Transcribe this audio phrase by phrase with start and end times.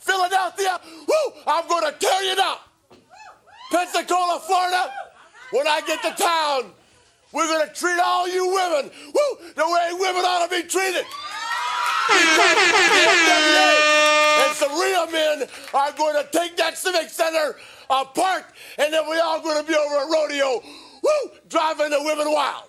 [0.00, 2.56] Philadelphia, woo, I'm going to tear you down.
[3.70, 4.92] Pensacola, Florida,
[5.52, 6.72] when I get to town,
[7.32, 11.04] we're going to treat all you women, woo, the way women ought to be treated.
[12.10, 12.28] and
[14.56, 17.56] some real men are going to take that civic center
[17.88, 18.44] apart,
[18.78, 20.60] and then we're all going to be over a rodeo,
[21.02, 22.64] woo, driving the women wild.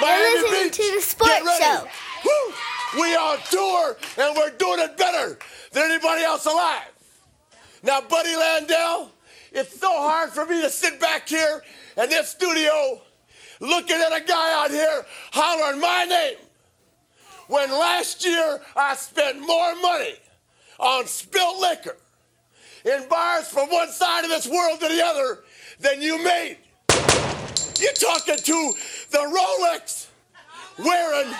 [0.00, 1.84] Miami listening Beach, to the sports show.
[2.24, 2.54] Woo,
[2.94, 5.38] we on tour, and we're doing it better
[5.72, 6.90] than anybody else alive.
[7.82, 9.08] Now, Buddy Landel,
[9.52, 11.62] it's so hard for me to sit back here
[11.96, 13.00] in this studio
[13.60, 16.36] looking at a guy out here hollering my name
[17.48, 20.14] when last year I spent more money
[20.78, 21.96] on spilt liquor
[22.84, 25.40] in bars from one side of this world to the other
[25.80, 26.58] than you made.
[27.78, 28.72] You're talking to
[29.10, 30.06] the Rolex
[30.78, 31.34] wearing,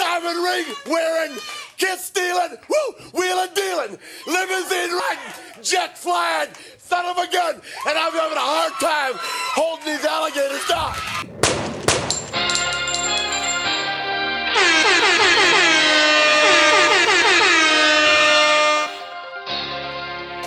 [0.00, 1.36] diamond ring wearing,
[1.76, 8.12] kiss stealing, woo, wheeling dealing, limousine riding, jet flying, son of a gun, and I'm
[8.12, 9.12] having a hard time
[9.54, 10.94] holding these alligators down.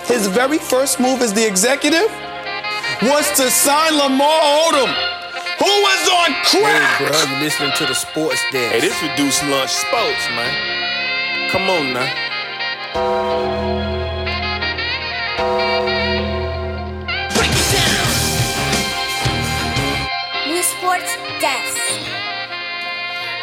[0.06, 2.10] His very first move as the executive
[3.02, 5.13] was to sign Lamar Odom,
[5.58, 6.98] who was on crack.
[6.98, 8.72] Hey, bro, you listening to the sports desk.
[8.74, 11.50] Hey, this reduced lunch sports, man.
[11.50, 12.10] Come on now.
[17.34, 18.08] Break it down.
[20.48, 21.78] New sports desk.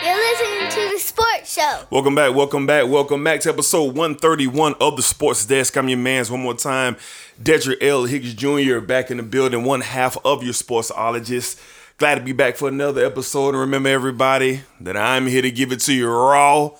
[0.04, 1.84] You're listening to the sports show.
[1.90, 5.76] Welcome back, welcome back, welcome back to episode 131 of the Sports Desk.
[5.78, 6.96] I'm your man's one more time,
[7.42, 8.06] Dedrick L.
[8.06, 8.80] Hicks Jr.
[8.80, 11.60] back in the building, one half of your sportsologist.
[12.02, 13.50] Glad to be back for another episode.
[13.50, 16.72] And remember, everybody, that I'm here to give it to you raw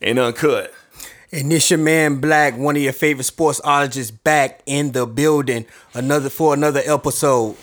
[0.00, 0.72] and uncut.
[1.32, 5.66] And this your man Black, one of your favorite sportsologists, back in the building.
[5.92, 7.56] Another for another episode.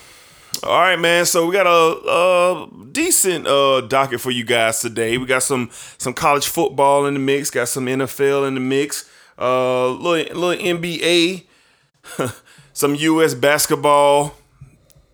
[0.63, 1.25] All right, man.
[1.25, 5.17] So we got a, a decent uh, docket for you guys today.
[5.17, 7.50] We got some some college football in the mix.
[7.50, 9.09] Got some NFL in the mix.
[9.40, 11.46] Uh, little little NBA,
[12.73, 13.34] some U.S.
[13.34, 14.35] basketball,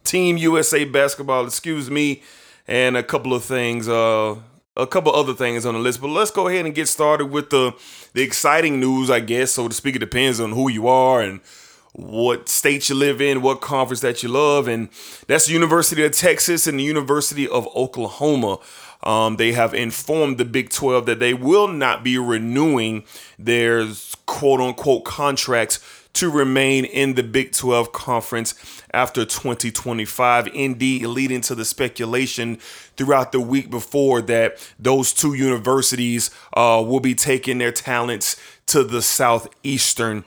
[0.04, 1.46] Team USA basketball.
[1.46, 2.22] Excuse me,
[2.68, 3.88] and a couple of things.
[3.88, 4.36] Uh,
[4.76, 6.02] a couple other things on the list.
[6.02, 7.74] But let's go ahead and get started with the
[8.14, 9.10] the exciting news.
[9.10, 9.96] I guess so to speak.
[9.96, 11.42] It depends on who you are and
[11.94, 14.90] what state you live in, what conference that you love, and
[15.28, 18.58] that's the University of Texas and the University of Oklahoma.
[19.04, 23.04] Um, they have informed the Big 12 that they will not be renewing
[23.38, 23.86] their
[24.26, 25.80] quote unquote contracts
[26.14, 28.54] to remain in the Big 12 conference
[28.94, 30.48] after 2025.
[30.54, 32.58] Indeed, leading to the speculation
[32.96, 38.84] throughout the week before that those two universities uh, will be taking their talents to
[38.84, 40.24] the Southeastern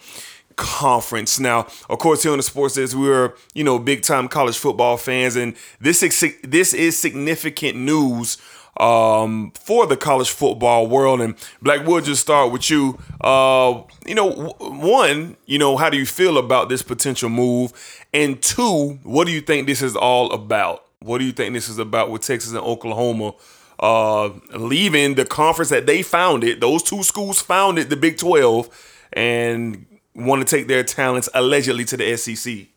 [0.56, 1.38] conference.
[1.38, 4.96] Now, of course, here on the sports desk, we're you know big time college football
[4.96, 8.38] fans, and this is this is significant news
[8.78, 11.20] um, for the college football world.
[11.20, 12.98] And Black, we'll just start with you.
[13.20, 17.72] Uh, you know, one, you know, how do you feel about this potential move?
[18.12, 20.84] And two, what do you think this is all about?
[21.00, 23.34] What do you think this is about with Texas and Oklahoma?
[23.78, 29.86] Uh, leaving the conference that they founded, those two schools founded the Big 12, and
[30.14, 32.68] want to take their talents allegedly to the SEC?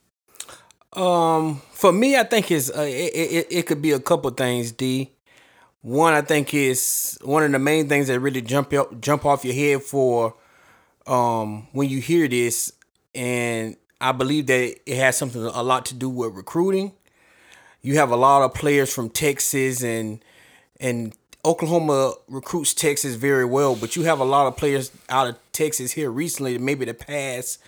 [0.94, 4.72] Um, for me, I think it's uh, it, it, it could be a couple things.
[4.72, 5.12] D,
[5.82, 9.46] one I think is one of the main things that really jump up jump off
[9.46, 10.36] your head for
[11.08, 12.72] um when you hear this,
[13.16, 16.94] and I believe that it has something a lot to do with recruiting.
[17.82, 20.24] You have a lot of players from Texas and
[20.80, 21.14] and
[21.46, 25.94] Oklahoma recruits Texas very well, but you have a lot of players out of Texas
[25.94, 27.60] here recently, maybe the past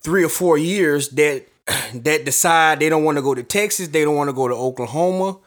[0.00, 1.46] three or four years that
[1.94, 4.54] that decide they don't want to go to Texas, they don't want to go to
[4.54, 5.38] Oklahoma,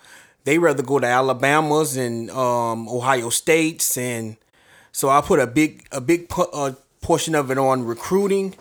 [0.43, 4.37] they rather go to Alabama's and um, Ohio States, and
[4.91, 6.29] so I put a big a big
[7.01, 8.55] portion of it on recruiting.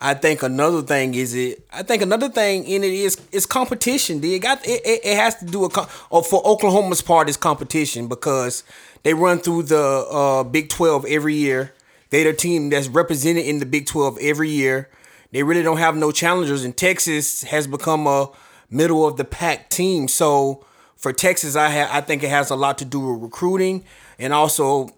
[0.00, 1.66] I think another thing is it.
[1.72, 4.22] I think another thing in it is is competition.
[4.22, 5.76] It got it, it, has to do with
[6.10, 8.62] or for Oklahoma's part is competition because
[9.02, 11.74] they run through the uh, Big Twelve every year.
[12.10, 14.88] They're the team that's represented in the Big Twelve every year.
[15.32, 18.30] They really don't have no challengers, and Texas has become a
[18.70, 20.06] middle of the pack team.
[20.06, 20.64] So
[20.98, 23.84] for Texas, I ha- I think it has a lot to do with recruiting
[24.18, 24.90] and also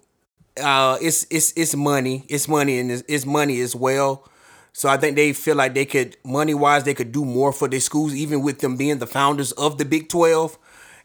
[0.61, 2.25] uh, it's it's it's money.
[2.27, 4.27] It's money and it's, it's money as well.
[4.73, 7.67] So I think they feel like they could, money wise, they could do more for
[7.67, 10.57] their schools, even with them being the founders of the Big 12.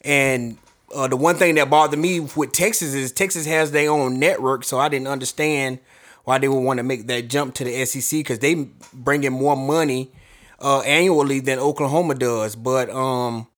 [0.03, 0.59] And
[0.95, 4.63] uh, the one thing that bothered me with Texas is Texas has their own network,
[4.63, 5.81] so I didn't understand
[6.25, 9.33] why they would want to make that jump to the SEC because they bring in
[9.33, 10.13] more money
[10.61, 12.55] uh, annually than Oklahoma does.
[12.55, 13.49] But um,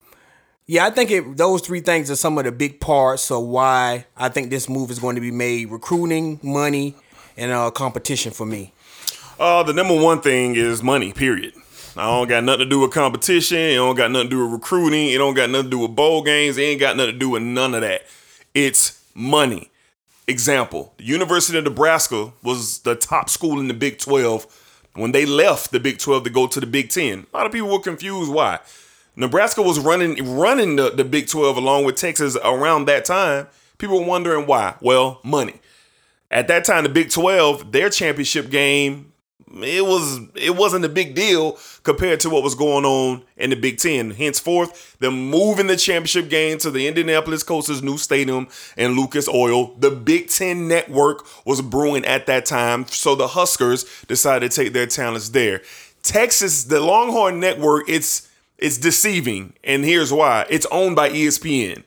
[0.71, 4.05] yeah, I think it, those three things are some of the big parts of why
[4.15, 6.95] I think this move is going to be made: recruiting, money,
[7.39, 8.75] and uh, competition for me.
[9.41, 11.15] Uh, the number one thing is money.
[11.15, 11.55] Period.
[11.97, 13.57] I don't got nothing to do with competition.
[13.57, 15.09] It don't got nothing to do with recruiting.
[15.09, 16.59] It don't got nothing to do with bowl games.
[16.59, 18.03] It ain't got nothing to do with none of that.
[18.55, 19.71] It's money.
[20.27, 24.47] Example: the University of Nebraska was the top school in the Big Twelve
[24.93, 27.27] when they left the Big Twelve to go to the Big Ten.
[27.33, 28.59] A lot of people were confused why.
[29.19, 33.49] Nebraska was running running the, the Big 12 along with Texas around that time.
[33.77, 34.77] People were wondering why.
[34.81, 35.55] Well, money.
[36.31, 39.13] At that time, the Big 12, their championship game,
[39.61, 43.57] it was it wasn't a big deal compared to what was going on in the
[43.57, 44.13] Big Ten.
[44.13, 49.75] Henceforth, them moving the championship game to the Indianapolis Colts' new stadium and Lucas Oil.
[49.79, 54.75] The Big Ten network was brewing at that time, so the Huskers decided to take
[54.75, 55.63] their talents there.
[56.03, 58.28] Texas, the Longhorn Network, it's
[58.59, 60.47] it's deceiving, and here's why.
[60.51, 61.85] It's owned by ESPN.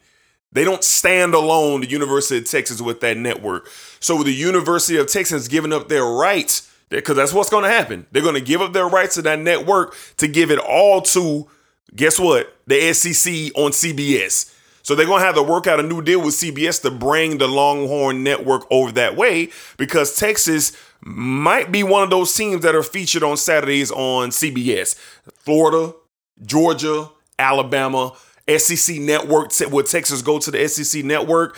[0.53, 3.69] They don't stand alone, the University of Texas, with that network.
[3.99, 8.05] So the University of Texas giving up their rights, because that's what's going to happen.
[8.11, 11.47] They're going to give up their rights to that network to give it all to,
[11.95, 12.53] guess what?
[12.67, 14.53] The SEC on CBS.
[14.83, 17.37] So they're going to have to work out a new deal with CBS to bring
[17.37, 22.75] the Longhorn network over that way because Texas might be one of those teams that
[22.75, 24.95] are featured on Saturdays on CBS.
[25.33, 25.93] Florida,
[26.45, 28.13] Georgia, Alabama,
[28.57, 29.51] SEC network.
[29.69, 31.57] Will Texas go to the SEC network?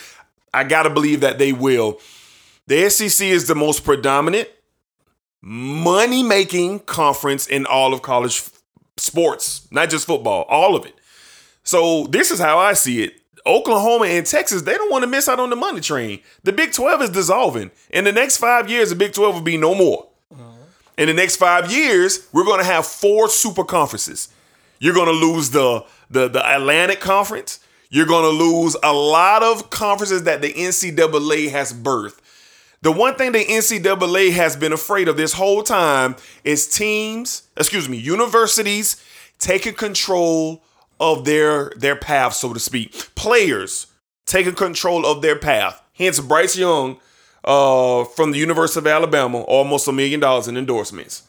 [0.53, 1.99] I got to believe that they will.
[2.67, 4.49] The SEC is the most predominant
[5.41, 8.61] money making conference in all of college f-
[8.95, 10.95] sports, not just football, all of it.
[11.63, 13.15] So, this is how I see it.
[13.45, 16.21] Oklahoma and Texas, they don't want to miss out on the money train.
[16.43, 17.71] The Big 12 is dissolving.
[17.89, 20.07] In the next five years, the Big 12 will be no more.
[20.31, 20.43] Uh-huh.
[20.97, 24.29] In the next five years, we're going to have four super conferences.
[24.79, 27.59] You're going to lose the, the the Atlantic Conference.
[27.89, 32.19] You're going to lose a lot of conferences that the NCAA has birthed.
[32.81, 37.87] The one thing the NCAA has been afraid of this whole time is teams, excuse
[37.87, 39.01] me, universities
[39.39, 40.63] taking control
[40.99, 42.91] of their their path, so to speak.
[43.15, 43.87] Players
[44.25, 45.81] taking control of their path.
[45.93, 46.99] Hence, Bryce Young
[47.43, 51.23] uh, from the University of Alabama, almost a million dollars in endorsements.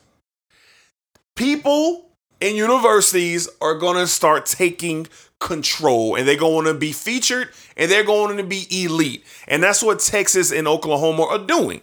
[1.34, 5.06] People and universities are going to start taking
[5.38, 9.24] control and they're going to be featured and they're going to be elite.
[9.46, 11.80] And that's what Texas and Oklahoma are doing.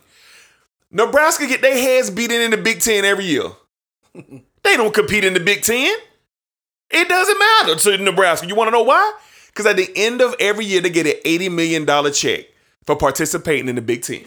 [0.92, 3.46] Nebraska get their heads beaten in the Big Ten every year.
[4.14, 5.96] they don't compete in the Big Ten.
[6.90, 8.48] It doesn't matter to Nebraska.
[8.48, 9.14] You want to know why?
[9.48, 12.46] Because at the end of every year, they get an $80 million check
[12.86, 14.26] for participating in the Big Ten.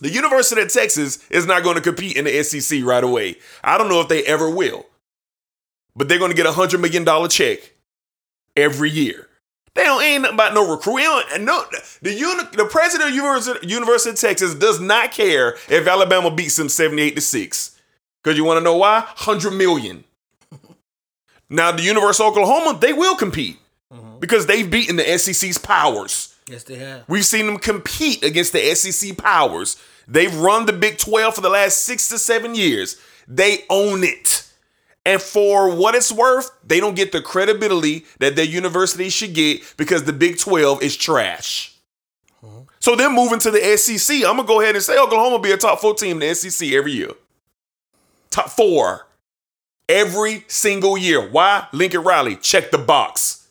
[0.00, 3.36] The University of Texas is not going to compete in the SEC right away.
[3.62, 4.84] I don't know if they ever will
[5.94, 7.58] but they're going to get a hundred million dollar check
[8.56, 9.28] every year.
[9.74, 11.24] They don't ain't nothing about no recruit.
[11.32, 11.64] And no,
[12.02, 16.56] the uni, the president of University, University of Texas does not care if Alabama beats
[16.56, 17.78] them seventy eight to six.
[18.22, 19.04] Because you want to know why?
[19.06, 20.04] Hundred million.
[21.50, 23.58] now the University of Oklahoma, they will compete
[23.92, 24.18] mm-hmm.
[24.18, 26.34] because they've beaten the SEC's powers.
[26.48, 27.04] Yes, they have.
[27.08, 29.76] We've seen them compete against the SEC powers.
[30.06, 32.96] They've run the Big 12 for the last six to seven years.
[33.28, 34.51] They own it.
[35.04, 39.74] And for what it's worth, they don't get the credibility that their university should get
[39.76, 41.76] because the Big 12 is trash.
[42.44, 42.62] Mm-hmm.
[42.78, 44.18] So they're moving to the SEC.
[44.18, 46.28] I'm going to go ahead and say Oklahoma will be a top four team in
[46.28, 47.10] the SEC every year.
[48.30, 49.08] Top four.
[49.88, 51.28] Every single year.
[51.28, 51.66] Why?
[51.72, 53.48] Lincoln Riley, check the box.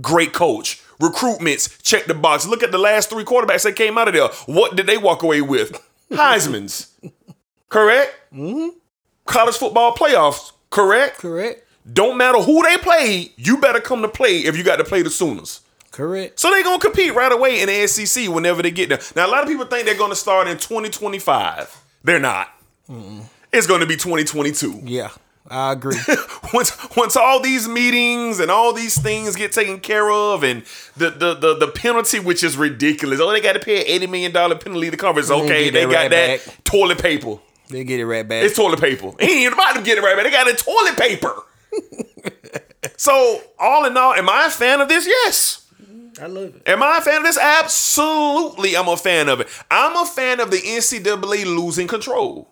[0.00, 0.82] Great coach.
[1.00, 2.46] Recruitments, check the box.
[2.46, 4.28] Look at the last three quarterbacks that came out of there.
[4.46, 5.82] What did they walk away with?
[6.10, 6.92] Heisman's.
[7.68, 8.14] Correct?
[8.32, 8.76] Mm-hmm.
[9.26, 11.18] College football playoffs Correct?
[11.18, 11.64] Correct.
[11.92, 15.02] Don't matter who they play, you better come to play if you got to play
[15.02, 15.60] the Sooners.
[15.90, 16.38] Correct.
[16.38, 19.00] So they're gonna compete right away in the SEC whenever they get there.
[19.16, 21.76] Now a lot of people think they're gonna start in 2025.
[22.04, 22.48] They're not.
[22.88, 23.24] Mm-mm.
[23.52, 24.82] It's gonna be 2022.
[24.84, 25.10] Yeah.
[25.48, 25.98] I agree.
[26.54, 30.62] once once all these meetings and all these things get taken care of, and
[30.96, 33.18] the the the, the penalty, which is ridiculous.
[33.20, 35.20] Oh, they got to pay an eighty million dollar penalty to cover.
[35.22, 35.44] conference.
[35.44, 36.64] Okay, they got right that back.
[36.64, 37.38] toilet paper.
[37.70, 38.44] They get it right back.
[38.44, 39.12] It's toilet paper.
[39.20, 40.24] He ain't about to get it right back.
[40.24, 41.34] They got it toilet paper.
[42.96, 45.06] so, all in all, am I a fan of this?
[45.06, 45.66] Yes.
[46.20, 46.62] I love it.
[46.66, 47.38] Am I a fan of this?
[47.38, 49.48] Absolutely, I'm a fan of it.
[49.70, 52.50] I'm a fan of the NCAA losing control.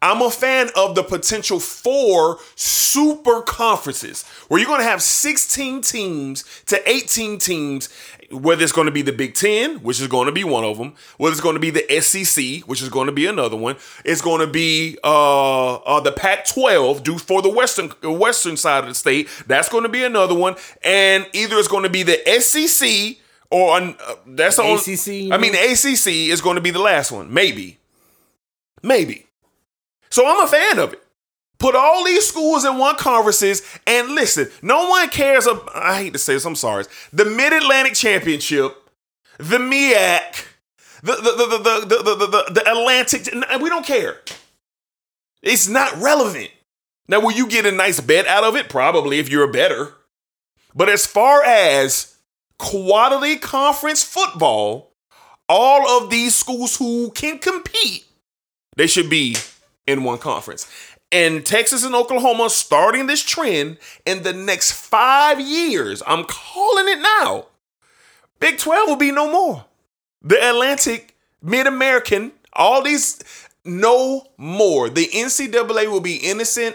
[0.00, 5.80] I'm a fan of the potential for super conferences where you're going to have 16
[5.80, 7.88] teams to 18 teams,
[8.30, 10.78] whether it's going to be the Big Ten, which is going to be one of
[10.78, 13.76] them, whether it's going to be the SEC, which is going to be another one,
[14.04, 18.88] it's going to be uh, uh, the Pac-12, due for the western western side of
[18.88, 19.28] the state.
[19.46, 23.18] That's going to be another one, and either it's going to be the SEC
[23.50, 23.92] or uh,
[24.26, 25.32] that's the, the ACC.
[25.32, 27.78] I mean, the ACC is going to be the last one, maybe,
[28.82, 29.26] maybe.
[30.10, 31.03] So I'm a fan of it.
[31.58, 35.46] Put all these schools in one conferences and listen, no one cares.
[35.46, 36.84] About, I hate to say this, I'm sorry.
[37.12, 38.76] The Mid Atlantic Championship,
[39.38, 40.46] the MIAC,
[41.02, 43.32] the the the the the, the, the, the Atlantic.
[43.62, 44.20] We don't care.
[45.42, 46.50] It's not relevant.
[47.06, 48.68] Now, will you get a nice bet out of it?
[48.68, 49.92] Probably if you're a better.
[50.74, 52.16] But as far as
[52.58, 54.92] quality conference football,
[55.48, 58.06] all of these schools who can compete,
[58.76, 59.36] they should be
[59.86, 60.66] in one conference.
[61.14, 66.02] And Texas and Oklahoma starting this trend in the next five years.
[66.08, 67.46] I'm calling it now.
[68.40, 69.64] Big 12 will be no more.
[70.22, 73.22] The Atlantic, Mid American, all these,
[73.64, 74.90] no more.
[74.90, 76.74] The NCAA will be innocent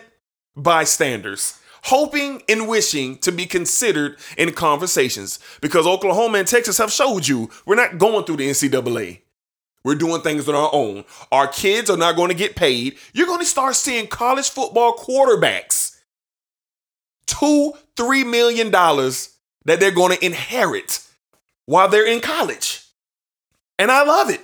[0.55, 7.27] bystanders, hoping and wishing to be considered in conversations because Oklahoma and Texas have showed
[7.27, 9.19] you we're not going through the NCAA.
[9.83, 11.05] We're doing things on our own.
[11.31, 12.97] Our kids are not going to get paid.
[13.13, 15.95] You're going to start seeing college football quarterbacks
[17.29, 21.05] two, three million dollars that they're going to inherit
[21.65, 22.83] while they're in college.
[23.77, 24.41] And I love it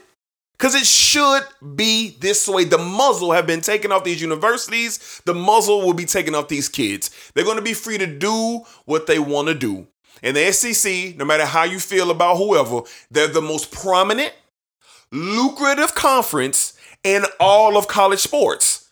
[0.54, 1.44] because it should
[1.76, 2.64] be this way.
[2.64, 5.22] The muzzle have been taken off these universities.
[5.26, 7.32] The muzzle will be taken off these kids.
[7.34, 9.88] They're going to be free to do what they want to do.
[10.24, 14.34] And the SEC, no matter how you feel about whoever, they're the most prominent
[15.12, 18.90] lucrative conference in all of college sports.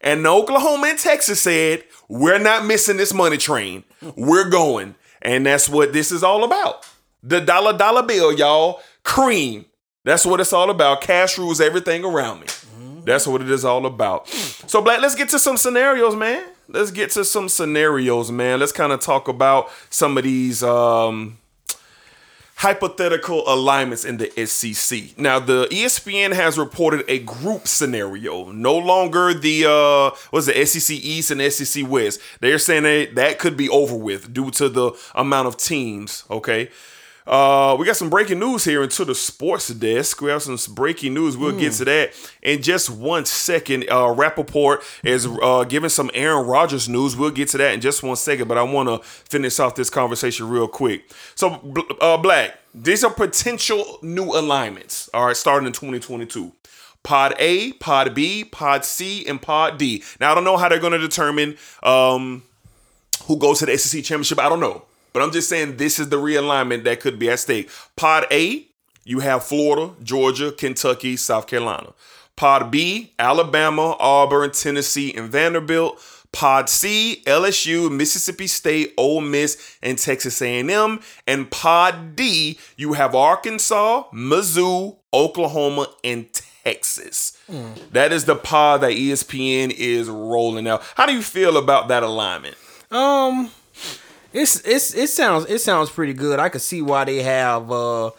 [0.00, 3.84] And Oklahoma and Texas said, we're not missing this money train.
[4.16, 4.96] We're going.
[5.22, 6.86] And that's what this is all about.
[7.22, 8.82] The dollar dollar bill, y'all.
[9.04, 9.66] Cream.
[10.04, 11.00] That's what it's all about.
[11.00, 12.46] Cash rules everything around me.
[13.04, 14.28] That's what it is all about.
[14.28, 16.44] So, Black, let's get to some scenarios, man.
[16.68, 18.60] Let's get to some scenarios, man.
[18.60, 21.38] Let's kind of talk about some of these um,
[22.62, 25.18] hypothetical alignments in the SEC.
[25.18, 30.96] Now, the ESPN has reported a group scenario, no longer the uh was the SEC
[30.96, 32.20] East and SEC West.
[32.38, 36.22] They're saying that that could be over with due to the amount of teams.
[36.30, 36.70] Okay.
[37.26, 40.20] Uh, we got some breaking news here into the sports desk.
[40.20, 41.36] We have some breaking news.
[41.36, 41.60] We'll mm.
[41.60, 42.12] get to that
[42.42, 43.88] in just one second.
[43.90, 47.16] Uh, Rapoport is uh, giving some Aaron Rodgers news.
[47.16, 49.90] We'll get to that in just one second, but I want to finish off this
[49.90, 51.10] conversation real quick.
[51.34, 51.60] So,
[52.00, 55.08] uh, Black, these are potential new alignments.
[55.14, 56.52] All right, starting in 2022.
[57.02, 60.02] Pod A, Pod B, Pod C, and Pod D.
[60.20, 62.44] Now, I don't know how they're going to determine um,
[63.24, 64.38] who goes to the SEC championship.
[64.38, 64.84] I don't know.
[65.12, 67.70] But I'm just saying this is the realignment that could be at stake.
[67.96, 68.66] Pod A,
[69.04, 71.92] you have Florida, Georgia, Kentucky, South Carolina.
[72.36, 76.00] Pod B, Alabama, Auburn, Tennessee, and Vanderbilt.
[76.32, 81.00] Pod C, LSU, Mississippi State, Ole Miss, and Texas A&M.
[81.26, 86.32] And Pod D, you have Arkansas, Mizzou, Oklahoma, and
[86.64, 87.36] Texas.
[87.50, 87.90] Mm.
[87.90, 90.82] That is the pod that ESPN is rolling out.
[90.94, 92.56] How do you feel about that alignment?
[92.90, 93.50] Um,
[94.32, 96.38] it's it's it sounds it sounds pretty good.
[96.38, 97.70] I could see why they have.
[97.70, 98.10] uh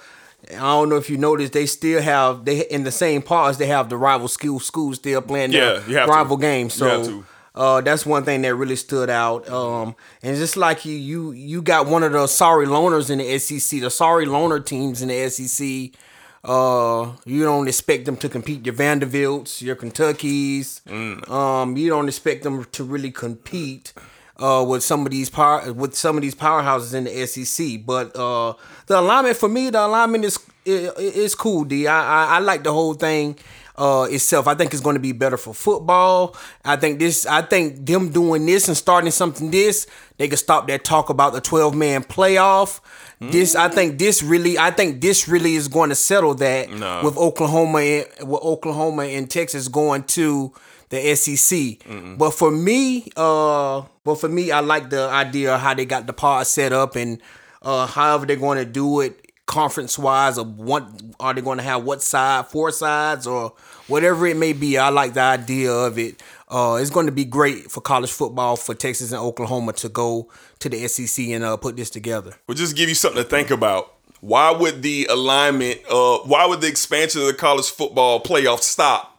[0.52, 3.58] I don't know if you noticed, they still have they in the same parts.
[3.58, 6.42] They have the rival school schools still playing yeah, their rival to.
[6.42, 6.74] games.
[6.74, 7.24] So
[7.56, 9.48] uh, that's one thing that really stood out.
[9.48, 13.38] Um, and just like you, you you got one of the sorry loners in the
[13.40, 16.00] SEC, the sorry loner teams in the SEC.
[16.44, 20.82] Uh, you don't expect them to compete your Vanderbilts, your Kentuckies.
[20.82, 21.30] Mm.
[21.30, 23.94] Um, you don't expect them to really compete
[24.44, 27.86] uh, with some of these power with some of these powerhouses in the SEC.
[27.86, 28.54] But uh,
[28.88, 31.64] the alignment for me, the alignment is is cool.
[31.64, 31.88] D.
[31.88, 33.38] I, I I like the whole thing
[33.78, 34.48] uh, itself.
[34.48, 36.36] I think it's going to be better for football.
[36.66, 37.26] I think this.
[37.26, 41.32] I think them doing this and starting something this, they can stop that talk about
[41.32, 42.82] the twelve man playoff.
[43.32, 47.02] This I think this really I think this really is going to settle that no.
[47.06, 50.54] with Oklahoma and with Oklahoma and Texas going to
[50.94, 51.58] the SEC.
[51.58, 52.18] Mm-mm.
[52.18, 56.08] But for me, uh, but for me, I like the idea of how they got
[56.08, 57.22] the pod set up and
[57.62, 60.88] uh, however they're going to do it conference wise or what
[61.20, 63.52] are they going to have what side four sides or
[63.88, 67.26] whatever it may be i like the idea of it uh, it's going to be
[67.26, 71.58] great for college football for texas and oklahoma to go to the sec and uh,
[71.58, 75.78] put this together we'll just give you something to think about why would the alignment
[75.90, 79.13] uh, why would the expansion of the college football playoff stop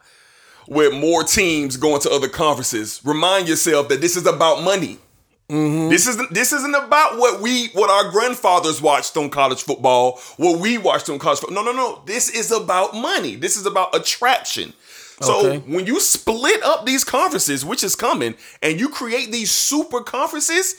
[0.69, 4.99] with more teams going to other conferences, remind yourself that this is about money.
[5.51, 5.91] Mm-hmm.
[5.91, 10.59] This isn't this isn't about what we what our grandfathers watched on college football, what
[10.59, 11.63] we watched on college football.
[11.63, 12.03] No, no, no.
[12.07, 13.37] This is about money.
[13.37, 14.73] This is about attraction.
[15.21, 15.59] So Okay.
[15.71, 20.77] when you split up these conferences, which is coming, and you create these super conferences,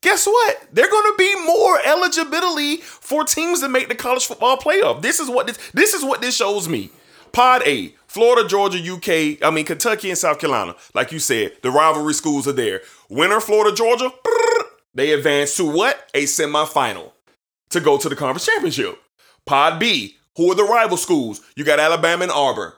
[0.00, 0.62] guess what?
[0.72, 5.02] They're going to be more eligibility for teams to make the college football playoff.
[5.02, 6.90] This is what this, this is what this shows me.
[7.32, 10.76] Pod A, Florida, Georgia, UK, I mean Kentucky and South Carolina.
[10.94, 12.80] Like you said, the rivalry schools are there.
[13.08, 14.08] Winner Florida, Georgia,
[14.94, 16.08] they advance to what?
[16.14, 17.10] A semifinal
[17.70, 19.02] to go to the conference championship.
[19.46, 21.40] Pod B, who are the rival schools?
[21.56, 22.72] You got Alabama and Auburn.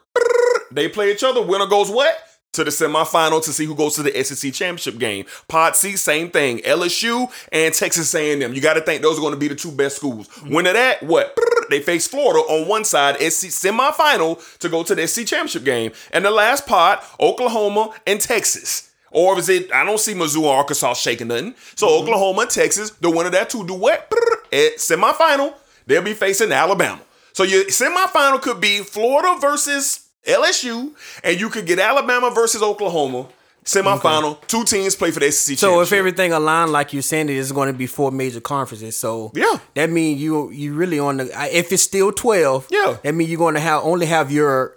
[0.72, 1.42] They play each other.
[1.42, 2.16] Winner goes what?
[2.56, 5.26] To the semifinal to see who goes to the SEC championship game.
[5.46, 6.60] Pod C, same thing.
[6.60, 8.54] LSU and Texas A&M.
[8.54, 10.26] You got to think those are going to be the two best schools.
[10.28, 10.54] Mm-hmm.
[10.54, 11.36] Winner that, what?
[11.68, 15.92] They face Florida on one side, SC semifinal to go to the SEC championship game.
[16.12, 18.90] And the last pod, Oklahoma and Texas.
[19.10, 19.70] Or is it?
[19.70, 21.54] I don't see Mizzou or Arkansas shaking nothing.
[21.74, 22.04] So mm-hmm.
[22.04, 24.10] Oklahoma and Texas, the winner of that two do what?
[24.50, 25.52] At semifinal,
[25.86, 27.02] they'll be facing Alabama.
[27.34, 30.92] So your semifinal could be Florida versus LSU,
[31.24, 33.28] and you could get Alabama versus Oklahoma.
[33.64, 37.34] Semifinal, two teams play for the SEC So if everything aligned like you're saying, it
[37.36, 38.96] is going to be four major conferences.
[38.96, 39.58] So Yeah.
[39.74, 42.68] that means you you really on the if it's still twelve.
[42.70, 42.98] Yeah.
[43.02, 44.76] that means you're going to have only have your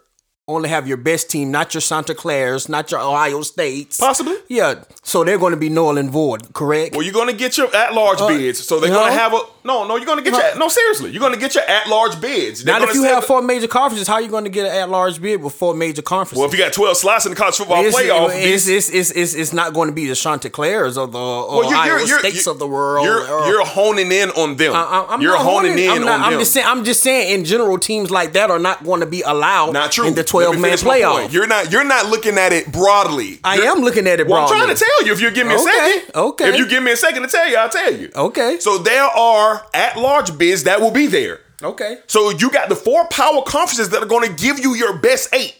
[0.49, 3.97] only have your best team, not your Santa Clara's, not your Ohio States.
[3.99, 4.35] Possibly.
[4.47, 4.83] Yeah.
[5.03, 6.53] So they're going to be null and void.
[6.53, 6.93] Correct.
[6.95, 8.59] Well, you're gonna get your at-large bids.
[8.65, 8.99] So they're Uh, no.
[9.01, 9.95] gonna have a no, no.
[9.97, 10.67] You're gonna get your no.
[10.67, 12.63] Seriously, you're gonna get your at-large bids.
[12.63, 14.71] They're Not if you have four major conferences, how are you going to get an
[14.73, 16.37] at-large bid with four major conferences?
[16.39, 19.11] Well, if you got 12 slots in the college football it's, playoff, it's, it's, it's,
[19.11, 23.05] it's, it's not going to be the Chanticleers or the Ohio States of the world.
[23.05, 24.73] You're, or- you're honing in on them.
[24.73, 26.39] I- I'm you're not honing in I'm not- on I'm them.
[26.41, 26.65] just saying.
[26.67, 27.33] I'm just saying.
[27.33, 30.05] In general, teams like that are not going to be allowed not true.
[30.07, 31.31] in the Let me 12 man playoff.
[31.31, 31.71] You're not.
[31.71, 33.39] You're not looking at it broadly.
[33.43, 35.11] I You're- am looking at it Well, I'm trying to tell you.
[35.11, 36.49] If you give me a Okay, second, okay.
[36.49, 38.09] If you give me a second to tell you, I'll tell you.
[38.15, 38.59] Okay.
[38.59, 41.41] So there are at-large bids that will be there.
[41.61, 41.97] Okay.
[42.07, 45.33] So you got the four power conferences that are going to give you your best
[45.33, 45.55] eight.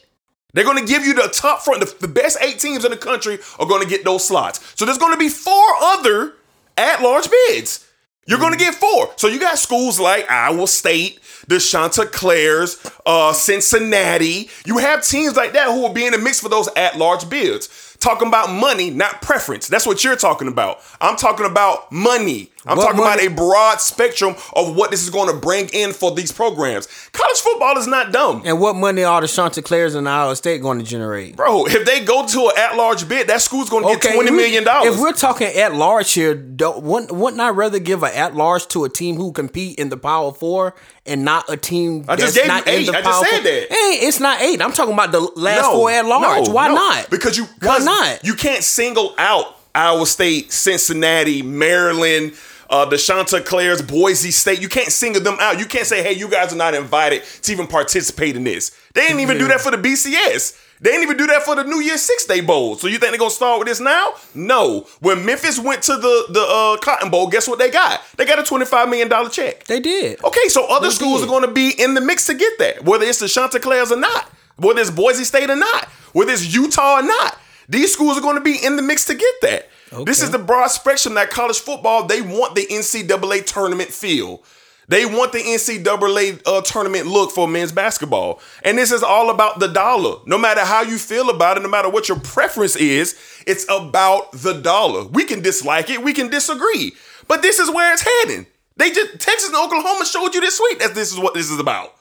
[0.54, 1.82] They're going to give you the top front.
[1.82, 4.60] The, the best eight teams in the country are going to get those slots.
[4.76, 6.34] So there's going to be four other
[6.78, 7.86] at-large bids.
[8.26, 8.42] You're mm.
[8.42, 9.12] going to get four.
[9.18, 14.50] So you got schools like Iowa State, the Chanticleers, uh, Cincinnati.
[14.66, 17.98] You have teams like that who will be in the mix for those at-large bids.
[18.00, 19.68] Talking about money, not preference.
[19.68, 20.80] That's what you're talking about.
[21.02, 22.52] I'm talking about money.
[22.70, 25.68] I'm What talking money- about a broad spectrum of what this is going to bring
[25.70, 26.88] in for these programs.
[27.12, 28.44] College football is not dumb.
[28.46, 31.36] And what money are the Chanticleers and Iowa State going to generate?
[31.36, 34.30] Bro, if they go to an at-large bid, that school's going to get Okay, twenty
[34.30, 34.94] if we- million dollars.
[34.94, 38.86] If we're talking at large here, wouldn't, wouldn't I rather give an at large to
[38.86, 42.66] a team who compete in the Power Four and not a team I just that's
[42.66, 42.92] gave you eight.
[42.92, 43.44] the I just said Four?
[43.44, 43.68] that.
[43.72, 44.62] Hey, it's not eight.
[44.62, 46.46] I'm talking about the last No, four at large.
[46.48, 46.76] no, Why no.
[46.76, 47.10] not?
[47.10, 48.24] Because you Why not?
[48.24, 52.34] You can't single out Iowa State, Cincinnati, Maryland,
[52.70, 54.62] uh, the Chanticleers, Boise State.
[54.62, 55.60] You can't single them out.
[55.60, 59.02] You can't say, "Hey, you guys are not invited to even participate in this." They
[59.08, 60.66] didn't even do that for the BCS.
[60.82, 62.76] They didn't even do that for the New Year's Six Day Bowl.
[62.78, 64.14] So you think they're gonna start with this now?
[64.34, 64.88] No.
[65.02, 68.02] When Memphis went to the the uh, Cotton Bowl, guess what they got?
[68.18, 69.66] They got a twenty five million dollar check.
[69.66, 70.24] They did.
[70.24, 71.28] Okay, so other They schools did.
[71.28, 73.98] are going to be in the mix to get that, whether it's the Chanticleers or
[73.98, 77.38] not, whether it's Boise State or not, whether it's Utah or not.
[77.70, 79.70] These schools are going to be in the mix to get that.
[80.06, 84.44] This is the broad spectrum that college football, they want the NCAA tournament feel.
[84.88, 88.42] They want the NCAA uh, tournament look for men's basketball.
[88.64, 90.20] And this is all about the dollar.
[90.26, 94.32] No matter how you feel about it, no matter what your preference is, it's about
[94.32, 95.06] the dollar.
[95.06, 96.94] We can dislike it, we can disagree,
[97.28, 98.48] but this is where it's heading.
[98.78, 101.60] They just Texas and Oklahoma showed you this week that this is what this is
[101.60, 101.94] about.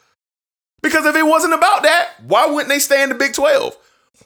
[0.80, 3.76] Because if it wasn't about that, why wouldn't they stay in the Big 12?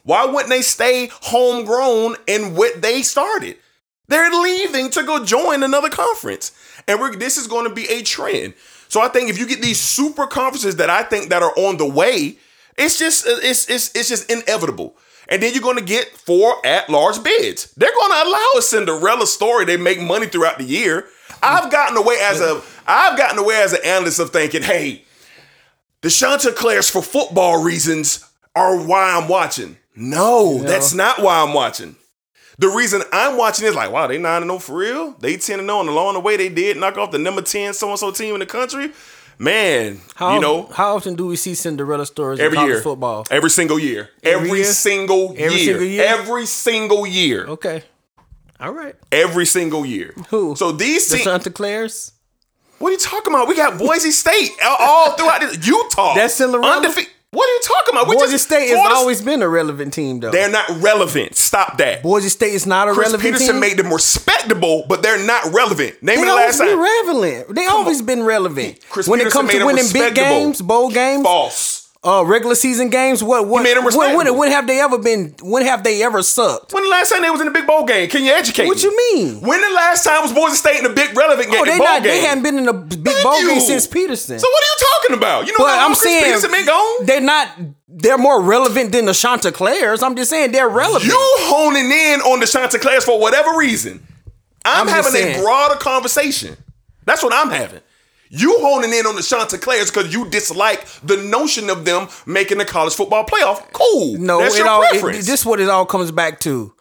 [0.03, 3.57] Why wouldn't they stay homegrown in what they started?
[4.07, 6.51] They're leaving to go join another conference.
[6.87, 8.53] And we're, this is going to be a trend.
[8.89, 11.77] So I think if you get these super conferences that I think that are on
[11.77, 12.37] the way,
[12.77, 14.95] it's just it's it's it's just inevitable.
[15.29, 17.73] And then you're going to get four at-large bids.
[17.75, 19.63] They're going to allow a Cinderella story.
[19.63, 21.05] They make money throughout the year.
[21.41, 25.05] I've gotten away as a I've gotten away as an analyst of thinking, hey,
[26.01, 29.77] the Chanticleers for football reasons are why I'm watching.
[29.95, 31.95] No, that's not why I'm watching.
[32.59, 35.11] The reason I'm watching is like, wow, they 9 0 for real?
[35.19, 37.89] They 10 0 and along the way they did knock off the number 10 so
[37.89, 38.91] and so team in the country.
[39.39, 42.81] Man, How, you know, how often do we see Cinderella stories every in college year.
[42.83, 43.25] football?
[43.31, 44.09] Every single year.
[44.21, 44.67] Every Every, year?
[44.71, 45.65] single Every year.
[45.73, 46.03] single year?
[46.05, 47.45] Every single year.
[47.47, 47.83] Okay.
[48.59, 48.95] All right.
[49.11, 50.13] Every single year.
[50.29, 50.55] Who?
[50.55, 51.25] So these The teams.
[51.25, 52.11] Chanticleers?
[52.77, 53.47] What are you talking about?
[53.47, 55.65] We got Boise State all- all throughout this.
[55.67, 56.13] Utah.
[56.13, 56.81] That's Cinderella?
[56.85, 58.07] Undefe- What are you talking about?
[58.07, 60.29] We Boise just- State has Florida- always been a relevant team, though.
[60.31, 61.35] They're not relevant.
[61.35, 62.03] Stop that.
[62.03, 63.03] Boise State is not a relevant team.
[63.03, 63.59] Chris relevant Petersen team.
[63.59, 66.01] made them respectable, but they're not relevant.
[66.03, 66.79] Name they the always last been time.
[66.79, 67.55] relevant.
[67.55, 68.79] They always been relevant.
[68.89, 71.82] Chris when it comes to winning big games, bowl games, False.
[72.05, 75.33] Uh, regular season games, what what made them when, when, when have they ever been?
[75.41, 76.73] When have they ever sucked?
[76.73, 78.09] When the last time they was in a big bowl game?
[78.09, 78.83] Can you educate What me?
[78.83, 79.39] you mean?
[79.39, 81.61] When the last time was Boise State in a big relevant game?
[81.61, 82.03] Oh, they bowl not.
[82.03, 82.11] game?
[82.11, 83.47] They haven't been in a big Thank bowl you.
[83.51, 84.37] game since Petersen.
[84.37, 85.47] So what are you talking about?
[85.47, 87.05] You know what I'm saying Petersen been gone?
[87.05, 87.47] they're not.
[87.87, 90.03] They're more relevant than the Chanticleers.
[90.03, 91.05] I'm just saying they're relevant.
[91.05, 94.05] You honing in on the Chanticleers for whatever reason.
[94.65, 96.57] I'm, I'm having a broader conversation.
[97.05, 97.79] That's what I'm having.
[98.35, 102.65] You honing in on the Chanticleers because you dislike the notion of them making the
[102.65, 103.71] college football playoff.
[103.73, 104.17] Cool.
[104.17, 104.81] No, That's it your all.
[104.81, 105.27] It, preference.
[105.27, 106.73] this is what it all comes back to.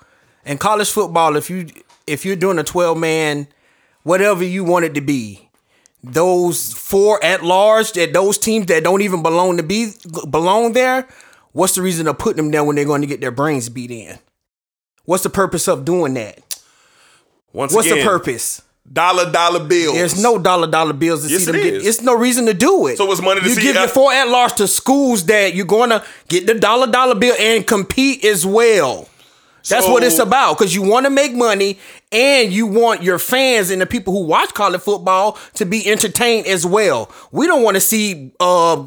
[0.47, 1.67] In college football, if you
[2.07, 3.49] if you're doing a 12 man,
[4.03, 5.51] whatever you want it to be,
[6.03, 9.91] those four at large, that those teams that don't even belong to be
[10.31, 11.07] belong there,
[11.53, 13.91] what's the reason of putting them there when they're going to get their brains beat
[13.91, 14.19] in?
[15.05, 16.39] What's the purpose of doing that?
[17.53, 18.63] Once What's again, the purpose?
[18.91, 19.95] Dollar dollar bills.
[19.95, 21.87] There's no dollar dollar bills to Yes, see them it get.
[21.87, 22.97] It's no reason to do it.
[22.99, 25.55] So it's money to you see- You give your four at large to schools that
[25.55, 29.09] you're going to get the dollar dollar bill and compete as well.
[29.69, 31.79] That's what it's about because you want to make money
[32.11, 36.49] and you want your fans and the people who watch college football to be entertained
[36.49, 37.09] as well.
[37.31, 38.85] We don't want to see uh,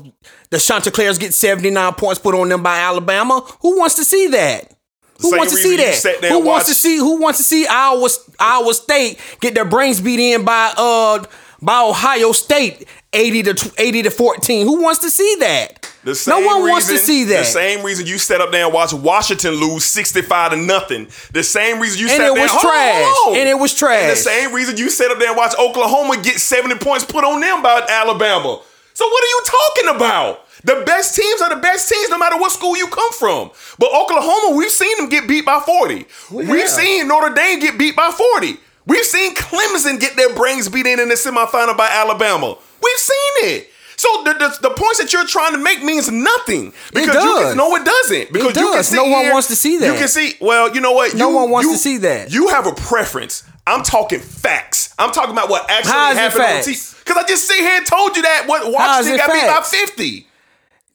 [0.49, 3.39] the Chanticleers get 79 points put on them by Alabama.
[3.61, 4.74] Who wants to see that?
[5.21, 6.25] Who wants to see that?
[6.29, 6.97] Who wants to see?
[6.97, 11.23] Who wants to see Iowa Iowa State get their brains beat in by uh
[11.61, 14.65] by Ohio State 80 to 80 to 14?
[14.67, 15.89] Who wants to see that?
[16.27, 17.39] No one wants to see that.
[17.39, 21.07] The same reason you sat up there and watched Washington lose 65 to nothing.
[21.33, 23.03] The same reason you And sat it there was trash.
[23.07, 23.39] hold on.
[23.39, 24.01] And it was trash.
[24.03, 27.23] And the same reason you sat up there and watched Oklahoma get 70 points put
[27.23, 28.61] on them by Alabama.
[28.95, 30.41] So what are you talking about?
[30.63, 33.51] The best teams are the best teams no matter what school you come from.
[33.77, 36.05] But Oklahoma, we've seen them get beat by 40.
[36.31, 38.57] We We've seen Notre Dame get beat by 40.
[38.87, 42.55] We've seen Clemson get their brains beat in in the semifinal by Alabama.
[42.81, 43.69] We've seen it.
[43.97, 47.47] So the, the, the points that you're trying to make means nothing because you does.
[47.49, 48.31] can, no, it doesn't.
[48.33, 48.87] Because you can does.
[48.87, 49.87] sit No one here- wants to see that.
[49.87, 50.33] You can see.
[50.41, 51.13] Well, you know what?
[51.15, 52.31] No You- one wants you- to see that.
[52.31, 53.43] You have a preference.
[53.67, 54.93] I'm talking facts.
[54.99, 56.49] I'm talking about what actually How is happened on?
[56.61, 57.03] TV.
[57.03, 60.27] Because I just sit here and told you that what Washington got beat by 50.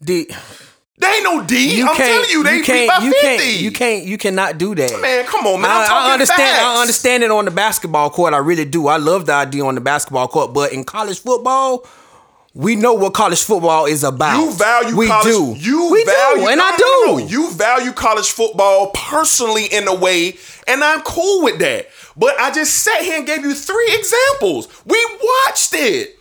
[0.01, 0.31] The-
[0.99, 1.77] They ain't no D.
[1.79, 1.97] you can't.
[1.99, 3.21] telling you, they you beat by you 50.
[3.27, 3.61] can't.
[3.61, 4.05] You can't.
[4.05, 5.01] You cannot do that.
[5.01, 5.71] Man, come on, man.
[5.71, 6.39] I'm talking I understand.
[6.57, 6.63] facts.
[6.63, 8.35] I understand it on the basketball court.
[8.35, 8.87] I really do.
[8.87, 11.87] I love the idea on the basketball court, but in college football,
[12.53, 14.39] we know what college football is about.
[14.41, 15.25] You value we college.
[15.33, 15.55] do.
[15.59, 16.83] You we value, do, and no, I do.
[17.07, 17.27] no, no.
[17.27, 21.87] You value college football personally in a way, and I'm cool with that.
[22.17, 24.69] But I just sat here and gave you three examples.
[24.85, 26.19] We watched it.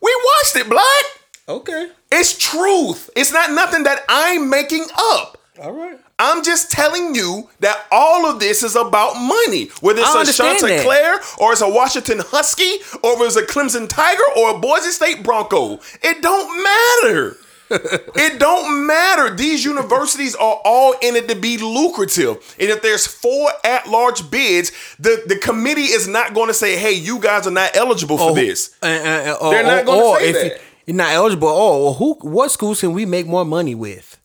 [0.00, 1.04] We watched it, blood.
[1.48, 1.90] Okay.
[2.10, 3.10] It's truth.
[3.16, 5.38] It's not nothing that I'm making up.
[5.60, 5.98] All right.
[6.18, 9.68] I'm just telling you that all of this is about money.
[9.80, 10.68] Whether it's a understand that.
[10.68, 15.22] Chanticleer or it's a Washington Husky or it's a Clemson Tiger or a Boise State
[15.22, 15.78] Bronco.
[16.02, 17.36] It don't matter.
[17.70, 19.34] it don't matter.
[19.34, 22.36] These universities are all in it to be lucrative.
[22.60, 26.92] And if there's four at-large bids, the, the committee is not going to say, hey,
[26.92, 28.74] you guys are not eligible for this.
[28.82, 30.44] Uh, uh, uh, They're not gonna say if that.
[30.46, 31.48] you- You're not eligible.
[31.48, 32.14] Oh, well, who?
[32.20, 34.18] What schools can we make more money with?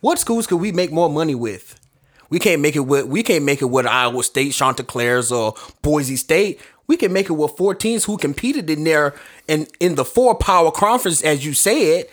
[0.00, 1.80] What schools can we make more money with?
[2.30, 3.06] We can't make it with.
[3.06, 6.60] We can't make it with Iowa State, Chanticleers, or Boise State.
[6.86, 9.14] We can make it with four teams who competed in there
[9.48, 12.04] and in the four power conference, as you said.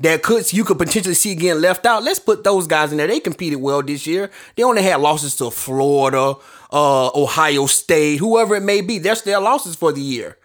[0.00, 2.04] That could you could potentially see getting left out.
[2.04, 3.08] Let's put those guys in there.
[3.08, 4.30] They competed well this year.
[4.54, 6.34] They only had losses to Florida,
[6.72, 8.98] uh, Ohio State, whoever it may be.
[8.98, 10.38] That's their losses for the year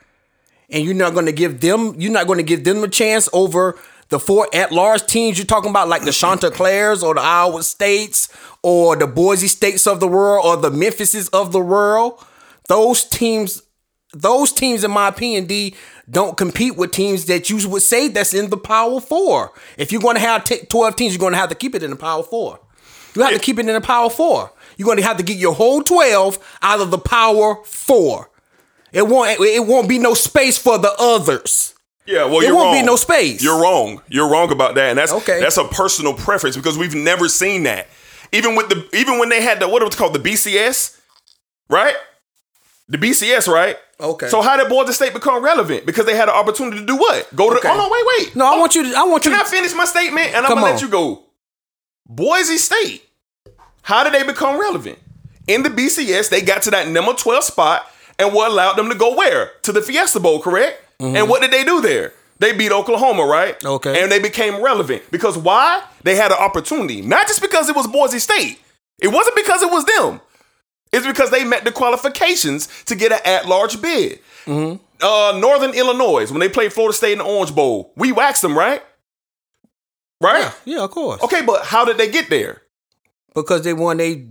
[0.73, 3.29] and you're not going to give them you're not going to give them a chance
[3.31, 3.77] over
[4.09, 8.27] the four at-large teams you're talking about like the Chanticleers or the Iowa States
[8.61, 12.23] or the Boise States of the world or the Memphises of the world
[12.67, 13.61] those teams
[14.13, 15.75] those teams in my opinion D
[16.09, 20.01] don't compete with teams that you would say that's in the power 4 if you're
[20.01, 21.95] going to have t- 12 teams you're going to have to keep it in the
[21.95, 22.59] power 4
[23.15, 25.37] you have to keep it in the power 4 you're going to have to get
[25.37, 28.29] your whole 12 out of the power 4
[28.93, 29.39] it won't.
[29.41, 31.73] It won't be no space for the others.
[32.05, 33.43] Yeah, well, There you're won't be no space.
[33.43, 34.01] You're wrong.
[34.07, 35.39] You're wrong about that, and that's Okay.
[35.39, 37.87] That's a personal preference because we've never seen that.
[38.31, 40.99] Even with the even when they had the what it was called the BCS,
[41.69, 41.95] right?
[42.93, 43.75] The BCS, right?
[43.99, 44.27] Okay.
[44.27, 45.83] So how did Boise State become relevant?
[45.83, 47.27] Because they had an opportunity to do what?
[47.35, 47.57] Go to.
[47.57, 47.67] Okay.
[47.67, 48.35] The, oh no, wait, wait.
[48.35, 48.95] No, I want you to.
[48.95, 49.49] I want you Can I to.
[49.49, 50.27] finish my statement?
[50.27, 50.71] And I'm gonna on.
[50.73, 51.23] let you go.
[52.05, 53.03] Boise State.
[53.81, 54.99] How did they become relevant?
[55.47, 58.95] In the BCS, they got to that number 12 spot and what allowed them to
[58.95, 59.51] go where?
[59.63, 60.79] To the Fiesta Bowl, correct?
[60.99, 61.15] Mm-hmm.
[61.15, 62.13] And what did they do there?
[62.37, 63.61] They beat Oklahoma, right?
[63.65, 64.03] Okay.
[64.03, 65.83] And they became relevant because why?
[66.03, 68.59] They had an opportunity, not just because it was Boise State.
[68.99, 70.21] It wasn't because it was them.
[70.93, 74.19] It's because they met the qualifications to get an at-large bid.
[74.45, 74.83] Mm-hmm.
[75.01, 78.57] Uh, Northern Illinois, when they played Florida State in the Orange Bowl, we waxed them,
[78.57, 78.81] right?
[80.21, 80.43] Right?
[80.65, 81.21] Yeah, yeah, of course.
[81.23, 82.61] Okay, but how did they get there?
[83.35, 84.25] Because they won a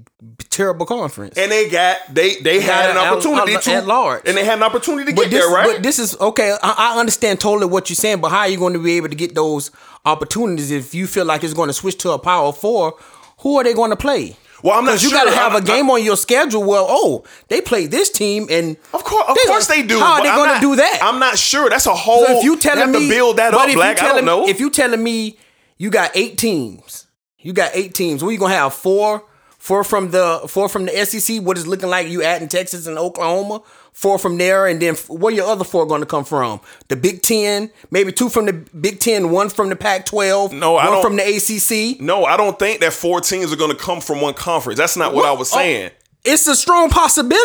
[0.49, 1.37] terrible conference.
[1.37, 4.23] And they got they they had an opportunity at- to at large.
[4.27, 5.67] and they had an opportunity to but get this, there, right?
[5.75, 6.57] But this is okay.
[6.63, 9.09] I, I understand totally what you're saying, but how are you going to be able
[9.09, 9.71] to get those
[10.05, 12.95] opportunities if you feel like it's going to switch to a power four?
[13.41, 14.37] Who are they going to play?
[14.63, 16.63] Well, I'm not Because you got to have I'm- a game on your schedule.
[16.63, 19.99] Well, oh, they play this team, and Of course, of They course they do.
[19.99, 21.01] how are they gonna do that?
[21.03, 21.69] I'm not sure.
[21.69, 22.25] That's a whole.
[22.27, 24.47] So if you telling have me to build that up, Black, you I don't know.
[24.49, 25.37] If you telling me
[25.79, 27.07] you got eight teams,
[27.39, 28.23] you got eight teams.
[28.23, 29.25] What you gonna have four?
[29.59, 31.41] Four from the four from the SEC.
[31.41, 32.09] What is looking like?
[32.09, 33.63] You adding Texas and Oklahoma.
[33.93, 36.61] Four from there, and then where your other four going to come from?
[36.89, 40.85] The Big Ten, maybe two from the Big Ten, one from the Pac-12, No, I
[40.87, 42.01] one don't- from the ACC.
[42.01, 44.79] no, I don't think that four teams are going to come from one conference.
[44.79, 45.91] That's not what, I was Oh, saying.
[46.25, 47.39] it's a strong possibility.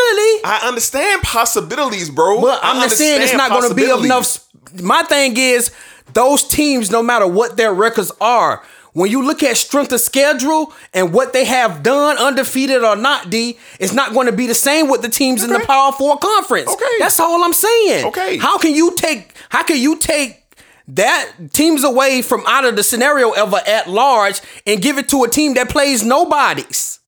[0.45, 2.41] I understand possibilities, bro.
[2.41, 4.39] But I'm just saying it's not going to be enough.
[4.81, 5.71] My thing is
[6.13, 8.63] those teams, no matter what their records are,
[8.97, 13.29] when you look at strength of schedule and what they have done, undefeated or not,
[13.29, 16.17] D, it's not going to be the same with the teams in the Power Four
[16.17, 16.67] conference.
[16.73, 16.83] Okay.
[16.97, 18.07] that's all I'm saying.
[18.07, 18.37] Okay.
[18.37, 19.33] how can you take?
[19.49, 20.43] How can you take?
[20.87, 25.23] That teams away from out of the scenario ever at large and give it to
[25.25, 26.99] a team that plays nobodies.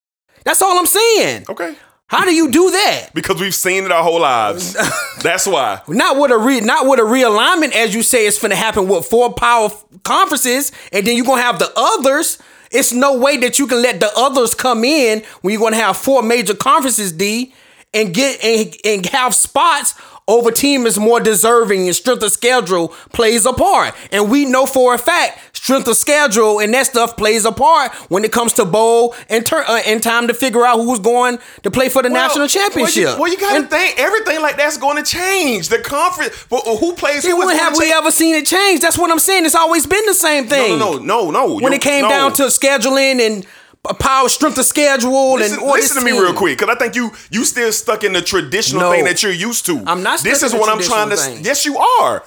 [0.43, 1.45] That's all I'm saying.
[1.49, 1.75] Okay.
[2.09, 3.09] How do you do that?
[3.13, 4.73] Because we've seen it our whole lives.
[5.21, 5.81] That's why.
[5.87, 8.87] Not with a re, not with a realignment, as you say, it's going to happen
[8.87, 9.69] with four power
[10.03, 12.39] conferences, and then you're gonna have the others.
[12.71, 15.97] It's no way that you can let the others come in when you're gonna have
[15.97, 17.53] four major conferences, D,
[17.93, 19.93] and get and, and have spots
[20.29, 23.95] over team is more deserving and strength of schedule plays a part.
[24.11, 27.91] And we know for a fact strength of schedule and that stuff plays a part
[28.09, 31.39] when it comes to bowl and turn uh, and time to figure out who's going
[31.63, 33.05] to play for the national championship.
[33.05, 35.69] Well, you, well, you gotta think everything like that's going to change.
[35.69, 37.25] The conference, but who plays?
[37.25, 38.81] Who when have we change- ever seen it change?
[38.81, 39.45] That's what I'm saying.
[39.45, 40.77] It's always been the same thing.
[40.77, 41.59] No, no, no, no.
[41.59, 42.09] When it came no.
[42.09, 43.45] down to scheduling and
[43.87, 46.21] p- power strength of schedule Listen, and all listen to me team.
[46.21, 48.91] real quick, because I think you you still stuck in the traditional No.
[48.91, 49.83] thing that you're used to.
[49.87, 51.17] I'm not stuck This is what I'm trying to.
[51.17, 51.43] thing.
[51.43, 52.23] Yes, you are.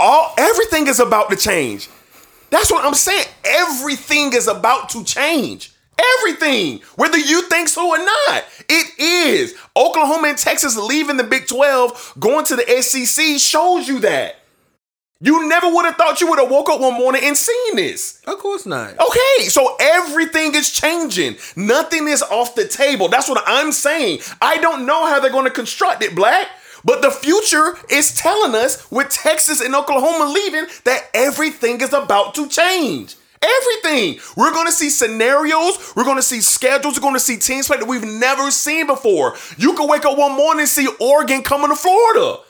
[0.00, 1.88] All everything is about to change.
[2.50, 3.26] That's what I'm saying.
[3.44, 5.70] Everything is about to change.
[6.18, 9.54] Everything, whether you think so or not, it is.
[9.76, 14.36] Oklahoma and Texas leaving the Big 12, going to the SEC shows you that.
[15.24, 18.20] You never would have thought you would have woke up one morning and seen this.
[18.26, 18.98] Of course not.
[18.98, 21.36] Okay, so everything is changing.
[21.54, 23.06] Nothing is off the table.
[23.06, 24.18] That's what I'm saying.
[24.40, 26.48] I don't know how they're going to construct it, Black.
[26.84, 32.34] But the future is telling us with Texas and Oklahoma leaving that everything is about
[32.34, 33.14] to change.
[33.40, 34.18] Everything.
[34.36, 35.92] We're going to see scenarios.
[35.94, 36.96] We're going to see schedules.
[36.96, 39.36] We're going to see teams play that we've never seen before.
[39.56, 42.40] You can wake up one morning and see Oregon coming to Florida.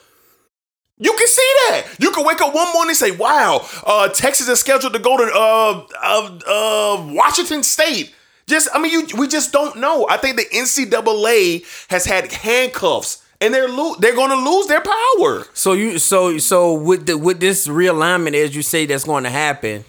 [0.99, 1.87] You can see that.
[1.99, 5.17] You can wake up one morning and say, "Wow, uh, Texas is scheduled to go
[5.17, 8.13] to uh, uh, uh, Washington State."
[8.45, 10.05] Just, I mean, you, we just don't know.
[10.09, 14.81] I think the NCAA has had handcuffs, and they're lo- they're going to lose their
[14.81, 15.45] power.
[15.53, 19.29] So you so so with the with this realignment, as you say, that's going to
[19.29, 19.85] happen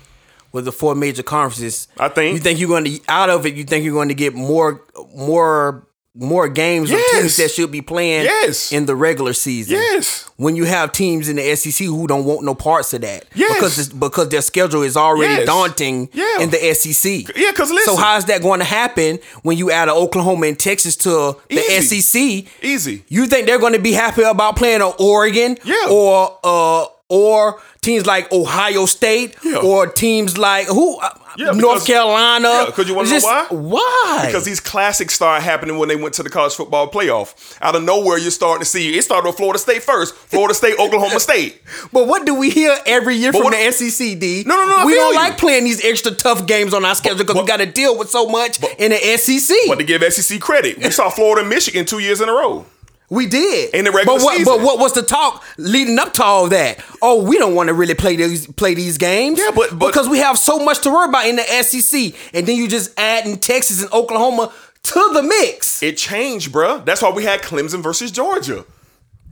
[0.53, 1.89] with the four major conferences.
[1.99, 3.55] I think- you think you're going to out of it.
[3.55, 4.83] You think you're going to get more
[5.15, 5.87] more
[6.17, 8.71] more games of teams that should be playing Yes.
[8.71, 9.77] in the regular season.
[9.77, 10.21] Yes.
[10.37, 13.25] when you have teams in the SEC who don't want no parts of that.
[13.37, 13.55] Yes.
[13.55, 15.47] Because it's- because their schedule is already Yes.
[15.47, 16.41] daunting Yeah.
[16.41, 17.27] in the SEC.
[17.37, 20.59] Yeah, 'cause So how is that going to happen when you add a Oklahoma and
[20.59, 22.01] Texas to the Easy.
[22.01, 22.47] SEC?
[22.63, 23.05] Easy.
[23.09, 25.57] You think they're going to be happy about playing an Oregon?
[25.65, 25.87] Yeah.
[25.89, 29.59] Or uh or teams like Ohio State Yeah.
[29.59, 30.99] or teams like who
[31.37, 32.49] Yeah, North because- Carolina?
[32.49, 33.47] Yeah, 'cause you wanna know why?
[33.51, 34.23] Why?
[34.27, 37.35] Because these classics started happening when they went to the college football playoff.
[37.61, 40.15] Out of nowhere, you're starting to see it started with Florida State first.
[40.15, 41.61] Florida State, Oklahoma State.
[41.93, 44.45] But what do we hear every year But from what- the SEC, D?
[44.47, 45.19] No, no, no, We don't you.
[45.19, 48.11] like playing these extra tough games on our schedule because we got to deal with
[48.11, 49.57] so much in the SEC.
[49.69, 52.65] But to give SEC credit, we saw Florida and Michigan two years in a row.
[53.11, 54.57] We did In the regular but what, season.
[54.57, 56.83] But what was the talk leading up to all that?
[57.03, 59.39] Oh, we don't want to really play these play these games.
[59.39, 62.47] Yeah, but- but- because we have so much to worry about in the SEC, and
[62.47, 64.53] then you just adding Texas and Oklahoma
[64.85, 65.83] to the mix.
[65.83, 66.85] It changed, bruh.
[66.85, 68.65] That's why we had Clemson versus Georgia.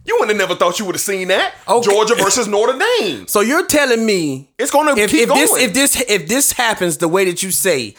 [0.05, 1.55] You would have never thought you would have seen that.
[1.69, 1.89] Okay.
[1.91, 3.27] Georgia versus Notre Dame.
[3.29, 5.65] So you're telling me It's gonna if, keep if this going.
[5.65, 7.95] if this if this happens the way that you say,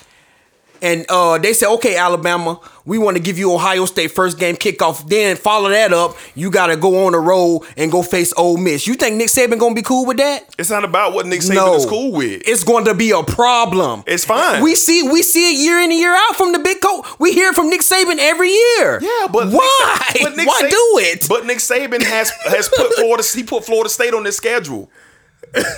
[0.83, 4.55] and uh, they said, "Okay, Alabama, we want to give you Ohio State first game
[4.55, 5.07] kickoff.
[5.07, 8.57] Then follow that up, you got to go on the road and go face Ole
[8.57, 8.85] Miss.
[8.85, 10.53] You think Nick Saban gonna be cool with that?
[10.59, 12.43] It's not about what Nick Saban no, is cool with.
[12.45, 14.03] It's going to be a problem.
[14.05, 14.61] It's fine.
[14.61, 17.07] We see we see it year in and year out from the big coach.
[17.19, 18.99] We hear it from Nick Saban every year.
[19.01, 20.01] Yeah, but why?
[20.13, 21.25] Nick, but Nick why do it?
[21.29, 24.89] But Nick Saban has has put Florida he put Florida State on his schedule,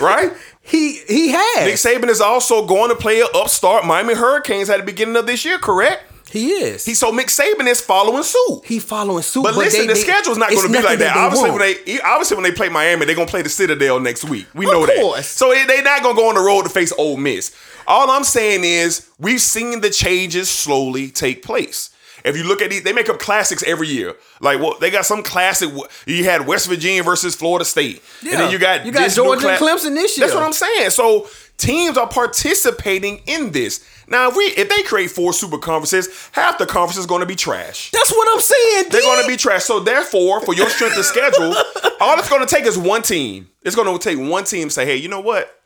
[0.01, 0.31] right?
[0.61, 1.65] he he has.
[1.65, 5.27] Nick Saban is also going to play an upstart Miami Hurricanes at the beginning of
[5.27, 6.03] this year, correct?
[6.31, 6.83] he is.
[6.83, 8.61] He so Nick Saban is following suit.
[8.65, 9.43] he following suit.
[9.43, 11.13] But, listen, they- the they- schedule's not going to be like that.
[11.13, 13.99] they Obviously, when they obviously when they play Miami, they're going to play the Citadel
[14.01, 14.47] next week.
[14.53, 14.85] We Of know
[15.15, 15.23] that.
[15.23, 17.51] So they- they're not going to go on the road to face Ole Miss.
[17.87, 21.91] All I'm saying is we've seen the changes slowly take place.
[22.25, 24.15] If you look at these, they make up classics every year.
[24.41, 25.69] Like, well, they got some classic.
[26.07, 29.59] You had West Virginia versus Florida State, and then you got You got Georgia and
[29.59, 30.25] Clemson this year.
[30.25, 30.89] That's what I'm saying.
[30.89, 33.87] So teams are participating in this.
[34.07, 37.27] Now, if we if they create four super conferences, half the conference is going to
[37.27, 37.91] be trash.
[37.91, 38.85] That's what I'm saying.
[38.89, 39.63] They're going to be trash.
[39.63, 41.53] So therefore, for your strength of schedule,
[42.01, 43.49] all it's going to take is one team.
[43.61, 45.59] It's going to take one team to say, hey, you know what?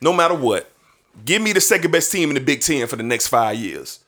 [0.00, 0.70] No matter what,
[1.24, 4.00] give me the second best team in the Big Ten for the next five years.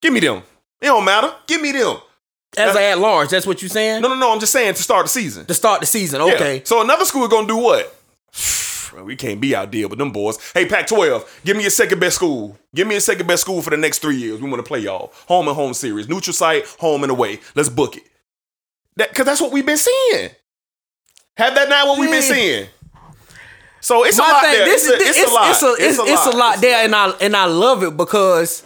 [0.00, 0.42] Give me them.
[0.80, 1.32] It don't matter.
[1.46, 1.96] Give me them.
[2.56, 3.30] as a at large.
[3.30, 4.02] That's what you're saying.
[4.02, 4.32] No, no, no.
[4.32, 5.46] I'm just saying to start the season.
[5.46, 6.20] To start the season.
[6.24, 6.34] Yeah.
[6.34, 6.62] Okay.
[6.64, 7.94] So another school is going to do what?
[9.04, 10.38] We can't be out there with them boys.
[10.54, 12.58] Hey, Pac-12, give me your second best school.
[12.74, 14.40] Give me a second best school for the next three years.
[14.40, 17.38] We want to play y'all home and home series, neutral site, home and away.
[17.54, 18.04] Let's book it.
[18.96, 20.30] That because that's what we've been seeing.
[21.36, 22.66] Have that not what we've been seeing?
[23.80, 24.64] So it's a lot thing- there.
[24.64, 25.50] this it's, a, is- it's, a lot.
[25.50, 28.64] It's a, it's, it's a lot there, and I and I love it because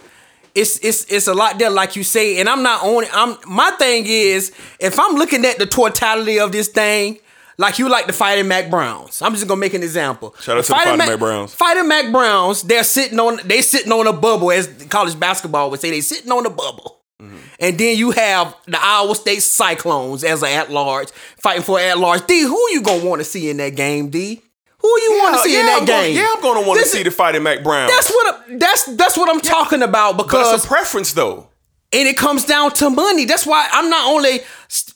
[0.55, 2.41] it's it's it's a lot there, like you say.
[2.41, 3.05] And I'm not on.
[3.13, 7.19] I'm my thing is if I'm looking at the totality of this thing.
[7.59, 9.21] Like you like the Fighting Mac Browns.
[9.21, 10.35] I'm just gonna make an example.
[10.41, 11.55] Shout out to the Fighting Mac Browns.
[11.55, 12.63] Fighting Mac Browns.
[12.63, 13.41] They're sitting on.
[13.45, 15.91] They sitting on a bubble, as college basketball would say.
[15.91, 17.03] They sitting on a bubble.
[17.21, 17.37] Mm-hmm.
[17.61, 21.11] And then you have the Iowa State Cyclones as an at large
[21.41, 22.27] fighting for at large.
[22.27, 24.09] D, who you gonna want to see in that game?
[24.09, 24.43] D,
[24.83, 26.17] who you want to see in that I'm gonna- game?
[26.17, 27.89] yeah, I'm going to want to see the Fighting Mac Brown.
[27.89, 31.47] That's what I- that's that's what I'm talking about but because it's a preference though.
[31.95, 33.25] and it comes down to money.
[33.27, 34.41] That's why I'm not only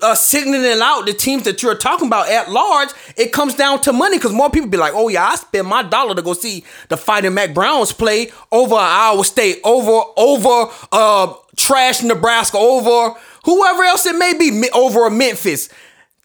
[0.00, 2.88] uh, signaling out the teams that you're talking about at large.
[3.16, 5.82] It comes down to money because more people be like, "Oh yeah, I spend my
[5.82, 11.34] dollar to go see the Fighting Mac Browns play over Iowa State, over over uh,
[11.56, 15.68] trash Nebraska, over whoever else it may be, over Memphis."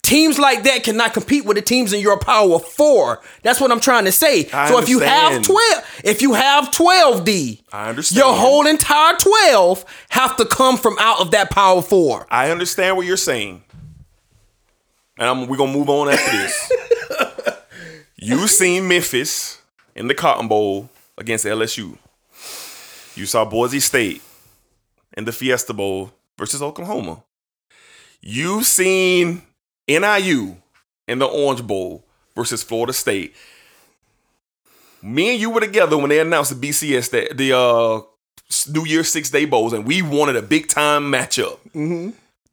[0.02, 3.20] Teams like that cannot compete with the teams in your power four.
[3.42, 4.48] That's what I'm trying to say.
[4.52, 8.18] I so if you have twelve, if you have twelve D, I understand.
[8.18, 12.26] Your whole entire twelve have to come from out of that power four.
[12.30, 13.62] I understand what you're saying.
[15.18, 16.72] And I'm, we're going to move on after this.
[18.16, 19.60] You've seen Memphis
[19.94, 20.88] in the Cotton Bowl
[21.18, 21.96] against LSU.
[23.14, 24.22] You saw Boise State
[25.16, 27.22] in the Fiesta Bowl versus Oklahoma.
[28.20, 29.42] You've seen
[29.98, 30.56] NIU
[31.08, 33.34] in the Orange Bowl versus Florida State.
[35.02, 38.00] Me and you were together when they announced the BCS, that the uh,
[38.72, 41.58] New Year's Six Day Bowls, and we wanted a big time matchup.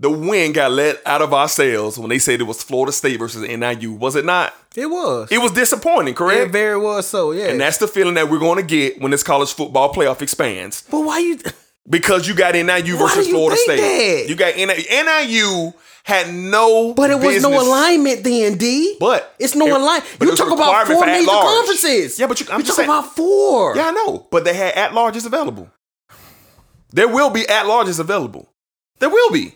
[0.01, 3.19] The wind got let out of our sails when they said it was Florida State
[3.19, 3.91] versus NIU.
[3.91, 4.53] Was it not?
[4.75, 5.29] It was.
[5.29, 6.39] It was disappointing, correct?
[6.39, 7.31] It very was so.
[7.33, 7.47] Yeah.
[7.49, 10.83] and that's the feeling that we're going to get when this college football playoff expands.
[10.89, 11.39] but why you?
[11.89, 13.81] Because you got NIU versus Florida State.
[13.81, 14.29] that?
[14.29, 14.83] You got NIU.
[14.89, 15.73] NIU
[16.09, 18.97] had no But it was no business- alignment then, D.
[18.99, 20.05] But it's no it- alignment.
[20.21, 21.45] You talk about four major at-large.
[21.45, 22.19] conferences.
[22.19, 23.75] Yeah, but you- I'm we just talk saying- about four.
[23.75, 24.27] Yeah, I know.
[24.31, 25.69] But they had at larges available.
[26.91, 28.49] There will be at larges available.
[28.99, 29.55] There will be.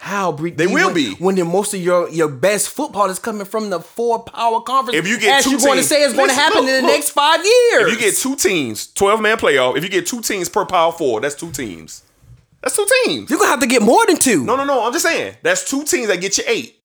[0.00, 1.10] How Bre- They D, will when, be.
[1.20, 4.98] when the most of your your best football is coming from the four power conferences.
[5.00, 6.74] If you get as two you're going to say it's going to happen look, in
[6.74, 6.90] the look.
[6.90, 7.86] next five years.
[7.86, 10.90] If you get two teams, 12 man playoff, if you get two teams per power
[10.90, 12.02] four, that's two teams.
[12.62, 13.30] That's two teams.
[13.30, 14.44] you're gonna have to get more than two.
[14.44, 14.84] No, no, no.
[14.84, 15.36] I'm just saying.
[15.42, 16.78] That's two teams that get you eight.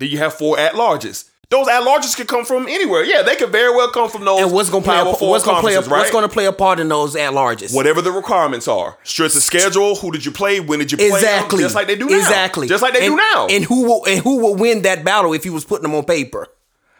[0.00, 1.28] Then you have four at larges.
[1.50, 3.04] Those at larges could come from anywhere.
[3.04, 4.42] Yeah, they could very well come from those.
[4.42, 4.98] and what's gonna play?
[4.98, 5.74] A, what's gonna play?
[5.74, 5.88] A, right?
[5.88, 7.74] What's gonna play a part in those at larges?
[7.74, 8.98] Whatever the requirements are.
[9.02, 9.94] Strength of schedule.
[9.96, 10.60] Who did you play?
[10.60, 11.08] When did you play?
[11.08, 11.16] them?
[11.16, 11.60] Exactly.
[11.60, 12.18] Just like they do now.
[12.18, 12.68] Exactly.
[12.68, 13.46] Just like they and, do now.
[13.48, 16.04] And who will and who will win that battle if you was putting them on
[16.04, 16.48] paper?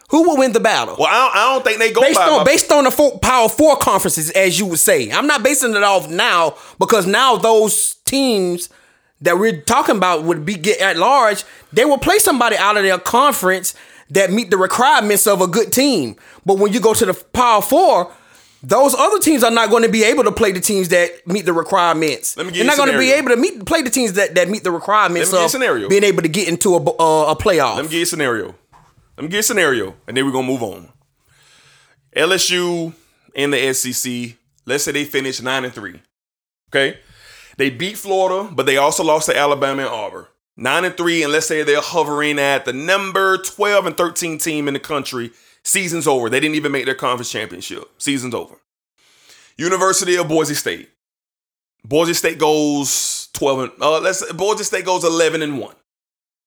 [0.08, 0.96] Who will win the battle?
[0.98, 3.18] well, I don't, I don't think they go based on my- based on the four,
[3.18, 5.10] power four conferences, as you would say.
[5.10, 8.68] I'm not basing it off now because now those teams
[9.20, 11.44] that we're talking about would be get at large.
[11.72, 13.74] They will play somebody out of their conference
[14.10, 16.16] that meet the requirements of a good team.
[16.46, 18.12] But when you go to the power four.
[18.61, 21.46] Those other teams are not going to be able to play the teams that meet
[21.46, 22.36] the requirements.
[22.36, 24.34] Let me give They're not going to be able to meet play the teams that,
[24.34, 25.88] that meet the requirements Let me give of scenario.
[25.88, 27.76] being able to get into a, uh, a playoff.
[27.76, 28.56] Let me give you a scenario.
[29.18, 30.90] Let me get a scenario, and then we're gonna move on.
[32.14, 32.94] LSU
[33.34, 34.36] in the SEC.
[34.64, 36.00] Let's say they finish nine and three.
[36.70, 37.00] Okay,
[37.56, 40.26] they beat Florida, but they also lost to Alabama and Auburn.
[40.56, 44.68] Nine and three, and let's say they're hovering at the number twelve and thirteen team
[44.68, 45.32] in the country.
[45.64, 46.30] Season's over.
[46.30, 47.90] They didn't even make their conference championship.
[47.98, 48.54] Season's over.
[49.56, 50.90] University of Boise State.
[51.84, 55.74] Boise State goes twelve and uh, let's Boise State goes eleven and one.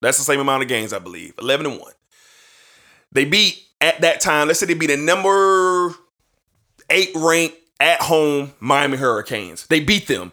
[0.02, 1.34] That's the same amount of games, I believe.
[1.38, 1.92] Eleven and one.
[3.12, 4.48] They beat at that time.
[4.48, 5.94] Let's say they beat the number
[6.90, 9.68] eight ranked at home Miami Hurricanes.
[9.68, 10.32] They beat them,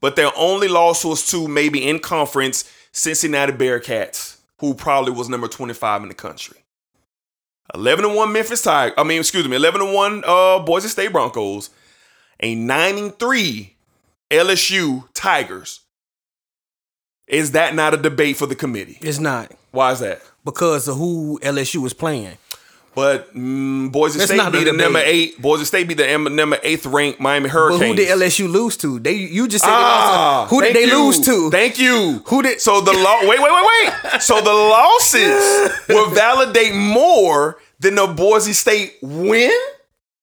[0.00, 5.48] but their only loss was to maybe in conference Cincinnati Bearcats, who probably was number
[5.48, 6.58] 25 in the country.
[7.74, 8.94] 11 and 1 Memphis Tigers.
[8.98, 11.70] I mean, excuse me, 11 and 1 uh, Boise State Broncos,
[12.40, 13.74] a 9 and 3
[14.30, 15.80] LSU Tigers.
[17.26, 18.98] Is that not a debate for the committee?
[19.00, 20.22] It's not Why is that?
[20.44, 22.36] because of who LSU is playing.
[22.94, 25.40] But mm, Boise That's State beat the number eight.
[25.40, 28.98] Boise State beat the number eighth ranked Miami But who did LSU lose to?
[28.98, 31.04] They you just said Ah, who did they you.
[31.06, 31.48] lose to?
[31.50, 32.22] Thank you.
[32.26, 33.20] Who did- So the law?
[33.22, 33.64] Wait, wait, wait,
[34.12, 34.20] wait.
[34.20, 39.52] So the losses will validate more than the Boise State win.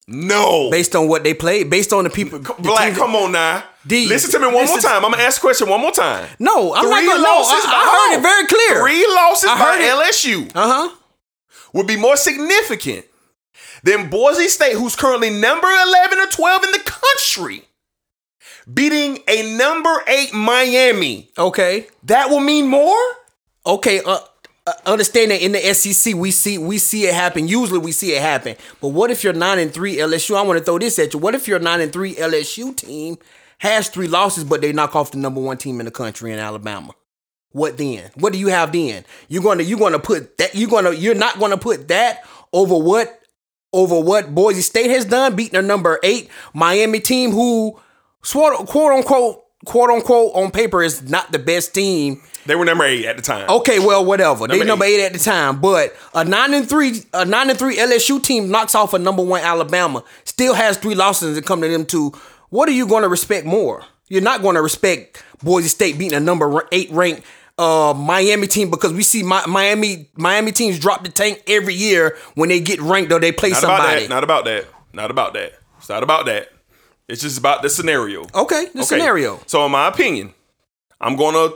[0.08, 2.40] No, based on what they played, based on the people.
[2.60, 2.88] Black.
[2.90, 3.64] teams- Come on now.
[3.90, 5.04] D, Listen to me one more time.
[5.04, 6.30] I'm gonna ask a question one more time.
[6.40, 7.24] No, I'm not gonna.
[7.24, 8.82] No, I, I heard it very clear.
[8.82, 10.14] Three losses I by it.
[10.14, 10.96] LSU Uh huh.
[11.74, 13.06] would be more significant
[13.84, 17.64] than Boise State, who's currently number 11 or 12 in the country,
[18.72, 21.30] beating a number eight Miami.
[21.38, 21.88] Okay.
[22.04, 22.98] That will mean more?
[23.66, 24.02] Okay.
[24.06, 24.20] Uh,
[24.68, 27.48] uh, understand that in the SEC we see we see it happen.
[27.48, 28.56] Usually we see it happen.
[28.82, 30.36] But what if you're nine and three LSU?
[30.36, 31.20] I want to throw this at you.
[31.20, 33.18] What if you're nine and three LSU team
[33.60, 36.40] has three losses, but they knock off the number one team in the country in
[36.40, 36.92] Alabama?
[37.52, 38.12] What then?
[38.16, 39.06] What do you have then?
[39.28, 43.22] You're gonna you're gonna put that you're gonna you're not gonna put that over what
[43.74, 47.80] over what Boise State has done, beating a number eight Miami team who
[48.22, 52.84] quote quote unquote quote unquote on paper is not the best team They were number
[52.86, 53.50] eight at the time.
[53.50, 54.48] Okay, well, whatever.
[54.48, 55.04] they Number number eight.
[55.04, 58.76] at the time, but a nine and three, a nine and three LSU team knocks
[58.76, 60.04] off a number one Alabama.
[60.24, 62.14] Still has three losses and come to them two.
[62.50, 63.84] What are you going to respect more?
[64.08, 67.24] You're not going to respect Boise State beating a number eight ranked
[67.58, 72.18] uh, Miami team because we see Mi- Miami Miami teams drop the tank every year
[72.36, 74.02] when they get ranked or they play Not about somebody.
[74.04, 74.10] that.
[74.10, 74.66] Not about that.
[74.94, 75.54] Not about that.
[75.78, 76.50] It's not about that.
[77.08, 78.26] It's just about the scenario.
[78.36, 79.40] okay, the scenario.
[79.48, 80.34] So, in my opinion,
[81.02, 81.56] I'm going to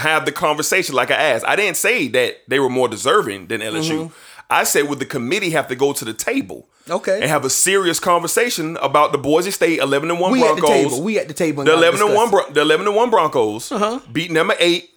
[0.00, 1.44] have the conversation like I asked.
[1.46, 4.12] I didn't say that they were more deserving than LSU.
[4.48, 6.68] I say, would the committee have to go to the table?
[6.84, 6.92] Mm-hmm.
[6.92, 7.20] Okay.
[7.20, 10.62] And have a serious conversation about the Boise State 11 and 1 We at the
[10.66, 11.02] table.
[11.02, 11.64] We at the table.
[11.64, 14.00] the 11 and 1 discuss Bron- the 11 and 1 Broncos Uh-huh.
[14.12, 14.88] beat number 8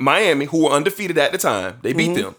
[0.00, 1.78] Miami who were undefeated at the time.
[1.82, 2.14] They Mm-hmm.
[2.14, 2.34] beat them.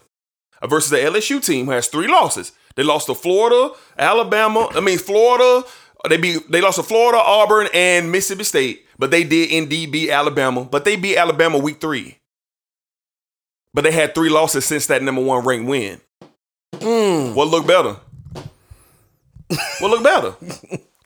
[0.60, 2.52] Uh, Versus the LSU team who has 3 losses.
[2.76, 5.66] They lost to Florida, Alabama, I mean Florida,
[6.08, 10.10] they beat they lost to Florida, Auburn and Mississippi State, but they did indeed beat
[10.10, 12.18] Alabama, but they beat Alabama week 3.
[13.74, 16.00] But they had 3 losses since that number 1 ranked win.
[16.80, 17.34] Mm.
[17.34, 17.96] What look better?
[19.80, 20.34] what look better?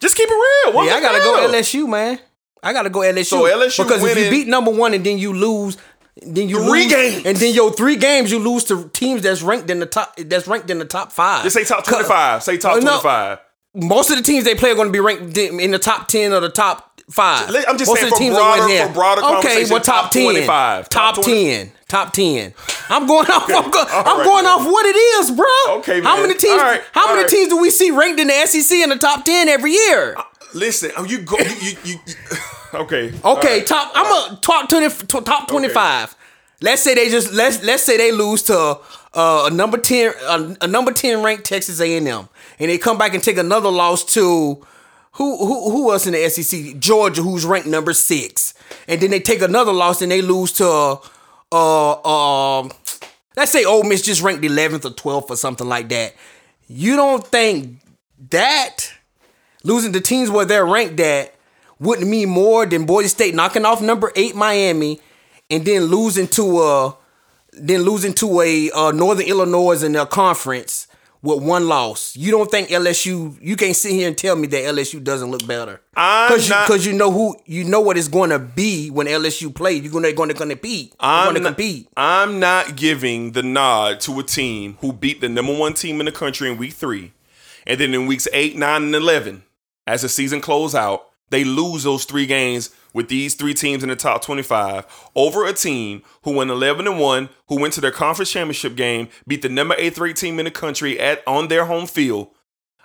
[0.01, 0.75] Just keep it real.
[0.75, 1.53] What Yeah, I gotta go better?
[1.53, 2.19] LSU, man.
[2.63, 3.25] I gotta go LSU.
[3.25, 5.77] So LSU because if you beat number one and then you lose,
[6.21, 7.27] then you Three lose, games.
[7.27, 10.17] and then your three games you lose to teams that's ranked in the top.
[10.17, 11.43] That's ranked in the top five.
[11.45, 12.43] Just say top 25.
[12.43, 13.01] Say top Oh, no.
[13.01, 13.39] 25.
[13.75, 16.33] Most of the teams they play are going to be ranked in the top ten
[16.33, 17.49] or the top five.
[17.69, 20.11] I'm just Most saying of the for teams broader- for broader Okay, well, top, top
[20.13, 20.89] ten, 25.
[20.89, 22.55] top, Top ten, top ten.
[22.89, 23.45] I'm going off.
[23.49, 24.53] I'm, go, I'm right, going man.
[24.61, 25.77] off what it is, bro.
[25.79, 26.61] Okay, How many teams?
[26.61, 27.31] Right, how all many right.
[27.31, 30.17] teams do we see ranked in the SEC in the top ten every year?
[30.55, 31.39] Listen, oh, you go.
[31.39, 32.15] You, you, you, you-
[32.81, 33.13] okay.
[33.25, 33.93] Okay, top.
[33.95, 34.89] I'm a top twenty.
[34.89, 36.15] to- Top twenty five.
[36.61, 38.57] Let's say they just let's let's say they lose to
[39.15, 42.79] uh, a number ten a, a number ten ranked Texas A and M, and they
[42.79, 44.65] come back and take another loss to
[45.13, 46.79] who who who else in the SEC?
[46.79, 48.55] Georgia, who's ranked number six,
[48.89, 50.97] and then they take another loss and they lose to uh
[51.53, 52.73] uh um
[53.37, 56.15] let's say Ole Miss just ranked eleventh or twelfth or something like that.
[56.67, 57.81] You don't think
[58.31, 58.93] that
[59.65, 61.35] losing to teams where they're ranked at
[61.79, 65.01] wouldn't mean more than Boise State knocking off number eight Miami
[65.51, 66.97] and then losing to a
[67.53, 70.87] then losing to a uh, Northern Illinois in their conference
[71.23, 72.17] with one loss.
[72.17, 73.37] You don't think LSU?
[73.41, 76.55] You can't sit here and tell me that LSU doesn't look better I'm because you,
[76.55, 79.75] not- 'cause you know who you know what it's going to be when LSU play.
[79.75, 80.93] You're going to going to compete.
[81.01, 81.89] I'm going to compete.
[81.97, 86.07] I'm not giving the nod to a team who beat the number one team in
[86.07, 87.13] the country in week three,
[87.67, 89.45] and then in weeks eight, nine, and eleven,
[89.87, 93.89] as the season close out, they lose those three games with these three teams in
[93.89, 97.91] the top 25 over a team who went 11 and 1, who went to their
[97.91, 101.65] conference championship game, beat the number eight ranked team in the country at on their
[101.65, 102.29] home field.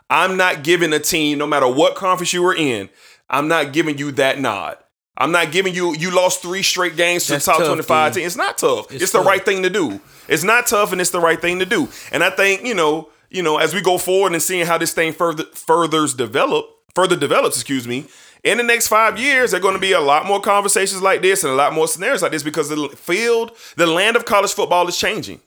[0.10, 2.90] I'm not giving a team, no matter what conference you were in,
[3.30, 4.78] I'm not giving you that nod.
[5.18, 8.22] I'm not giving you you lost three straight games to That's top tough, 25 dude.
[8.22, 8.28] team.
[8.28, 8.92] It's not tough.
[8.92, 10.00] It's, It's the right thing to do.
[10.30, 11.90] It's not tough and it's the right thing to do.
[12.12, 14.94] And I think, you know, you know, as we go forward and seeing how this
[14.94, 18.06] thing further furthers develop, further develops, excuse me,
[18.48, 21.22] in the next five years, there are going to be a lot more conversations like
[21.22, 24.54] this and a lot more scenarios like this because the field, the land of college
[24.54, 25.42] football is changing.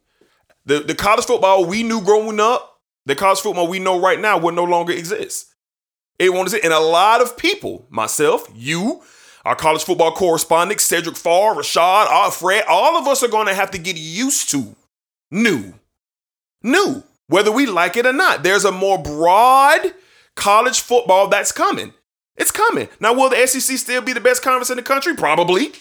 [0.67, 4.37] The the college football we knew growing up, the college football we know right now
[4.39, 5.47] will no longer exist.
[6.19, 6.65] It won't exist.
[6.65, 9.03] And a lot of people, myself, you,
[9.47, 13.55] our college football correspondent, Cedric Farr, Rashad, uh, Fred, all of us are going to
[13.55, 14.77] have to get used to
[15.31, 15.73] new.
[16.63, 17.03] New.
[17.29, 18.43] Whether we like it or not.
[18.43, 19.95] There's a more broad
[20.37, 21.95] college football that's coming.
[22.41, 22.89] It's coming.
[23.01, 25.15] Now, will the SEC still be the best conference in the country?
[25.15, 25.73] Probably.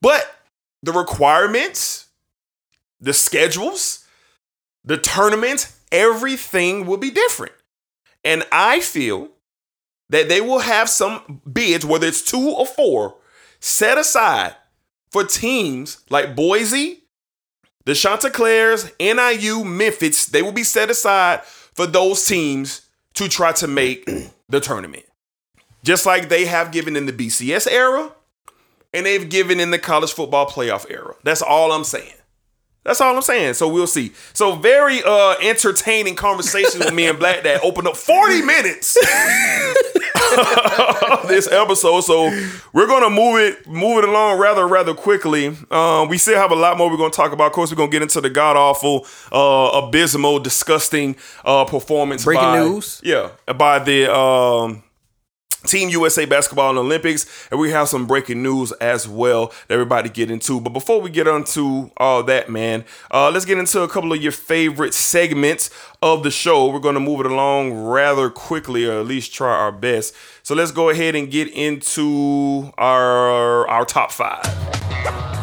[0.00, 0.34] But
[0.82, 2.08] the requirements,
[3.00, 4.04] the schedules,
[4.84, 7.52] the tournaments, everything will be different.
[8.24, 9.28] And I feel
[10.10, 13.14] that they will have some bids, whether it's two or four,
[13.60, 14.56] set aside
[15.12, 17.04] for teams like Boise,
[17.84, 20.26] the Chanticleers, NIU, Memphis.
[20.26, 24.04] They will be set aside for those teams to try to make
[24.48, 25.04] the tournament.
[25.88, 28.12] Just like they have given in the BCS era
[28.92, 31.14] and they've given in the college football playoff era.
[31.24, 32.12] That's all I'm saying.
[32.84, 33.54] That's all I'm saying.
[33.54, 34.12] So we'll see.
[34.34, 38.98] So very uh entertaining conversation with me and Black that opened up 40 minutes
[41.26, 42.02] this episode.
[42.02, 42.28] So
[42.74, 45.56] we're gonna move it move it along rather rather quickly.
[45.70, 47.46] Um, we still have a lot more we're gonna talk about.
[47.46, 51.16] Of course, we're gonna get into the god awful, uh, abysmal, disgusting
[51.46, 52.24] uh performance.
[52.26, 53.00] Breaking by- news.
[53.02, 54.82] Yeah, by the um
[55.68, 60.08] Team USA basketball the Olympics, and we have some breaking news as well that everybody
[60.08, 60.60] get into.
[60.60, 64.22] But before we get onto all that, man, uh, let's get into a couple of
[64.22, 65.70] your favorite segments
[66.02, 66.68] of the show.
[66.68, 70.14] We're going to move it along rather quickly, or at least try our best.
[70.42, 75.37] So let's go ahead and get into our our top five.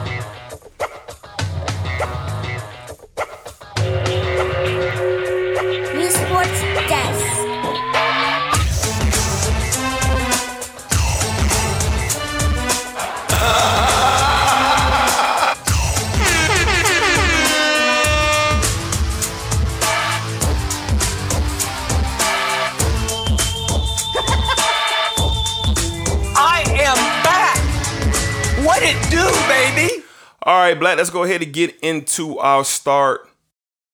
[30.46, 33.28] All right, Black, let's go ahead and get into our start.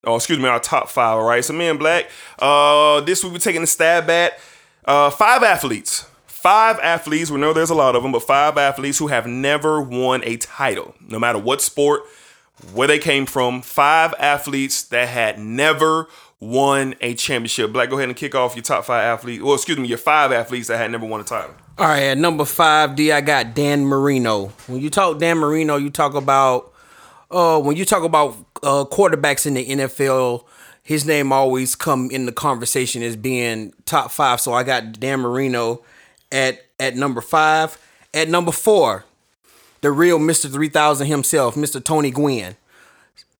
[0.03, 1.17] Oh, excuse me, our top five.
[1.17, 4.37] All right, so me and Black, uh, this week we're taking a stab at
[4.83, 6.09] uh, five athletes.
[6.27, 9.81] Five athletes, we know there's a lot of them, but five athletes who have never
[9.81, 12.01] won a title, no matter what sport,
[12.73, 13.61] where they came from.
[13.61, 16.09] Five athletes that had never
[16.41, 17.71] won a championship.
[17.71, 19.41] Black, go ahead and kick off your top five athletes.
[19.41, 21.55] Well, excuse me, your five athletes that had never won a title.
[21.77, 24.47] All right, at number five, D, I got Dan Marino.
[24.67, 26.73] When you talk Dan Marino, you talk about
[27.31, 30.43] uh when you talk about uh quarterbacks in the NFL,
[30.83, 34.41] his name always come in the conversation as being top five.
[34.41, 35.81] So I got Dan Marino
[36.31, 37.77] at at number five.
[38.13, 39.05] At number four,
[39.79, 40.51] the real Mr.
[40.51, 41.81] 3000 himself, Mr.
[41.81, 42.57] Tony Gwynn.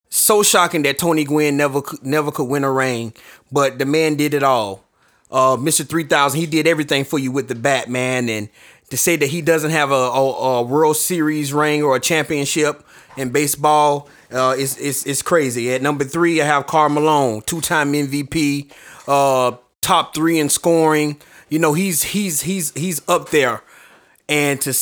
[0.09, 3.13] So shocking that Tony Gwynn never never could win a ring,
[3.51, 4.84] but the man did it all.
[5.32, 5.88] Uh, Mr.
[5.88, 8.29] 3000, he did everything for you with the Batman.
[8.29, 8.49] And
[8.89, 12.86] to say that he doesn't have a, a, a World Series ring or a championship
[13.17, 15.73] in baseball uh, is, is, is crazy.
[15.73, 18.71] At number three, I have Karl Malone, two time MVP,
[19.07, 21.21] uh, top three in scoring.
[21.49, 23.61] You know, he's he's he's he's up there
[24.32, 24.73] and to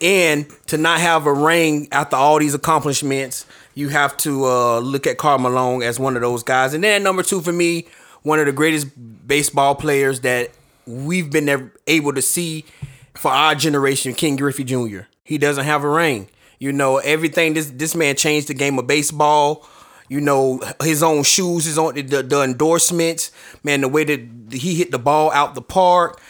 [0.00, 5.06] and to not have a ring after all these accomplishments, you have to uh, look
[5.06, 6.74] at Karl Malone as one of those guys.
[6.74, 7.86] And then number two for me,
[8.26, 8.88] one of the greatest
[9.26, 10.50] baseball players that
[10.86, 12.64] we've been able to see
[13.14, 15.00] for our generation, Ken Griffey Jr.
[15.22, 16.28] He doesn't have a ring.
[16.58, 17.54] You know everything.
[17.54, 19.68] This this man changed the game of baseball.
[20.08, 23.30] You know his own shoes, his own the, the endorsements.
[23.62, 24.20] Man, the way that
[24.52, 26.20] he hit the ball out the park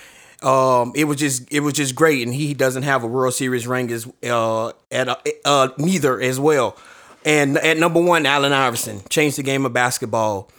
[0.43, 3.67] um, it was just it was just great, and he doesn't have a World Series
[3.67, 6.77] ring as uh at uh, uh neither as well.
[7.25, 10.51] And at number one, Allen Iverson changed the game of basketball.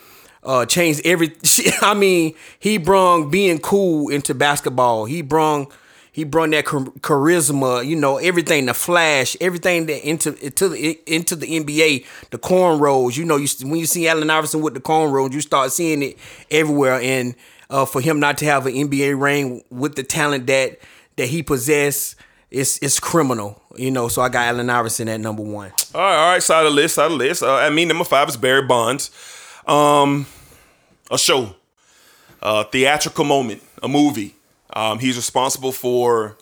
[0.47, 1.35] Uh, changed every.
[1.81, 5.03] I mean, he brung being cool into basketball.
[5.05, 5.67] He brung
[6.17, 7.85] he brung that charisma.
[7.85, 13.15] You know everything, the flash, everything that into into the into the NBA, the cornrows.
[13.17, 16.17] You know, you when you see Allen Iverson with the cornrows, you start seeing it
[16.49, 16.99] everywhere.
[16.99, 17.35] And
[17.69, 20.79] uh, for him not to have an NBA ring with the talent that
[21.17, 22.15] that he possessed,
[22.49, 23.61] it's it's criminal.
[23.75, 25.71] You know, so I got Allen Iverson at number one.
[25.93, 27.43] All right, all right, side of the list, side of the list.
[27.43, 29.11] Uh, I mean, number five is Barry Bonds.
[29.67, 30.25] Um,
[31.11, 31.55] a show,
[32.41, 34.35] a theatrical moment, a movie.
[34.73, 36.37] Um, he's responsible for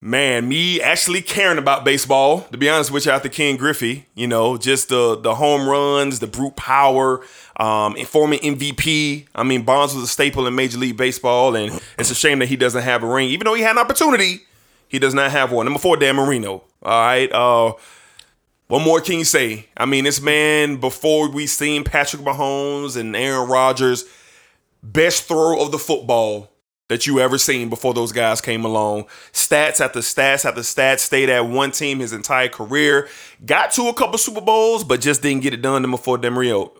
[0.00, 4.26] man, me actually caring about baseball, to be honest with you, after Ken Griffey, you
[4.26, 7.24] know, just the the home runs, the brute power,
[7.56, 9.26] um, former MVP.
[9.34, 12.46] I mean, Bonds was a staple in Major League Baseball, and it's a shame that
[12.46, 14.42] he doesn't have a ring, even though he had an opportunity.
[14.88, 15.66] He does not have one.
[15.66, 16.64] Number four, Dan Marino.
[16.82, 17.30] All right.
[17.30, 17.74] Uh,
[18.70, 19.66] what more can you say?
[19.76, 24.04] I mean, this man, before we seen Patrick Mahomes and Aaron Rodgers,
[24.80, 26.52] best throw of the football
[26.88, 29.06] that you ever seen before those guys came along.
[29.32, 33.08] Stats after stats after stats, stayed at one team his entire career.
[33.44, 35.82] Got to a couple Super Bowls, but just didn't get it done.
[35.82, 36.70] Number four, Demario.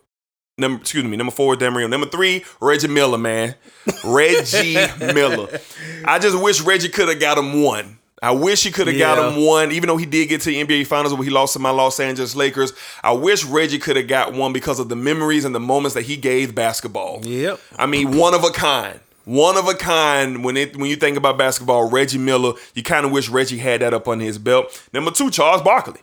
[0.59, 1.91] Number, excuse me, number four, Demario.
[1.91, 3.57] Number three, Reggie Miller, man.
[4.05, 5.59] Reggie Miller.
[6.05, 7.99] I just wish Reggie could have got him one.
[8.23, 10.63] I wish he could have got him one, even though he did get to the
[10.63, 12.75] NBA Finals where he lost to my Los Angeles Lakers.
[13.03, 16.03] I wish Reggie could have got one because of the memories and the moments that
[16.03, 17.25] he gave basketball.
[17.25, 17.59] Yep.
[17.79, 19.01] I mean, one of a kind.
[19.25, 20.45] One of a kind.
[20.45, 23.81] When it when you think about basketball, Reggie Miller, you kind of wish Reggie had
[23.81, 24.87] that up on his belt.
[24.93, 26.01] Number two, Charles Barkley.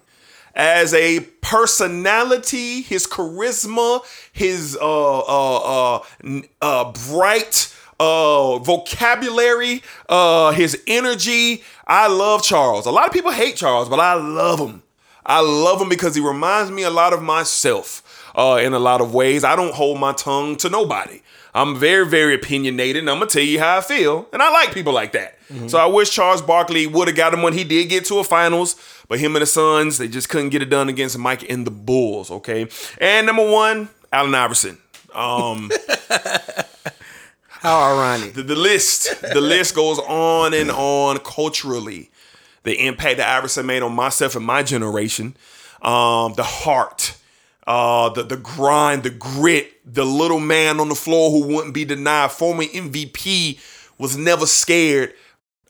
[0.56, 4.02] As a personality, his charisma,
[4.34, 11.64] his uh uh uh, uh bright uh vocabulary, uh his energy.
[11.86, 12.86] I love Charles.
[12.86, 14.84] A lot of people hate Charles, but I love him.
[15.26, 19.02] I love him because he reminds me a lot of myself uh, in a lot
[19.02, 19.44] of ways.
[19.44, 21.22] I don't hold my tongue to nobody.
[21.54, 24.74] I'm very, very opinionated, and I'm gonna tell you how I feel, and I like
[24.74, 25.38] people like that.
[25.68, 28.24] So I wish Charles Barkley would have got him when he did get to a
[28.24, 28.76] finals,
[29.08, 31.72] but him and the Suns they just couldn't get it done against Mike and the
[31.72, 32.30] Bulls.
[32.30, 32.68] Okay,
[33.00, 34.78] and number one, Allen Iverson.
[35.16, 35.72] Um,
[37.60, 38.34] How ironic.
[38.34, 42.10] the, the list, the list goes on and on culturally.
[42.64, 45.38] The impact that Iverson made on myself and my generation,
[45.82, 47.18] um, the heart,
[47.66, 51.86] uh, the the grind, the grit, the little man on the floor who wouldn't be
[51.86, 52.32] denied.
[52.32, 53.60] Former MVP
[53.98, 55.14] was never scared,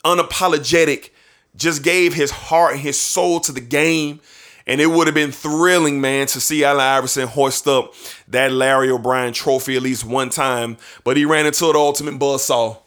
[0.03, 1.11] unapologetic,
[1.55, 4.19] just gave his heart and his soul to the game.
[4.68, 7.93] And it would have been thrilling, man, to see Allen Iverson hoist up
[8.28, 10.78] that Larry O'Brien trophy at least one time.
[11.05, 12.78] But he ran into the ultimate buzzsaw.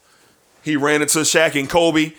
[0.63, 2.13] He ran into Shaq and Kobe.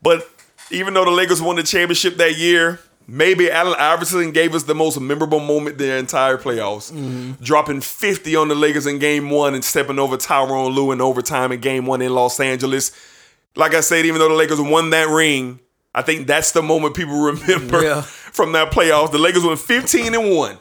[0.00, 0.30] But
[0.70, 4.74] even though the Lakers won the championship that year, maybe Allen Iverson gave us the
[4.74, 6.92] most memorable moment the entire playoffs.
[6.92, 7.42] Mm-hmm.
[7.42, 11.50] Dropping 50 on the Lakers in game one and stepping over Tyronn Lue in overtime
[11.50, 12.92] in game one in Los Angeles.
[13.56, 15.58] Like I said, even though the Lakers won that ring,
[15.98, 18.02] I think that's the moment people remember Yeah.
[18.02, 19.10] from that playoffs.
[19.10, 20.58] The Lakers went 15 and 1.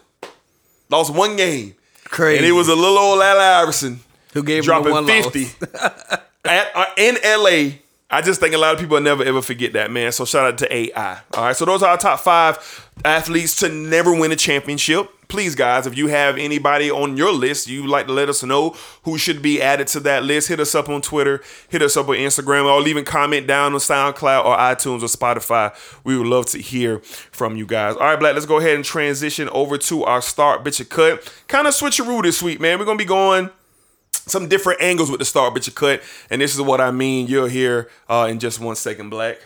[0.90, 1.76] Lost one game.
[2.06, 2.38] Crazy.
[2.38, 4.00] And it was a little old Allen Iverson
[4.34, 5.46] who gave dropping one 50
[6.46, 7.76] at, uh, in LA.
[8.10, 10.12] I just think a lot of people will never ever forget that, man.
[10.12, 11.20] So shout out to AI.
[11.34, 11.56] All right.
[11.56, 15.10] So those are our top five athletes to never win a championship.
[15.28, 18.75] Please, guys, if you have anybody on your list you'd like to let us know
[19.03, 22.07] who should be added to that list, hit us up on Twitter, hit us up
[22.07, 25.73] on Instagram, or leave a comment down on SoundCloud or iTunes or Spotify.
[26.05, 27.95] We would love to hear from you guys.
[27.95, 31.34] All right, Black, let's go ahead and transition over to our start bitch or cut.
[31.47, 32.80] Kind of switcheroo this week, man.
[32.80, 33.49] We're gonna be going
[34.11, 37.28] some different angles with the start bitch or cut, and this is what I mean.
[37.28, 39.39] You'll hear uh, in just one second, Black.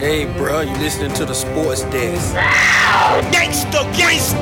[0.00, 2.34] Hey, bro, you listening to the sports desk.
[3.30, 4.34] Gangsta, gangsta.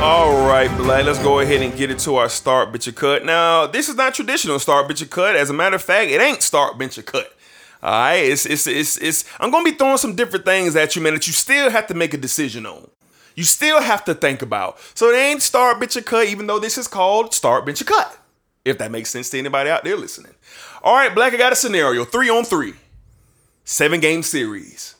[0.00, 3.26] All right, Black, let's go ahead and get into our start bitch or cut.
[3.26, 5.36] Now, this is not traditional start bitch or cut.
[5.36, 7.30] As a matter of fact, it ain't start bitch or cut.
[7.82, 9.26] All right, it's it's it's it's.
[9.38, 11.94] I'm gonna be throwing some different things at you, man, that you still have to
[11.94, 12.88] make a decision on.
[13.38, 14.80] You still have to think about.
[14.94, 17.84] So it ain't start bitch or cut, even though this is called start bitch or
[17.84, 18.18] cut.
[18.64, 20.34] If that makes sense to anybody out there listening.
[20.82, 22.74] All right, Black, I got a scenario: three on three,
[23.62, 24.96] seven game series.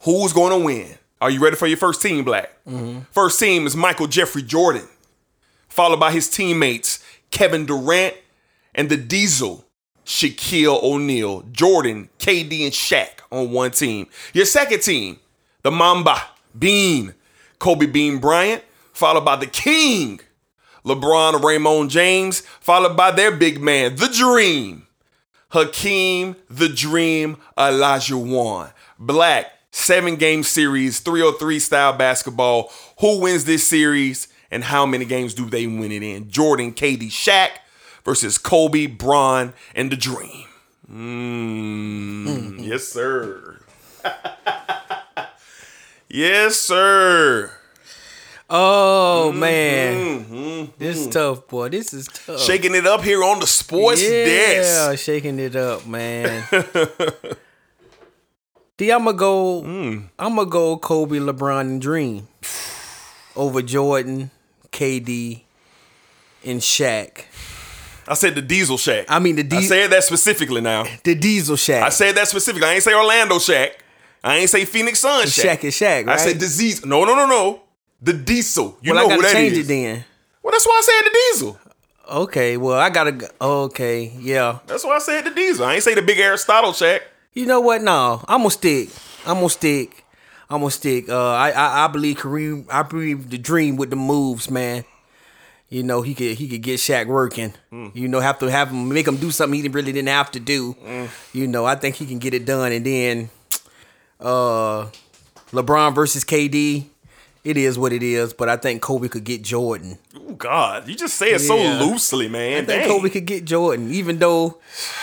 [0.00, 0.98] Who's going to win?
[1.22, 2.50] Are you ready for your first team, Black?
[2.68, 3.00] Mm-hmm.
[3.12, 4.86] First team is Michael Jeffrey Jordan,
[5.66, 8.14] followed by his teammates Kevin Durant
[8.74, 9.64] and the Diesel,
[10.04, 14.06] Shaquille O'Neal, Jordan, KD, and Shaq on one team.
[14.34, 15.18] Your second team,
[15.62, 16.20] the Mamba,
[16.58, 17.14] Bean,
[17.58, 20.20] Kobe Bean Bryant, followed by the King,
[20.84, 24.86] LeBron Raymond James, followed by their big man, the Dream,
[25.50, 28.72] Hakeem the Dream Olajuwon.
[28.98, 32.72] Black, seven game series, 303 style basketball.
[33.00, 36.28] Who wins this series and how many games do they win it in?
[36.30, 37.50] Jordan, KD, Shaq
[38.04, 40.46] versus Kobe, Bron, and the Dream.
[40.90, 43.60] Mm, Yes, sir.
[46.14, 47.50] yes, sir.
[48.48, 51.70] Oh Mm-hmm, man, this is tough, boy.
[51.70, 52.40] This is tough.
[52.40, 54.90] Shaking it up here on the sports yeah, desk.
[54.90, 56.44] Yeah, shaking it up, man.
[58.76, 59.62] D, I'm gonna go.
[59.62, 60.08] Mm.
[60.18, 62.28] I'm gonna go Kobe, LeBron, and Dream
[63.36, 64.30] over Jordan,
[64.72, 65.42] KD,
[66.44, 67.24] and Shaq.
[68.06, 69.06] I said the Diesel Shaq.
[69.08, 70.84] I mean the I said that specifically now.
[71.04, 71.82] the Diesel Shaq.
[71.82, 72.68] I said that specifically.
[72.68, 73.70] I ain't say Orlando Shaq.
[74.24, 75.60] I ain't say Phoenix Sun Shack.
[75.60, 76.20] Shaq is Shaq, I right?
[76.20, 76.84] said disease.
[76.84, 77.60] No, no, no, no.
[78.02, 78.76] The Diesel.
[78.82, 79.58] You well, know I gotta that change is.
[79.66, 80.04] it then.
[80.42, 81.58] Well, that's why I said the Diesel.
[82.10, 83.12] Okay, well I gotta.
[83.12, 84.58] go- Okay, yeah.
[84.66, 85.64] That's why I said the Diesel.
[85.64, 87.00] I ain't say the big Aristotle Shaq.
[87.32, 87.82] You know what?
[87.82, 88.88] No, I'm gonna stick.
[89.26, 90.04] I'm gonna stick.
[90.50, 91.08] I'm gonna stick.
[91.08, 92.66] Uh, I, I I believe Kareem.
[92.70, 94.84] I believe the dream with the moves, man.
[95.70, 97.54] You know he could he could get Shaq working.
[97.72, 100.30] You know have to have him make him do something he didn't- really didn't have
[100.32, 100.76] to do.
[101.32, 102.70] You know I think he can get it done.
[102.72, 103.30] And then,
[104.20, 104.86] uh,
[105.52, 106.86] LeBron versus KD.
[107.44, 109.98] It is what it is, but I think Kobe could get Jordan.
[110.16, 112.62] Oh God, you just say it so loosely, man.
[112.62, 112.88] I think Dang.
[112.88, 114.58] Kobe could get Jordan, even though,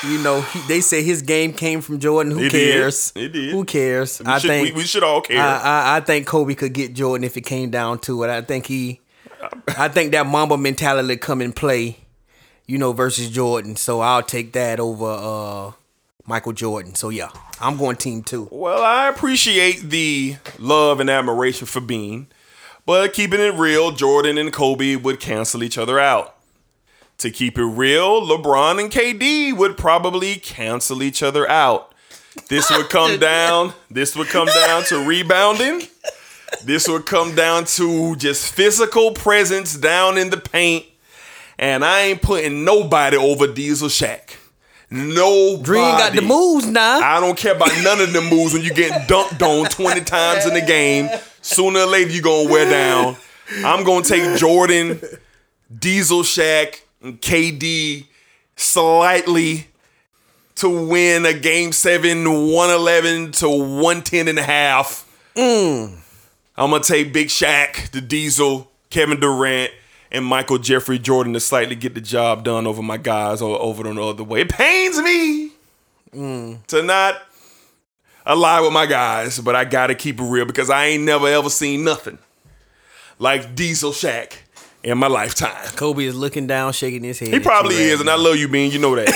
[0.10, 2.32] you know, he, they say his game came from Jordan.
[2.32, 2.74] Who It did.
[2.74, 3.14] cares?
[3.16, 3.52] It did.
[3.52, 4.20] Who cares?
[4.20, 5.40] We I should- think we- we should all care.
[5.40, 5.58] I,
[5.94, 8.32] I, I think Kobe could get Jordan if it came down to it.
[8.32, 9.02] I think he,
[9.78, 11.98] I think that Mamba mentality come in play,
[12.66, 13.76] you know, versus Jordan.
[13.76, 15.72] So I'll take that over uh
[16.26, 16.96] Michael Jordan.
[16.96, 18.48] So yeah, I'm going team two.
[18.52, 22.28] Well, I appreciate the love and admiration for Bean,
[22.86, 26.36] but keeping it real, Jordan and Kobe would cancel each other out.
[27.20, 31.94] To keep it real, LeBron and KD would probably cancel each other out.
[32.50, 33.74] This would come down.
[33.92, 35.84] This would come down to rebounding.
[36.64, 40.86] This would come down to just physical presence down in the paint.
[41.60, 44.36] And I ain't putting nobody over Diesel Shaq.
[44.92, 45.64] Nobody.
[45.64, 47.00] Dream got the moves now.
[47.00, 50.46] I don't care about none of them moves when you get dunked on 20 times
[50.46, 51.10] in the game.
[51.42, 53.16] Sooner or later, you going to wear down.
[53.66, 55.00] I'm going to take Jordan,
[55.74, 58.08] Diesel Shaq, and KD
[58.58, 59.68] slightly
[60.56, 65.08] to win a game seven, 111 to 110 and a half.
[65.36, 65.98] Mm.
[66.58, 69.72] I'm going to take Big Shaq, the Diesel, Kevin Durant,
[70.12, 73.88] and Michael Jeffrey Jordan to slightly get the job done over my guys or over
[73.88, 74.42] on the other way.
[74.42, 75.52] It pains me
[76.68, 77.22] to not
[78.26, 81.50] ally with my guys, but I gotta keep it real because I ain't never ever
[81.50, 82.18] seen nothing
[83.20, 84.34] like Diesel Shaq
[84.84, 85.68] in my lifetime.
[85.76, 87.30] Kobe is looking down, shaking his head.
[87.34, 88.72] He probably is, and I love you, Bean.
[88.72, 89.08] You know that.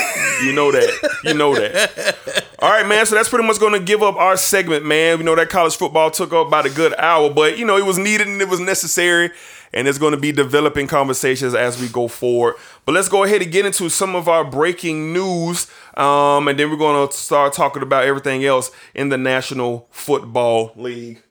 [0.44, 1.18] You know that.
[1.24, 2.44] You know that.
[2.58, 3.04] All right, man.
[3.04, 5.18] So that's pretty much going to give up our segment, man.
[5.18, 7.84] We know that college football took up about a good hour, but you know it
[7.84, 9.30] was needed and it was necessary,
[9.74, 12.54] and it's going to be developing conversations as we go forward.
[12.86, 16.70] But let's go ahead and get into some of our breaking news, um, and then
[16.70, 21.22] we're going to start talking about everything else in the National Football League.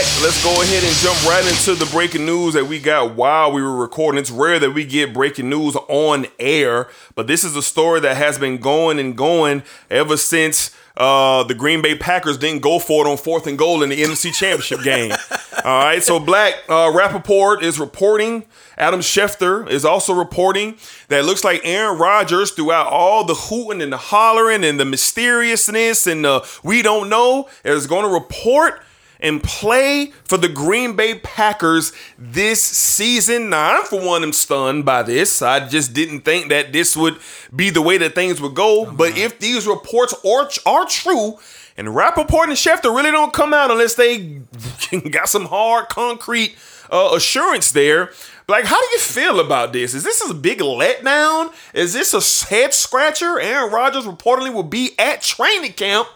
[0.00, 0.22] Black.
[0.22, 3.62] Let's go ahead and jump right into the breaking news that we got while we
[3.62, 4.18] were recording.
[4.18, 8.16] It's rare that we get breaking news on air, but this is a story that
[8.16, 13.06] has been going and going ever since uh, the Green Bay Packers didn't go for
[13.06, 15.12] it on fourth and goal in the NFC Championship game.
[15.64, 18.44] All right, so Black uh, Rapoport is reporting.
[18.78, 20.76] Adam Schefter is also reporting
[21.08, 24.86] that it looks like Aaron Rodgers, throughout all the hooting and the hollering and the
[24.86, 28.80] mysteriousness and the we don't know, is going to report
[29.20, 33.50] and play for the Green Bay Packers this season.
[33.50, 35.42] Now, I'm for one, I'm stunned by this.
[35.42, 37.18] I just didn't think that this would
[37.54, 38.90] be the way that things would go.
[38.90, 41.38] But if these reports are, are true,
[41.76, 44.18] and Rapoport and Schefter really don't come out unless they
[45.10, 46.56] got some hard, concrete
[46.90, 48.10] uh, assurance there.
[48.48, 49.94] Like, how do you feel about this?
[49.94, 51.54] Is this a big letdown?
[51.72, 53.38] Is this a head scratcher?
[53.38, 56.08] Aaron Rodgers reportedly will be at training camp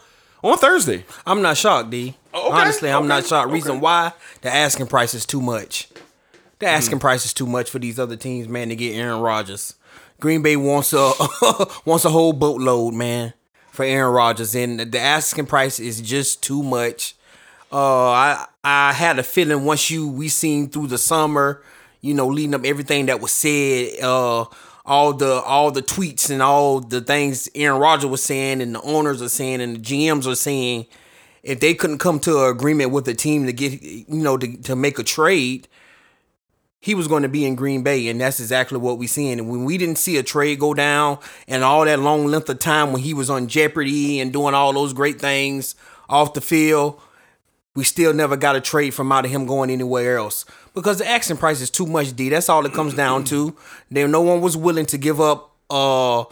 [0.43, 1.05] on Thursday.
[1.25, 2.17] I'm not shocked, D.
[2.35, 3.47] Okay, Honestly, I'm not sure.
[3.49, 3.81] Reason okay.
[3.81, 5.89] why the asking price is too much.
[6.59, 6.77] The Mm-hmm.
[6.77, 9.75] asking price is too much for these other teams, man, to get Aaron Rodgers.
[10.21, 11.13] Green Bay wants a
[11.85, 13.35] wants a whole boatload, man,
[13.71, 17.15] for Aaron Rodgers, and the asking price is just too much.
[17.73, 21.63] Uh, I I had a feeling once you we seen through the summer,
[22.01, 24.47] you know, leading up everything that was said, uh,
[24.87, 28.81] all the all the tweets and all the things Aaron Rodgers was saying, and the
[28.83, 30.87] owners are saying, and the GMs are saying,
[31.45, 34.57] if they couldn't come to an agreement with the team to get, you know, to,
[34.63, 35.69] to make a trade,
[36.81, 39.39] he was going to be in Green Bay, and that's exactly what we seeing.
[39.39, 42.59] And when we didn't see a trade go down and all that long length of
[42.59, 45.75] time when he was on Jeopardy and doing all those great things
[46.09, 47.01] off the field,
[47.75, 51.09] we still never got a trade from out of him going anywhere else because the
[51.09, 52.15] asking price is too much.
[52.15, 52.29] D.
[52.29, 53.57] That's all it comes down to.
[53.91, 55.55] There, no one was willing to give up.
[55.71, 56.25] Uh,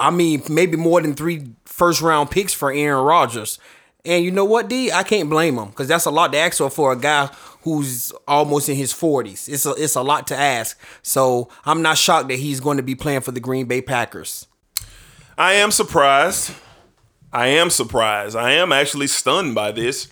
[0.00, 3.58] I mean, maybe more than three first round picks for Aaron Rodgers.
[4.04, 4.90] And you know what, D?
[4.90, 7.26] I can't blame him because that's a lot to ask for a guy
[7.62, 9.48] who's almost in his forties.
[9.48, 10.78] It's a it's a lot to ask.
[11.02, 14.46] So I'm not shocked that he's going to be playing for the Green Bay Packers.
[15.36, 16.52] I am surprised.
[17.32, 18.36] I am surprised.
[18.36, 20.08] I am actually stunned by this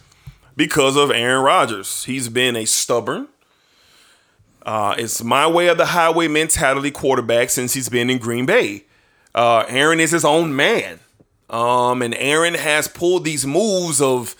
[0.56, 2.04] because of Aaron Rodgers.
[2.04, 3.28] He's been a stubborn,
[4.66, 8.84] uh, it's my way of the highway mentality quarterback since he's been in Green Bay.
[9.32, 10.98] Uh, Aaron is his own man.
[11.48, 14.34] Um, and Aaron has pulled these moves of,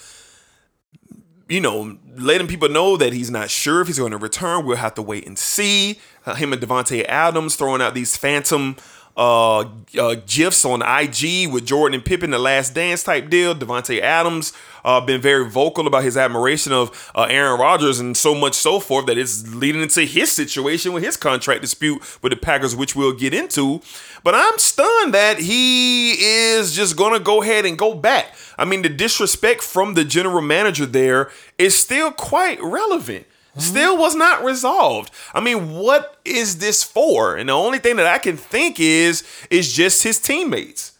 [1.49, 4.67] you know, letting people know that he's not sure if he's going to return.
[4.67, 6.01] We'll have to wait and see.
[6.25, 8.77] Uh, him and Davante Adams throwing out these phantom
[9.17, 9.61] uh,
[9.99, 13.55] uh, gifs on IG with Jordan and Pippen, the Last Dance type deal.
[13.55, 14.53] Davante Adams
[14.87, 18.79] uh, been very vocal about his admiration of uh, Aaron Rodgers and so much so
[18.79, 22.95] forth that it's leading into his situation with his contract dispute with the Packers, which
[22.95, 23.83] we'll get into.
[24.23, 28.35] But I'm stunned that he is just going to go ahead and go back.
[28.57, 33.27] I mean, the disrespect from the general manager there is still quite relevant
[33.59, 35.11] still was not resolved.
[35.33, 37.37] I mean, what is this for?
[37.37, 40.93] And the only thing that I can think is is just his teammates.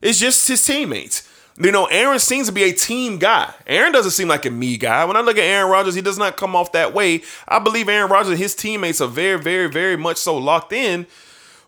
[0.00, 1.28] It's just his teammates.
[1.62, 3.52] You know, Aaron seems to be a team guy.
[3.66, 5.04] Aaron doesn't seem like a me guy.
[5.04, 7.22] When I look at Aaron Rodgers, he does not come off that way.
[7.46, 11.06] I believe Aaron Rodgers and his teammates are very, very, very much so locked in.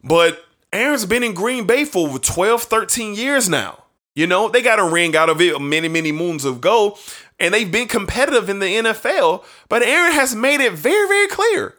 [0.03, 3.85] But Aaron's been in Green Bay for over 12, 13 years now.
[4.15, 6.99] You know, they got a ring out of it many, many moons ago
[7.43, 9.45] and they've been competitive in the NFL.
[9.69, 11.75] But Aaron has made it very, very clear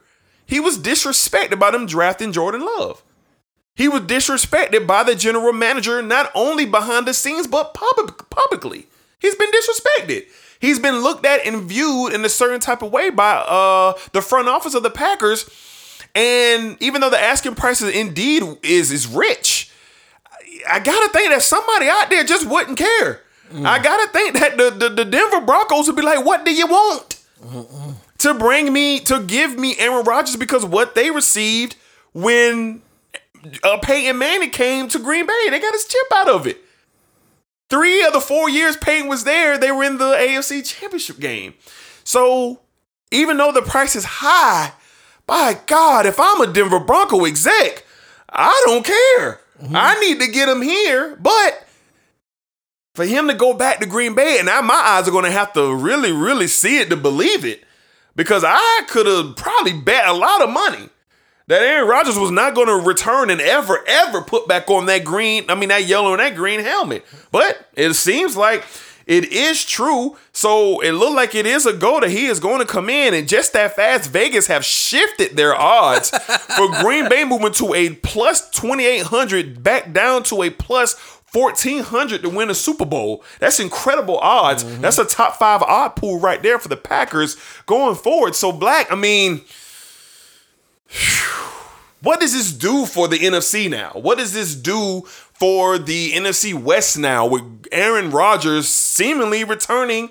[0.46, 3.02] he was disrespected by them drafting Jordan Love.
[3.76, 8.88] He was disrespected by the general manager, not only behind the scenes, but pub- publicly.
[9.20, 10.26] He's been disrespected.
[10.60, 14.22] He's been looked at and viewed in a certain type of way by uh, the
[14.22, 15.50] front office of the Packers.
[16.16, 19.72] And even though the asking price is indeed is is rich,
[20.70, 23.22] I gotta think that somebody out there just wouldn't care.
[23.66, 26.68] I gotta think that the, the, the Denver Broncos would be like, "What do you
[26.68, 27.20] want
[28.20, 31.76] to bring me to give me Aaron Rodgers?" Because what they received
[32.14, 32.82] when
[33.64, 36.58] uh, Peyton Manning came to Green Bay, they got his chip out of it.
[37.70, 41.54] Three of the four years Peyton was there, they were in the AFC Championship game.
[42.04, 42.60] So
[43.12, 44.74] even though the price is high,
[45.26, 47.86] by God, if I'm a Denver Bronco exec,
[48.30, 49.40] I don't care.
[49.74, 51.66] I need to get him here, but
[52.96, 55.32] for him to go back to Green Bay, and now my eyes are going to
[55.32, 57.64] have to really, really see it to believe it,
[58.16, 60.90] because I could have probably bet a lot of money
[61.48, 65.04] that Aaron Rodgers was not going to return and ever, ever put back on that
[65.04, 67.06] green, I mean, that yellow and that green helmet.
[67.32, 68.64] But it seems like
[69.06, 70.18] it is true.
[70.32, 73.14] So it looked like it is a go that he is going to come in.
[73.14, 76.10] And just that fast, Vegas have shifted their odds
[76.58, 80.98] for Green Bay moving to a plus 2,800 back down to a plus
[81.34, 83.24] 1400 to win a Super Bowl.
[83.40, 84.64] That's incredible odds.
[84.64, 84.82] Mm-hmm.
[84.82, 88.36] That's a top five odd pool right there for the Packers going forward.
[88.36, 89.42] So, Black, I mean,
[92.02, 93.92] what does this do for the NFC now?
[93.94, 100.10] What does this do for the NFC West now with Aaron Rodgers seemingly returning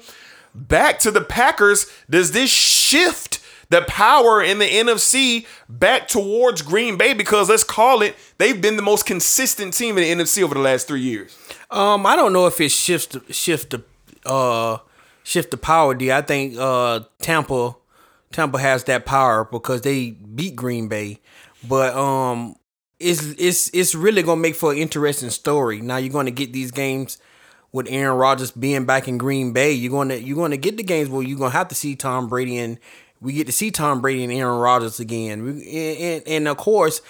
[0.55, 1.87] back to the Packers?
[2.09, 7.13] Does this shift the power in the NFC back towards Green Bay?
[7.13, 10.61] Because let's call it, they've been the most consistent team in the NFC over the
[10.61, 11.37] last three years.
[11.71, 13.83] Um, I don't know if it shifts shift the
[14.25, 14.79] uh
[15.25, 15.95] shift the power.
[15.95, 16.13] D.
[16.13, 17.77] I think uh Tampa
[18.33, 21.21] Tampa has that power because they beat Green Bay,
[21.69, 22.57] but um,
[22.99, 25.81] it's it's it's really gonna make for an interesting story.
[25.81, 27.19] Now you're gonna get these games
[27.73, 29.73] with Aaron Rodgers being back in Green Bay.
[29.73, 32.59] You're gonna you're gonna get the games where you're gonna have to see Tom Brady
[32.59, 32.79] and
[33.21, 35.45] we get to see Tom Brady and Aaron Rodgers again.
[35.45, 37.01] We- And, and of course,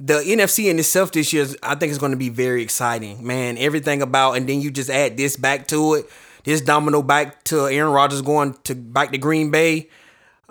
[0.00, 3.24] the NFC in itself this year, I think, is going to be very exciting.
[3.24, 6.10] Man, everything about, and then you just add this back to it.
[6.42, 9.88] This domino back to Aaron Rodgers going to back to Green Bay.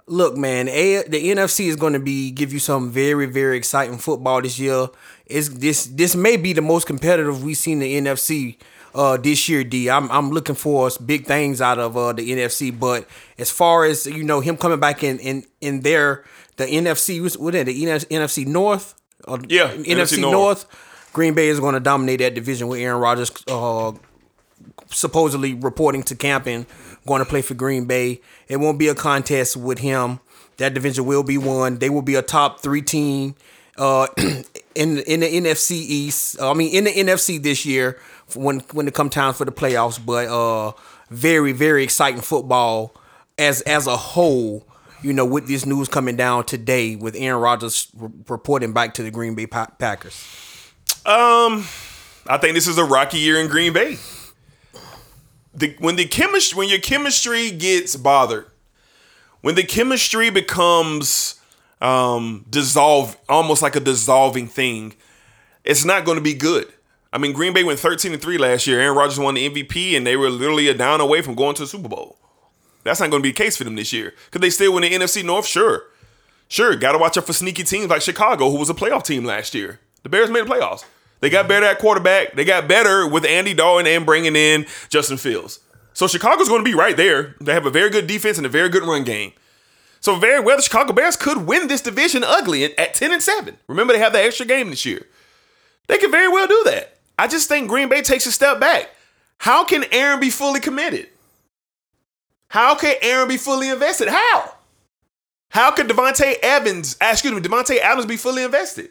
[0.09, 3.99] Look, man, A, the NFC is going to be give you some very, very exciting
[3.99, 4.87] football this year.
[5.27, 8.57] Is this this may be the most competitive we've seen the NFC
[8.95, 9.63] uh, this year.
[9.63, 12.77] D, I'm I'm looking for big things out of uh, the NFC.
[12.77, 13.07] But
[13.37, 16.25] as far as you know, him coming back in in in there,
[16.57, 18.95] the NFC was what the NFC North?
[19.25, 20.33] Or Yeah, NFC, NFC North.
[20.33, 20.85] North.
[21.13, 23.91] Green Bay is going to dominate that division with Aaron Rodgers uh,
[24.87, 26.65] supposedly reporting to camp and
[27.07, 28.21] going to play for Green Bay.
[28.47, 30.19] It won't be a contest with him.
[30.57, 31.79] That division will be won.
[31.79, 33.35] They will be a top three team
[33.77, 34.07] uh,
[34.75, 36.41] in in the NFC East.
[36.41, 37.99] I mean, in the NFC this year
[38.35, 40.03] when when it come time for the playoffs.
[40.03, 40.73] But uh,
[41.09, 42.93] very very exciting football
[43.37, 44.65] as as a whole.
[45.01, 49.03] You know, with this news coming down today, with Aaron Rodgers re- reporting back to
[49.03, 50.13] the Green Bay Pa- Packers.
[51.05, 51.65] Um,
[52.27, 53.97] I think this is a rocky year in Green Bay.
[55.53, 58.45] The, when the chemistry, when your chemistry gets bothered,
[59.41, 61.39] when the chemistry becomes
[61.81, 64.93] um, dissolve, almost like a dissolving thing,
[65.63, 66.71] it's not going to be good.
[67.11, 68.79] I mean, Green Bay went 13 and 3 last year.
[68.79, 71.63] Aaron Rodgers won the MVP, and they were literally a down away from going to
[71.63, 72.17] the Super Bowl.
[72.83, 74.13] That's not going to be the case for them this year.
[74.31, 75.45] Could they still win the NFC North?
[75.45, 75.83] Sure.
[76.47, 76.75] Sure.
[76.75, 79.53] Got to watch out for sneaky teams like Chicago, who was a playoff team last
[79.53, 79.79] year.
[80.03, 80.85] The Bears made the playoffs.
[81.21, 82.33] They got better at quarterback.
[82.33, 85.59] They got better with Andy Dalton and bringing in Justin Fields.
[85.93, 87.35] So Chicago's going to be right there.
[87.41, 89.33] They have a very good defense and a very good run game.
[89.99, 93.21] So very well, the Chicago Bears could win this division ugly at- at 10 and
[93.21, 93.57] 7.
[93.67, 95.05] Remember, they have the extra game this year.
[95.87, 96.97] They could very well do that.
[97.17, 98.89] I just think Green Bay takes a step back.
[99.39, 101.07] How can Aaron be fully committed?
[102.49, 104.07] How can Aaron be fully invested?
[104.07, 104.53] How?
[105.49, 108.89] How could Davante Evans, ah, excuse me, Davante Adams be fully invested?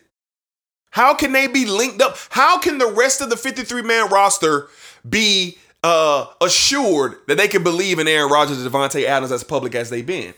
[0.90, 2.16] How can they be linked up?
[2.30, 4.68] How can the rest of the 53 man roster
[5.08, 9.74] be uh, assured that they can believe in Aaron Rodgers and Davante Adams as public
[9.74, 10.34] as they've been?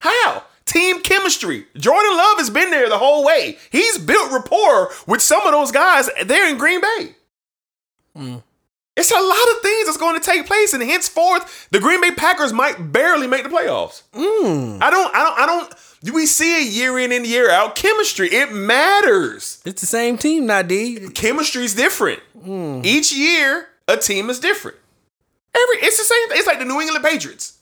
[0.00, 0.42] How?
[0.64, 1.66] Team chemistry.
[1.76, 3.58] Jordan Love has been there the whole way.
[3.70, 7.14] He's built rapport with some of those guys there in Green Bay.
[8.94, 12.10] It's a lot of things that's going to take place, and henceforth, the Green Bay
[12.10, 14.02] Packers might barely make the playoffs.
[14.82, 15.74] I don't, I don't, I don't.
[16.04, 17.76] Do we see it year in and year out?
[17.76, 19.62] Chemistry, it matters.
[19.64, 21.08] It's the same team now, D.
[21.10, 22.20] Chemistry is different.
[22.44, 24.78] Each year, a team is different.
[25.54, 26.38] Every, it's the same.
[26.38, 27.58] It's like the New England Patriots.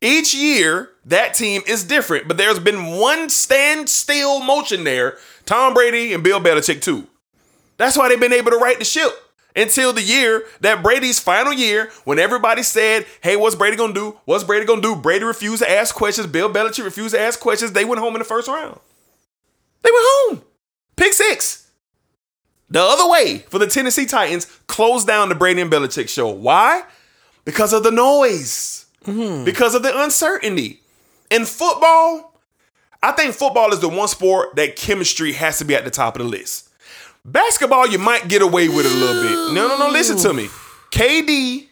[0.00, 5.16] Each year, that team is different, but there's been one standstill motion there.
[5.46, 7.08] Tom Brady and Bill Belichick too.
[7.78, 9.10] That's why they've been able to right the ship
[9.56, 14.18] until the year that Brady's final year, when everybody said, "Hey, what's Brady gonna do?
[14.24, 16.26] What's Brady gonna do?" Brady refused to ask questions.
[16.26, 17.72] Bill Belichick refused to ask questions.
[17.72, 18.78] They went home in the first round.
[19.82, 20.42] They went home.
[20.96, 21.66] Pick six.
[22.70, 26.28] The other way for the Tennessee Titans closed down the Brady and Belichick show.
[26.28, 26.82] Why?
[27.44, 28.86] Because of the noise.
[29.04, 29.44] Mm-hmm.
[29.44, 30.80] Because of the uncertainty.
[31.30, 32.34] In football,
[33.02, 36.16] I think football is the one sport that chemistry has to be at the top
[36.16, 36.70] of the list.
[37.24, 39.54] Basketball, you might get away with it a little bit.
[39.54, 39.90] No, no, no.
[39.90, 40.48] Listen to me.
[40.90, 41.66] KD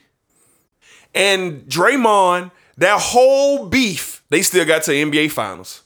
[1.14, 5.82] and Draymond, that whole beef, they still got to NBA Finals.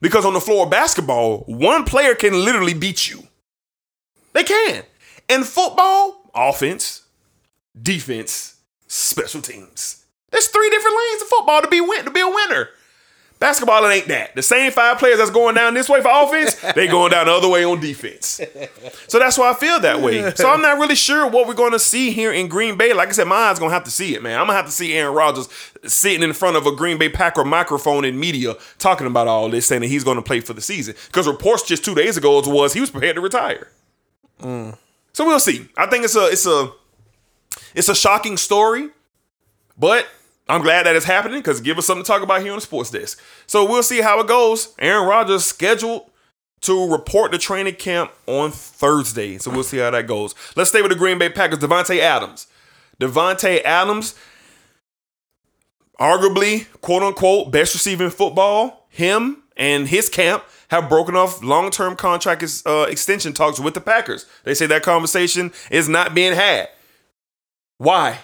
[0.00, 3.22] Because on the floor of basketball, one player can literally beat you.
[4.32, 4.84] They can.
[5.28, 7.02] In football, offense,
[7.80, 8.56] defense,
[8.86, 10.04] special teams.
[10.30, 12.68] There's three different lanes of football to be win to be a winner.
[13.38, 14.34] Basketball, it ain't that.
[14.34, 17.32] The same five players that's going down this way for offense, they going down the
[17.32, 18.40] other way on defense.
[19.06, 20.32] So that's why I feel that way.
[20.34, 22.92] So I'm not really sure what we're going to see here in Green Bay.
[22.92, 24.40] Like I said, my eyes going to have to see it, man.
[24.40, 25.48] I'm going to have to see Aaron Rodgers
[25.86, 29.66] sitting in front of a Green Bay Packer microphone in media talking about all this,
[29.66, 30.96] saying that he's going to play for the season.
[31.06, 33.68] Because reports just two days ago was he was prepared to retire.
[34.40, 34.76] Mm.
[35.12, 35.68] So we'll see.
[35.76, 36.72] I think it's a it's a
[37.74, 38.88] it's a shocking story,
[39.76, 40.08] but
[40.48, 42.62] I'm glad that it's happening because give us something to talk about here on the
[42.62, 43.20] sports desk.
[43.46, 44.74] So we'll see how it goes.
[44.78, 46.10] Aaron Rodgers scheduled
[46.62, 49.38] to report the training camp on Thursday.
[49.38, 50.34] So we'll see how that goes.
[50.56, 51.58] Let's stay with the Green Bay Packers.
[51.58, 52.46] Davante Adams.
[53.00, 54.14] Davante Adams,
[56.00, 58.86] arguably, quote unquote, best receiver in football.
[58.88, 64.26] Him and his camp have broken off long-term contract uh, extension talks with the Packers.
[64.44, 66.68] They say that conversation is not being had.
[67.76, 68.18] Why?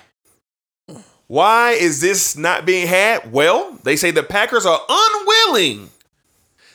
[1.26, 3.32] Why is this not being had?
[3.32, 5.90] Well, they say the Packers are unwilling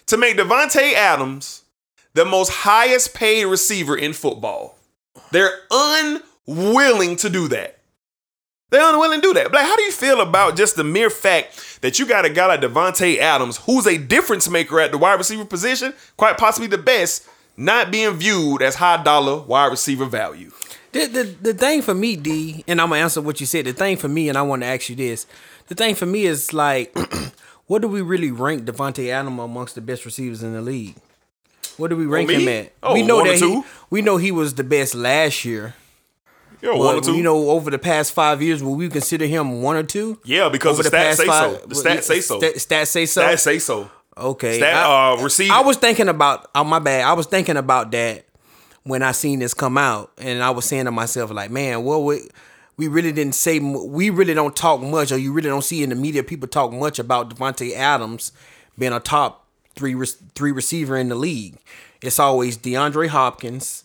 [0.07, 1.63] to make Davante Adams
[2.13, 4.75] the most highest paid receiver in football.
[5.31, 7.77] They're unwilling to do that.
[8.71, 9.45] They're unwilling to do that.
[9.45, 12.29] But like, how do you feel about just the mere fact that you got a
[12.29, 16.67] guy like Davante Adams, who's a difference maker at the wide receiver position, quite possibly
[16.67, 17.27] the best,
[17.57, 20.51] not being viewed as high dollar wide receiver value?
[20.91, 23.65] The, the the thing for me, D, and I'm gonna answer what you said.
[23.65, 25.27] The thing for me, and I want to ask you this.
[25.67, 26.97] The thing for me is like,
[27.67, 30.95] what do we really rank Davante Adams amongst the best receivers in the league?
[31.77, 32.41] What do we rank me?
[32.43, 32.73] him at?
[32.81, 33.61] Oh, we know that he,
[33.91, 35.75] we know he was the best last year.
[36.61, 37.15] Yeah, one or two.
[37.15, 40.19] you know, over the past five years, will we consider him one or two?
[40.25, 41.61] yeah, because over the, stats say so.
[41.67, 42.39] The stats say so.
[42.39, 43.21] Stat- Stats say so.
[43.21, 43.89] Stats say so.
[44.17, 44.57] okay.
[44.57, 45.51] Stat, I- uh, receive.
[45.51, 46.49] I was thinking about.
[46.55, 47.05] Oh my bad.
[47.05, 48.25] I was thinking about that
[48.83, 52.03] when I seen this come out, and I was saying to myself like, man, well,
[52.03, 52.21] we,
[52.77, 55.89] we really didn't say we really don't talk much, or you really don't see in
[55.89, 58.31] the media people talk much about Davante Adams
[58.77, 61.57] being a top three re- three receiver in the league.
[62.01, 63.83] It's always DeAndre Hopkins.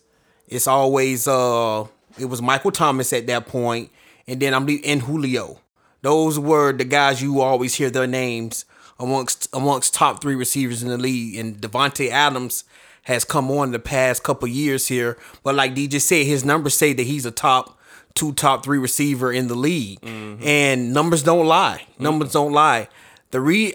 [0.49, 1.87] It's always uh,
[2.19, 3.91] it was Michael Thomas at that point,
[4.29, 5.59] and then I'm and Julio.
[6.03, 8.65] Those were the guys you always hear their names
[9.01, 11.37] amongst amongst top three receivers in the league.
[11.37, 12.65] And Davante Adams
[13.05, 16.93] has come on the past couple years here, but like DJ said, his numbers say
[16.93, 17.79] that he's a top
[18.15, 20.43] two, top three receiver in the league, mm-hmm.
[20.43, 21.87] and numbers don't lie.
[21.99, 22.89] Numbers don't lie.
[23.31, 23.75] The re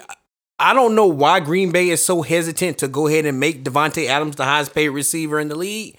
[0.60, 4.08] I don't know why Green Bay is so hesitant to go ahead and make Davante
[4.08, 5.96] Adams the highest paid receiver in the league.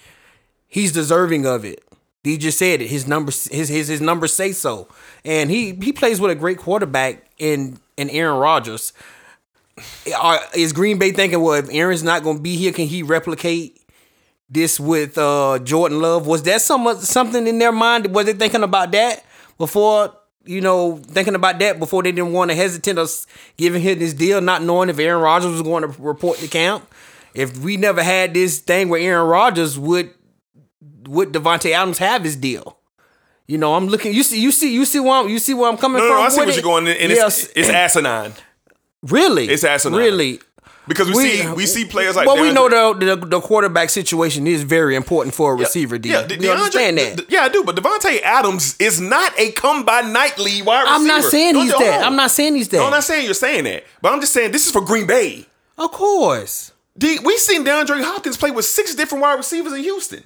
[0.67, 1.83] He's deserving of it.
[2.23, 2.89] Just said it.
[2.89, 4.89] His numbers, his his his numbers say so,
[5.25, 8.93] and he he plays with a great quarterback in in Aaron Rodgers.
[10.19, 13.03] Are, is Green Bay thinking, well, if Aaron's not going to be here, can he
[13.03, 13.81] replicate
[14.49, 16.27] this with uh, Jordan Love?
[16.27, 18.15] Was that some something in their mind?
[18.15, 19.25] Was they thinking about that
[19.59, 20.15] before?
[20.45, 23.27] You know, thinking about that before they didn't want to hesitate us
[23.59, 26.91] giving him this deal, not knowing if Aaron Rodgers was going to report the camp.
[27.35, 30.13] If we never had this thing where Aaron Rodgers would
[31.07, 32.79] would Davante Adams have his deal?
[33.47, 34.15] You know, I'm looking.
[34.15, 36.17] You see, you see, you see where I'm, you see where I'm coming No, from.
[36.17, 36.55] no, I see what it?
[36.55, 36.89] you're going.
[36.89, 38.33] And it's, it's asinine
[39.03, 39.99] really, it's asinine.
[39.99, 40.41] Really,
[40.89, 42.27] because we, see we see players like.
[42.27, 45.99] Well, we know the, the the quarterback situation is very important for a receiver.
[45.99, 46.11] D.
[46.11, 47.31] Yeah, De- we DeAndre- understand that.
[47.31, 47.63] Yeah, I do.
[47.65, 50.95] But Davante Adams is not a come by nightly wide receiver.
[50.97, 51.99] I'm not saying he's that.
[52.01, 52.05] on.
[52.05, 52.79] I'm not saying he's that.
[52.79, 53.85] No, I'm not saying you're saying that.
[54.03, 55.47] But I'm just saying this is for Green Bay.
[55.79, 56.73] of course.
[56.99, 60.23] D, we seen DeAndre Hopkins play with six different wide receivers in Houston.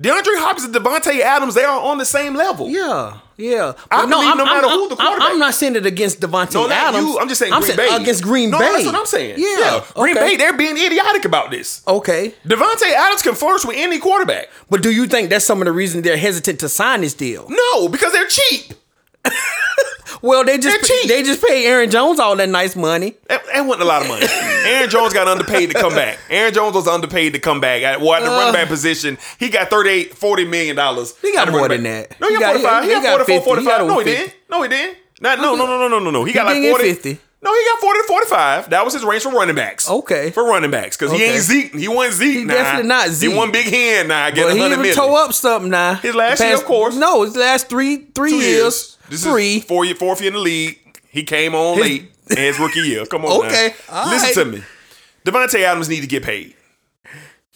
[0.00, 2.68] DeAndre Hopkins and Davante Adams, they are on the same level.
[2.68, 3.72] Yeah, yeah.
[3.90, 6.54] I But believe no matter who the I'm- quarterback- I'm not saying it against Davante
[6.54, 7.04] No, Adams.
[7.08, 7.18] you.
[7.18, 7.96] I'm just saying Green saying Bay.
[8.02, 8.72] against Green no, Bay.
[8.74, 9.34] that's what I'm saying.
[9.38, 10.26] Yeah, Green okay.
[10.30, 11.82] Bay, they're being idiotic about this.
[11.88, 14.48] Okay, Davante Adams can flourish with any quarterback.
[14.70, 17.46] but do you think that's some of the reason they're hesitant to sign this deal?
[17.48, 18.74] No, because they're cheap.
[20.22, 23.14] Well, they just They're they just paid Aaron Jones all that nice money.
[23.28, 24.26] That, that wasn't a lot of money.
[24.66, 26.18] Aaron Jones got underpaid to come back.
[26.30, 27.82] Aaron Jones was underpaid to come back.
[27.82, 28.52] At, well, at the running uh.
[28.52, 31.14] back position, he got 38, 40 million dollars.
[31.20, 32.10] He got more than back.
[32.10, 32.20] that.
[32.20, 32.82] No, he, He got got- 45.
[32.84, 33.78] He, he got got 44, 45.
[33.78, 34.34] got no, he didn't.
[34.50, 34.98] No, he didn't.
[35.20, 36.24] Not, no, no, no, no, no, no, no.
[36.24, 36.94] He got like didn't 40.
[36.94, 37.20] 50.
[37.40, 38.70] No, he got 40 to 45.
[38.70, 39.88] That was his range for running backs.
[39.88, 40.30] Okay.
[40.30, 40.96] For running backs.
[40.96, 41.72] Because he ain't Zeke.
[41.74, 42.36] He wasn't Zeke.
[42.38, 42.54] He nah.
[42.54, 43.30] definitely not Zeke.
[43.30, 44.24] He won Big Big now.
[44.28, 44.96] Nah, get Well, he 100 even million.
[44.96, 45.94] toe up something now.
[45.94, 46.96] His last The year, of course.
[46.96, 48.96] No, his last three three Two years.
[49.08, 49.56] This three.
[49.58, 50.78] is four year, fourth year in the league.
[51.10, 53.06] He came on His- late in his rookie year.
[53.06, 54.10] Come on, Okay, now.
[54.10, 54.52] listen right.
[54.56, 54.64] to me.
[55.24, 56.54] Davante Adams need to get paid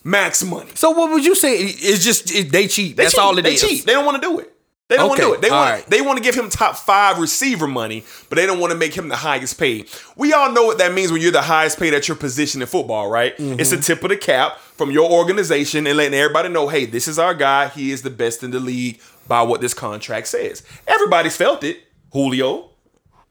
[0.04, 0.70] max money.
[0.74, 1.56] So what would you say?
[1.58, 2.96] It's just it, they cheat.
[2.96, 3.20] They That's cheat.
[3.20, 3.60] all it they is.
[3.60, 3.84] cheat.
[3.86, 4.51] They don't want to do it.
[4.92, 5.40] They don't want to do it.
[5.42, 5.86] They want right.
[5.86, 8.94] they want to give him top five receiver money, but they don't want to make
[8.94, 9.88] him the highest paid.
[10.16, 12.68] We all know what that means when you're the highest paid at your position in
[12.68, 13.36] football, right?
[13.38, 13.58] Mm-hmm.
[13.60, 17.08] It's the tip of the cap from your organization and letting everybody know, hey, this
[17.08, 17.68] is our guy.
[17.68, 20.62] He is the best in the league by what this contract says.
[20.86, 21.78] Everybody's felt it.
[22.12, 22.68] Julio,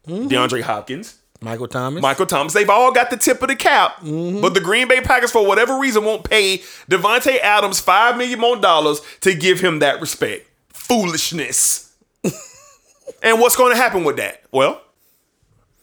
[0.07, 0.30] Mm-hmm.
[0.30, 2.01] DeAndre Hopkins, Michael Thomas.
[2.01, 2.53] Michael Thomas.
[2.53, 4.41] They've all got the tip of the cap, Mm-hmm.
[4.41, 6.59] but the Green Bay Packers, for whatever reason, won't pay
[6.89, 10.47] Davante Adams five million more dollars to give him that respect.
[10.88, 11.93] Foolishness.
[13.23, 14.43] and what's going to happen with that?
[14.51, 14.82] Well,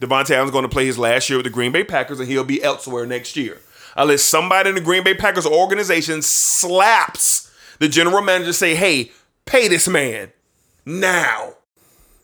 [0.00, 2.44] Davante is going to play his last year with the Green Bay Packers, and he'll
[2.44, 3.58] be elsewhere next year,
[3.96, 9.12] unless somebody in the Green Bay Packers organization slaps the general manager, say, "Hey,
[9.46, 10.32] pay this man
[10.84, 11.54] now."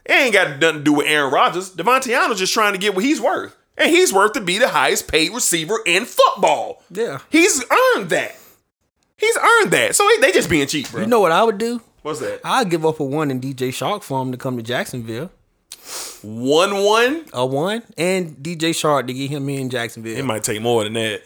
[0.05, 1.71] It ain't got nothing to do with Aaron Rodgers.
[1.71, 3.57] Davante Adams just trying to get what he's worth.
[3.79, 6.83] And he's worth to be the highest paid receiver in football.
[6.91, 7.21] Yeah.
[7.31, 7.65] He's
[7.97, 8.37] earned that.
[9.17, 9.97] He's earned that.
[9.97, 11.01] So they just being cheap, bro.
[11.01, 11.81] You know what I would do?
[12.05, 12.41] What's that?
[12.45, 15.31] I'd give up a one in DJ Chark for him to come to Jacksonville.
[16.23, 17.25] One one?
[17.33, 20.17] A one and DJ Chark to get him in Jacksonville.
[20.19, 21.23] It might take more than that.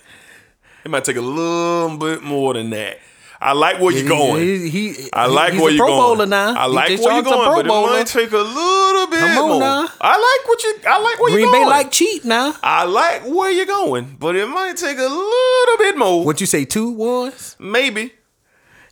[0.84, 2.98] It might take a little bit more than that.
[3.40, 4.40] I like where you're going.
[4.42, 6.16] He, he- I like he's where a you're Pro going.
[6.18, 6.54] Bowler now.
[6.56, 9.48] I like DJ where you're going, but it might take a little bit Come on
[9.50, 9.60] more.
[9.60, 9.88] now.
[10.00, 10.74] I like what you.
[10.88, 11.64] I like where Green you're going.
[11.64, 12.54] Bay like cheat now.
[12.62, 16.24] I like where you're going, but it might take a little bit more.
[16.24, 16.64] What you say?
[16.64, 17.56] Two ones?
[17.60, 18.12] Maybe.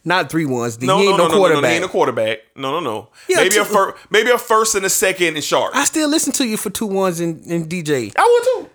[0.06, 0.80] Not three ones.
[0.80, 1.70] No, he no, ain't no, no, no, no, no, quarterback.
[1.70, 2.38] he ain't a quarterback.
[2.54, 3.08] No, no, no.
[3.28, 5.70] Yeah, maybe a two- first, maybe a first and a second in Chark.
[5.74, 8.12] I still listen to you for two ones in, in DJ.
[8.16, 8.22] I
[8.56, 8.70] would too.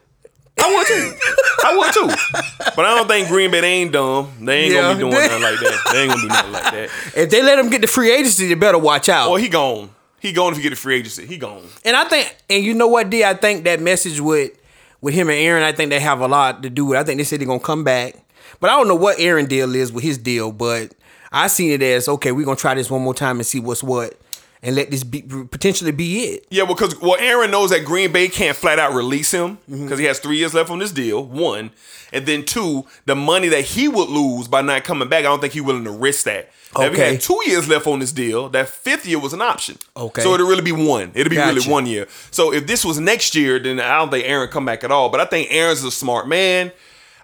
[0.63, 1.13] I would too.
[1.63, 2.71] I would too.
[2.75, 4.29] But I don't think Green Bay they ain't dumb.
[4.41, 4.81] They ain't Yeah.
[4.81, 5.89] gonna be doing nothing like that.
[5.93, 6.89] They ain't gonna do nothing like that.
[7.15, 9.29] If they let him get the free agency, you better watch out.
[9.29, 9.89] Well, he gone.
[10.19, 11.25] He gone if you get a free agency.
[11.25, 11.63] He gone.
[11.85, 13.23] And I think, and you know what, D?
[13.23, 14.51] I think that message with
[14.99, 16.97] with him and Aaron, I think they have a lot to do with.
[16.97, 17.01] it.
[17.01, 18.15] I think they said they're gonna come back,
[18.59, 20.51] but I don't know what Aaron deal is with his deal.
[20.51, 20.93] But
[21.31, 23.83] I seen it as okay, we're gonna try this one more time and see what's
[23.83, 24.19] what.
[24.63, 26.45] and let this be potentially be it.
[26.51, 29.83] Yeah, well, because well, Aaron knows that Green Bay can't flat out release him mm-hmm.
[29.85, 31.23] because he has three years left on this deal.
[31.25, 31.71] One,
[32.13, 35.39] and then two, the money that he would lose by not coming back, I don't
[35.41, 36.51] think he's willing to risk that.
[36.77, 37.11] Now, if he Okay.
[37.13, 39.77] had two years left on this deal, that fifth year was an option.
[39.97, 40.21] Okay.
[40.21, 41.11] so it'll really be one.
[41.15, 42.07] It'll be really one year.
[42.29, 45.09] So if this was next year, then I don't think Aaron come back at all.
[45.09, 46.71] But I think Aaron's a smart man.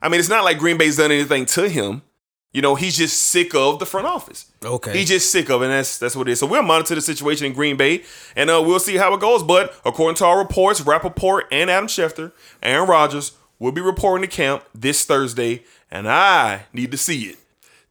[0.01, 2.01] I mean, it's not like Green Bay's done anything to him.
[2.53, 4.49] You know, he's just sick of the front office.
[4.63, 4.97] Okay.
[4.97, 6.39] He's just sick of it, and that's that's what it is.
[6.39, 8.03] So we'll monitor the situation in Green Bay,
[8.35, 9.43] and uh, we'll see how it goes.
[9.43, 12.31] But according to our reports, Rapoport and Adam Schefter,
[12.63, 17.37] Aaron Rodgers will be reporting to camp this Thursday, and I need to see it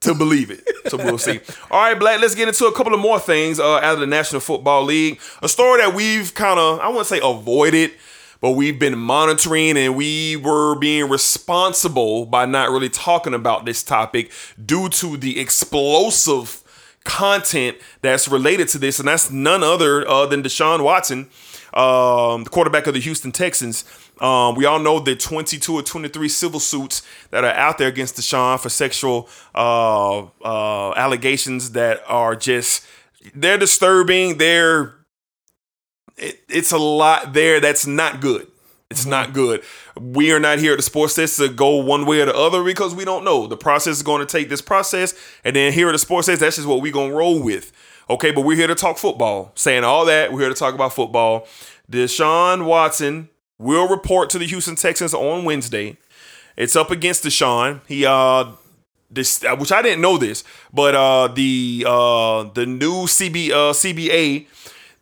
[0.01, 0.65] to believe it.
[0.89, 1.41] So we'll see.
[1.71, 4.07] All right, Black, let's get into a couple of more things uh, out of the
[4.07, 5.21] National Football League.
[5.43, 7.93] A story that we've kind of, I wouldn't say avoided,
[8.47, 13.83] but we've been monitoring and we were being responsible by not really talking about this
[13.83, 14.31] topic
[14.65, 16.63] due to the explosive
[17.03, 19.01] content that's related to this.
[19.01, 21.29] And that's none other uh, than Deshaun Watson,
[21.75, 23.83] um, the quarterback of the Houston Texans.
[24.21, 28.15] Um, we all know the 22 or 23 civil suits that are out there against
[28.15, 32.87] Deshaun for sexual uh, uh, allegations that are just
[33.35, 34.39] they're disturbing.
[34.39, 34.96] They're
[36.17, 38.47] it, it's a lot there that's not good.
[38.91, 39.63] It's not good.
[40.01, 42.63] We are not here at the sports desk to go one way or the other
[42.63, 43.47] because we don't know.
[43.49, 45.15] The process is going to take this process,
[45.45, 47.73] and then here at the sports desk, that's just what we're going to roll with.
[48.09, 49.51] Okay, but we're here to talk football.
[49.57, 51.49] Saying all that, we're here to talk about football.
[51.91, 53.29] Deshaun Watson
[53.59, 55.97] will report to the Houston Texans on Wednesday.
[56.57, 57.81] It's up against Deshaun.
[57.87, 58.53] He uh
[59.11, 64.47] this which I didn't know this, but uh the uh the new CB uh CBA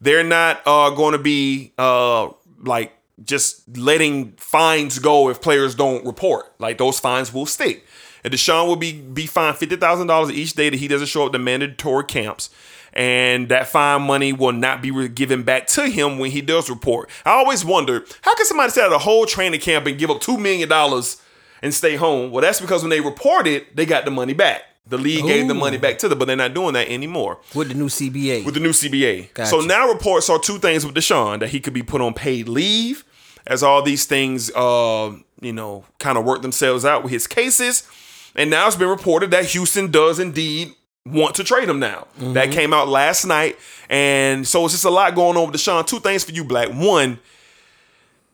[0.05, 2.29] they're not uh going to be uh
[2.63, 2.93] like
[3.25, 6.53] just letting fines go if players don't report.
[6.59, 7.85] Like those fines will stick.
[8.23, 11.27] And Deshaun will be be fined fifty thousand dollars each day that he doesn't show
[11.27, 12.51] up to mandatory camps.
[12.93, 17.11] And that fine money will not be given back to him when he does report.
[17.25, 20.21] I always wonder how can somebody set out a whole training camp and give up
[20.21, 21.21] two million dollars
[21.61, 22.31] and stay home?
[22.31, 24.63] Well, that's because when they reported, they got the money back.
[24.87, 27.69] The league gave the money back to them, but they're not doing that anymore With
[27.69, 28.45] the new CBA.
[28.45, 29.33] with the new CBA.
[29.33, 29.49] Gotcha.
[29.49, 32.49] So now reports are two things with Deshaun that he could be put on paid
[32.49, 33.05] leave
[33.47, 37.89] as all these things, uh, you know, kind of work themselves out with his cases.
[38.37, 40.73] And now it's been reported that Houston does indeed
[41.07, 42.07] want to trade him now.
[42.19, 43.59] That came out last night.
[43.89, 45.87] And so it's just a lot going on with Deshaun.
[45.87, 46.69] Two things for you, Black.
[46.71, 47.21] One,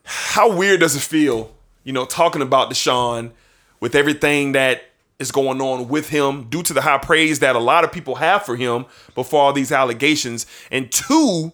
[0.05, 1.52] how weird does it feel,
[1.85, 3.32] you know, talking about Deshaun
[3.81, 4.82] with everything that
[5.20, 8.16] is going on with him due to the high praise that a lot of people
[8.16, 10.47] have for him before all these allegations?
[10.72, 11.52] And two,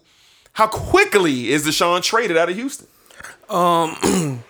[0.53, 2.87] how quickly is Deshaun traded out of Houston?
[3.49, 3.95] Um,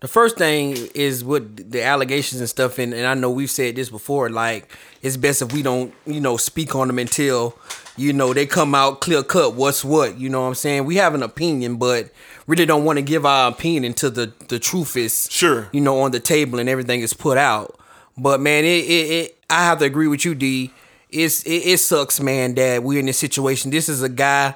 [0.00, 3.76] the first thing is with the allegations and stuff, and, and I know we've said
[3.76, 4.28] this before.
[4.28, 4.68] Like
[5.00, 7.56] it's best if we don't, you know, speak on them until
[7.96, 9.54] you know they come out clear cut.
[9.54, 10.18] What's what?
[10.18, 10.84] You know what I'm saying?
[10.84, 12.10] We have an opinion, but
[12.46, 15.68] really don't want to give our opinion until the the truth is Sure.
[15.72, 17.78] you know, on the table and everything is put out.
[18.16, 20.70] But man, it it, it I have to agree with you, D.
[21.10, 23.70] It's it, it sucks, man, that we're in this situation.
[23.70, 24.54] This is a guy,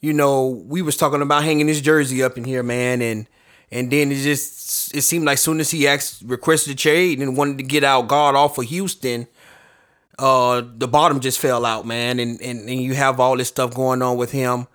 [0.00, 3.26] you know, we was talking about hanging his jersey up in here, man, and
[3.70, 7.36] and then it just it seemed like soon as he asked requested a trade and
[7.36, 9.26] wanted to get out guard off of Houston,
[10.18, 13.74] uh the bottom just fell out, man, and and, and you have all this stuff
[13.74, 14.66] going on with him.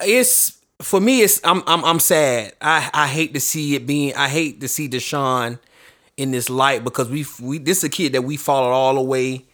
[0.00, 2.54] It's for me, it's I'm I'm I'm sad.
[2.60, 4.14] I I hate to see it being.
[4.14, 5.58] I hate to see Deshaun
[6.16, 9.02] in this light because we we this is a kid that we followed all the
[9.02, 9.44] way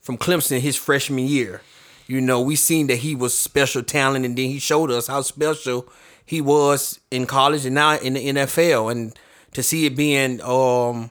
[0.00, 1.62] from Clemson his freshman year.
[2.06, 5.22] You know, we seen that he was special talent, and then he showed us how
[5.22, 5.88] special
[6.26, 8.90] he was in college and now in the NFL.
[8.90, 9.18] And
[9.52, 11.10] to see it being um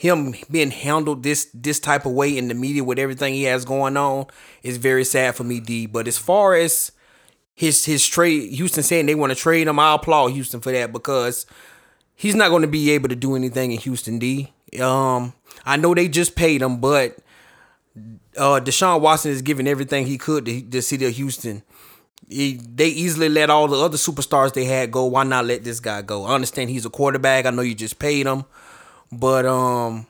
[0.00, 3.64] him being handled this this type of way in the media with everything he has
[3.64, 4.26] going on
[4.62, 5.86] is very sad for me, D.
[5.86, 6.90] But as far as
[7.54, 10.90] his his trade, Houston saying they want to trade him, I applaud Houston for that
[10.92, 11.44] because
[12.20, 14.52] he's not going to be able to do anything in Houston, D.
[14.78, 15.32] Um,
[15.64, 17.16] I know they just paid him, but
[18.36, 21.62] uh, Deshaun Watson is giving everything he could to the city of Houston.
[22.28, 25.06] He, they easily let all the other superstars they had go.
[25.06, 26.26] Why not let this guy go?
[26.26, 27.46] I understand he's a quarterback.
[27.46, 28.44] I know you just paid him,
[29.10, 30.06] but um,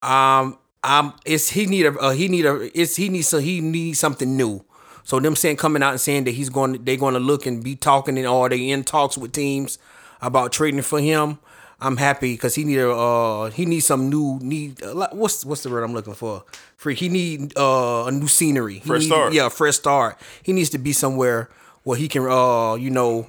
[0.00, 3.60] um, um, it's he need a uh, he need a it's he needs so he
[3.60, 4.64] needs something new.
[5.02, 7.64] So them saying coming out and saying that he's going they're going to look and
[7.64, 9.78] be talking and or they in talks with teams
[10.22, 11.38] about trading for him.
[11.80, 15.64] I'm happy because he need a uh he needs some new need uh, what's what's
[15.64, 16.44] the word I'm looking for?
[16.76, 16.94] Free.
[16.94, 18.74] He need uh a new scenery.
[18.74, 19.32] He Fresh need- start.
[19.32, 20.16] Yeah, fresh start.
[20.44, 21.50] He needs to be somewhere
[21.82, 23.26] where he can uh you know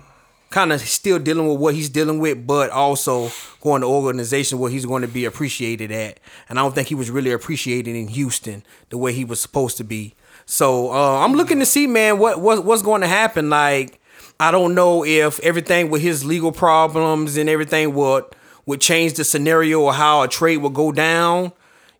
[0.52, 4.70] kind of still dealing with what he's dealing with, but also going to organization where
[4.70, 6.20] he's going to be appreciated at.
[6.48, 9.78] And I don't think he was really appreciated in Houston the way he was supposed
[9.78, 10.14] to be.
[10.46, 13.50] So uh, I'm looking to see, man, what, what what's going to happen.
[13.50, 14.00] Like,
[14.40, 18.26] I don't know if everything with his legal problems and everything would
[18.66, 21.52] would change the scenario or how a trade would go down.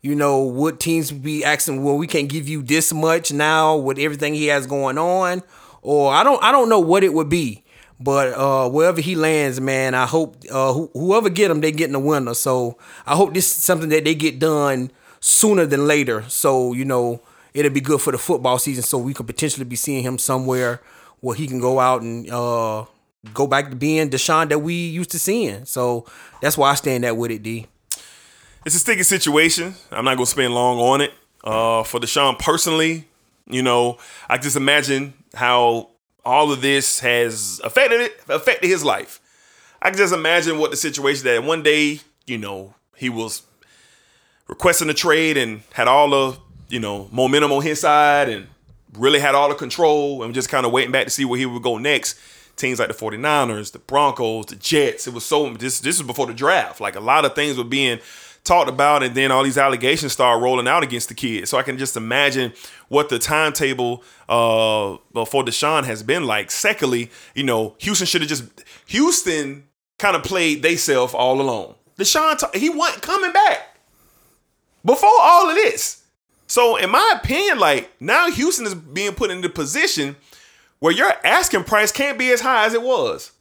[0.02, 3.98] You know, would teams be asking, well, we can't give you this much now with
[3.98, 5.44] everything he has going on,
[5.82, 7.64] or I don't I don't know what it would be.
[8.00, 11.96] But uh, wherever he lands, man, I hope uh, who, whoever get him, they getting
[11.96, 12.34] a winner.
[12.34, 14.92] So I hope this is something that they get done
[15.22, 16.26] sooner than later.
[16.28, 17.22] So you know
[17.54, 18.84] it'll be good for the football season.
[18.84, 20.82] So we could potentially be seeing him somewhere
[21.24, 22.84] where he can go out and uh,
[23.34, 25.64] go back to being Deshaun that we used to seeing.
[25.64, 26.06] So
[26.42, 27.66] that's why I stand that with it, D.
[28.66, 29.74] It's a sticky situation.
[29.90, 31.14] I'm not gonna spend long on it.
[31.42, 33.08] Uh, for Deshaun personally,
[33.48, 35.92] you know, I just imagine how
[36.26, 39.22] all of this has affected it, affected his life.
[39.82, 43.44] I can just imagine what the situation that one day, you know, he was
[44.50, 46.38] requesting a trade and had all the,
[46.68, 48.48] you know, momentum on his side and
[48.98, 51.46] really had all the control and just kind of waiting back to see where he
[51.46, 52.20] would go next.
[52.56, 55.08] Teams like the 49ers, the Broncos, the Jets.
[55.08, 56.80] It was so this this is before the draft.
[56.80, 58.00] Like a lot of things were being
[58.44, 61.48] talked about and then all these allegations start rolling out against the kid.
[61.48, 62.54] So I can just imagine
[62.90, 66.52] what the timetable uh for Deshaun has been like.
[66.52, 68.44] Secondly, you know, Houston should have just
[68.88, 69.64] Houston
[69.98, 71.74] kind of played they self all alone.
[71.98, 73.78] Deshaun he wasn't coming back
[74.86, 76.03] before all of this.
[76.54, 80.16] So in my opinion, like now Houston is being put in the position
[80.78, 83.32] where your asking price can't be as high as it was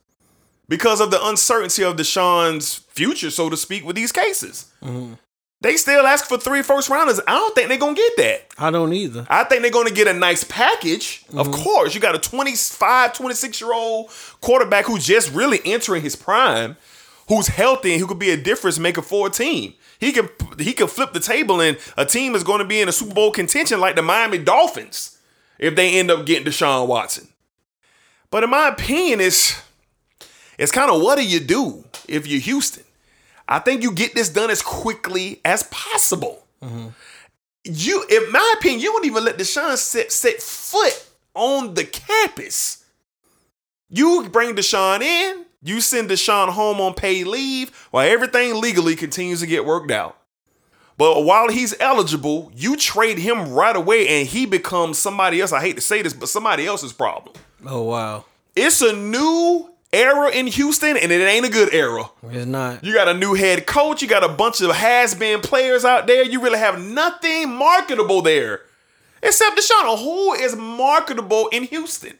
[0.66, 4.72] because of the uncertainty of Deshaun's future, so to speak, with these cases.
[4.82, 5.12] Mm-hmm.
[5.60, 7.20] They still ask for three first rounders.
[7.28, 8.46] I don't think they're gonna get that.
[8.56, 9.26] I don't either.
[9.28, 11.22] I think they're gonna get a nice package.
[11.34, 11.62] Of mm-hmm.
[11.62, 14.10] course, you got a 25, 26 year old
[14.40, 16.78] quarterback who's just really entering his prime,
[17.32, 19.72] who's healthy and who could be a difference maker for a team.
[19.98, 20.28] He can
[20.58, 23.14] he can flip the table and a team is going to be in a Super
[23.14, 25.18] Bowl contention like the Miami Dolphins
[25.58, 27.28] if they end up getting Deshaun Watson.
[28.30, 29.62] But in my opinion, it's
[30.58, 32.84] it's kind of what do you do if you're Houston?
[33.48, 36.44] I think you get this done as quickly as possible.
[36.62, 36.88] Mm-hmm.
[37.64, 42.84] You, in my opinion, you wouldn't even let Deshaun set, set foot on the campus.
[43.88, 49.40] You bring Deshaun in, you send Deshaun home on paid leave while everything legally continues
[49.40, 50.18] to get worked out.
[50.98, 55.52] But while he's eligible, you trade him right away and he becomes somebody else.
[55.52, 57.34] I hate to say this, but somebody else's problem.
[57.66, 58.24] Oh wow,
[58.54, 62.04] It's a new era in Houston and it ain't a good era.
[62.30, 62.82] it's not.
[62.84, 64.02] You got a new head coach.
[64.02, 66.24] You got a bunch of has-been players out there.
[66.24, 68.60] You really have nothing marketable there,
[69.22, 69.98] except Deshaun.
[69.98, 72.14] Who is marketable in Houston?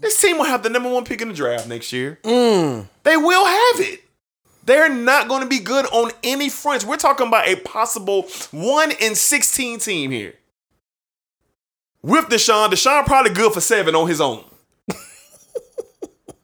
[0.00, 2.18] This team will have the number one pick in the draft next year.
[2.22, 4.00] They will have it.
[4.66, 6.84] They're not going to be good on any fronts.
[6.86, 10.34] We're talking about a possible one in sixteen team here.
[12.02, 14.44] With Deshaun, Deshaun probably good for seven on his own.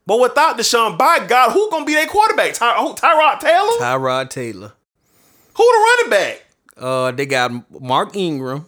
[0.07, 2.55] but without Deshaun, by God, who gonna be their quarterback?
[2.55, 3.78] Ty- who, Tyrod Taylor?
[3.78, 4.73] Tyrod Taylor.
[5.55, 6.44] Who the running back?
[6.77, 8.66] Uh, they got Mark Ingram.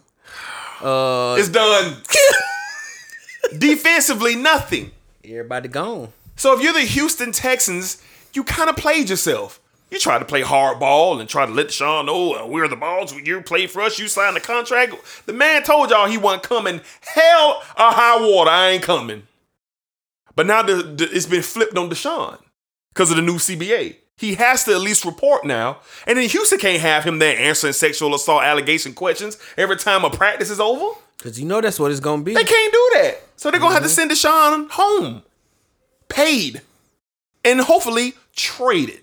[0.82, 1.96] Uh, It's done.
[3.58, 4.90] Defensively, nothing.
[5.24, 6.08] everybody gone.
[6.36, 8.02] So if you're the Houston Texans,
[8.34, 9.60] you kind of played yourself.
[9.90, 13.14] You tried to play hardball and try to let Deshaun know uh, we're the balls.
[13.14, 13.98] You play for us.
[13.98, 14.94] You signed the contract.
[15.26, 16.80] The man told y'all he wasn't coming.
[17.02, 19.24] Hell or high water, I ain't coming.
[20.34, 22.38] But now the, the- it's been flipped on Deshaun
[22.94, 23.96] because of the new CBA.
[24.16, 25.78] He has to at least report now.
[26.06, 30.10] And then Houston can't have him there answering sexual assault allegation questions every time a
[30.10, 30.96] practice is over.
[31.22, 32.34] Cause you know that's what it's gonna be.
[32.34, 32.91] They can't do that.
[33.42, 34.08] So they're gonna have to mm-hmm.
[34.08, 35.24] send Deshaun home.
[36.08, 36.62] Paid.
[37.44, 39.00] And hopefully traded.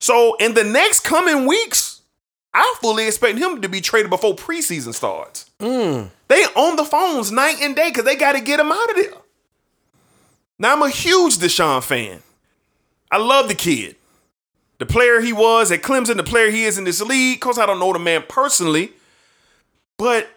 [0.00, 2.02] So in the next coming weeks,
[2.52, 5.48] I fully expect him to be traded before preseason starts.
[5.60, 6.10] Mm.
[6.26, 8.96] They on the phones night and day because they got to get him out of
[8.96, 9.12] there.
[10.58, 12.24] Now I'm a huge Deshaun fan.
[13.08, 13.94] I love the kid.
[14.78, 17.36] The player he was at Clemson, the player he is in this league.
[17.36, 18.94] Of course, I don't know the man personally,
[19.96, 20.28] but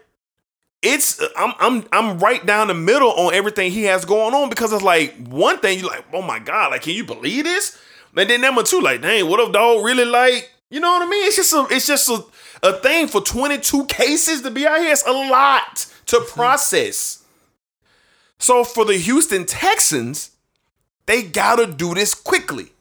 [0.82, 4.72] it's I'm I'm I'm right down the middle on everything he has going on because
[4.72, 7.78] it's like one thing you're like, oh my god, like can you believe this?
[8.16, 11.08] And then number two, like, dang, what if dog really like, you know what I
[11.08, 11.24] mean?
[11.26, 12.24] It's just a it's just a,
[12.64, 14.92] a thing for 22 cases to be out here.
[14.92, 16.34] It's a lot to mm-hmm.
[16.34, 17.24] process.
[18.38, 20.32] So for the Houston Texans,
[21.06, 22.72] they gotta do this quickly.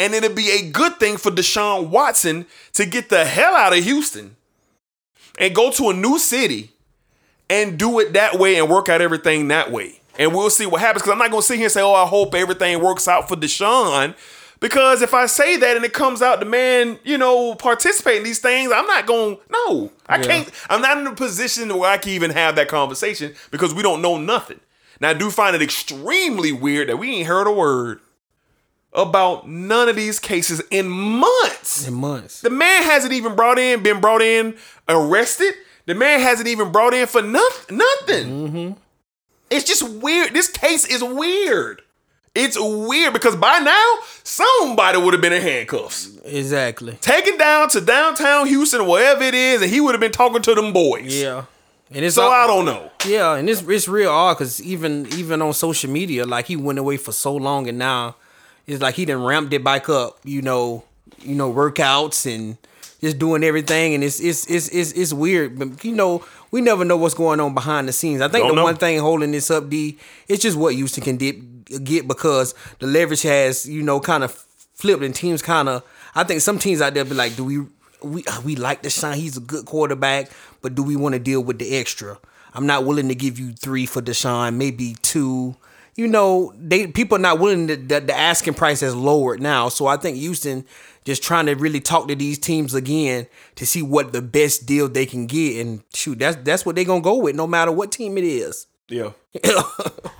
[0.00, 3.84] And it'll be a good thing for Deshaun Watson to get the hell out of
[3.84, 4.34] Houston
[5.38, 6.70] and go to a new city
[7.50, 10.00] and do it that way and work out everything that way.
[10.18, 11.02] And we'll see what happens.
[11.02, 13.28] Because I'm not going to sit here and say, oh, I hope everything works out
[13.28, 14.14] for Deshaun.
[14.60, 18.24] Because if I say that and it comes out the man, you know, participate in
[18.24, 19.38] these things, I'm not going.
[19.50, 20.22] No, I Yeah.
[20.22, 20.50] can't.
[20.68, 24.02] I'm not in a position where I can even have that conversation because we don't
[24.02, 24.60] know nothing.
[25.00, 28.00] Now, I do find it extremely weird that we ain't heard a word
[28.92, 31.86] about none of these cases in months.
[31.88, 32.42] In months.
[32.42, 34.56] The man hasn't even brought in, been brought in,
[34.88, 35.54] arrested.
[35.90, 37.76] The man hasn't even brought in for nothing.
[37.78, 38.26] Nothing.
[38.48, 38.72] Mm-hmm.
[39.50, 40.32] It's just weird.
[40.32, 41.82] This case is weird.
[42.34, 46.92] It's weird because by now somebody would have been in handcuffs, Exactly.
[47.00, 50.54] taken down to downtown Houston, wherever it is, and he would have been talking to
[50.54, 51.20] them boys.
[51.20, 51.44] Yeah.
[51.90, 52.92] And it's So all- I don't know.
[53.04, 56.78] Yeah, and it's it's real odd because even even on social media, like he went
[56.78, 58.14] away for so long, and now
[58.68, 60.18] it's like he done ramped it back up.
[60.22, 60.84] You know,
[61.22, 62.58] you know, workouts and
[63.00, 65.58] just doing everything, and it's it's it's it's, it's weird.
[65.58, 68.20] But you know, we never know what's going on behind the scenes.
[68.20, 68.64] I think Don't the know.
[68.64, 69.98] one thing holding this up, D,
[70.28, 71.36] it's just what Houston can dip,
[71.84, 74.32] get because the leverage has you know kind of
[74.74, 75.82] flipped, and teams kind of.
[76.14, 77.66] I think some teams out there be like, do we
[78.02, 79.14] we uh, we like Deshaun?
[79.14, 82.18] He's a good quarterback, but do we want to deal with the extra?
[82.52, 85.56] I'm not willing to give you three for Deshaun, maybe two.
[85.96, 89.68] You know, they people are not willing to the, the asking price has lowered now.
[89.68, 90.64] So I think Houston
[91.04, 93.26] just trying to really talk to these teams again
[93.56, 95.64] to see what the best deal they can get.
[95.66, 98.66] And shoot, that's that's what they're gonna go with, no matter what team it is.
[98.88, 99.12] Yeah.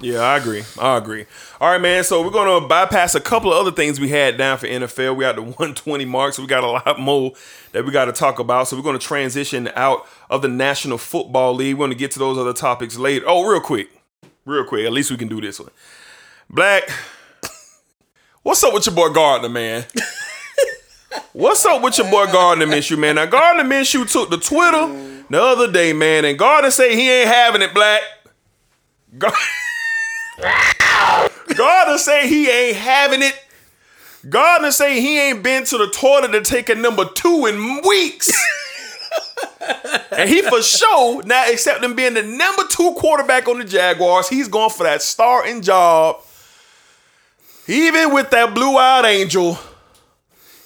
[0.03, 0.63] Yeah, I agree.
[0.81, 1.27] I agree.
[1.61, 2.05] All right, man.
[2.05, 5.15] So we're gonna bypass a couple of other things we had down for NFL.
[5.15, 7.33] We got the 120 mark, so we got a lot more
[7.73, 8.69] that we got to talk about.
[8.69, 11.77] So we're gonna transition out of the National Football League.
[11.77, 13.27] We're gonna get to those other topics later.
[13.29, 13.91] Oh, real quick,
[14.51, 14.85] real quick.
[14.85, 15.71] At least we can do this one.
[16.49, 16.91] Black,
[18.43, 19.87] what's up with your boy Gardner, man?
[21.33, 23.15] What's up with your boy Gardner Minshew, man?
[23.15, 24.89] Now Gardner Minshew took the Twitter
[25.31, 28.03] the other day, man, and Gardner say he ain't having it, Black.
[29.17, 29.33] Gar-
[31.57, 33.35] Gardner say he ain't having it.
[34.29, 38.31] Gardner say he ain't been to the toilet to take a number two in weeks.
[40.13, 44.29] And he for sure, now except him being the number two quarterback on the Jaguars,
[44.29, 46.17] he's going for that starting job.
[47.67, 49.59] Even with that blue-eyed angel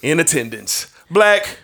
[0.02, 0.92] in attendance.
[1.10, 1.58] Black,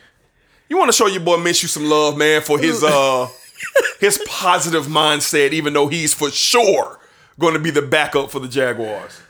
[0.68, 3.28] you want to show your boy Minshew some love, man, for his uh
[4.00, 6.98] his positive mindset, even though he's for sure
[7.38, 9.20] going to be the backup for the Jaguars.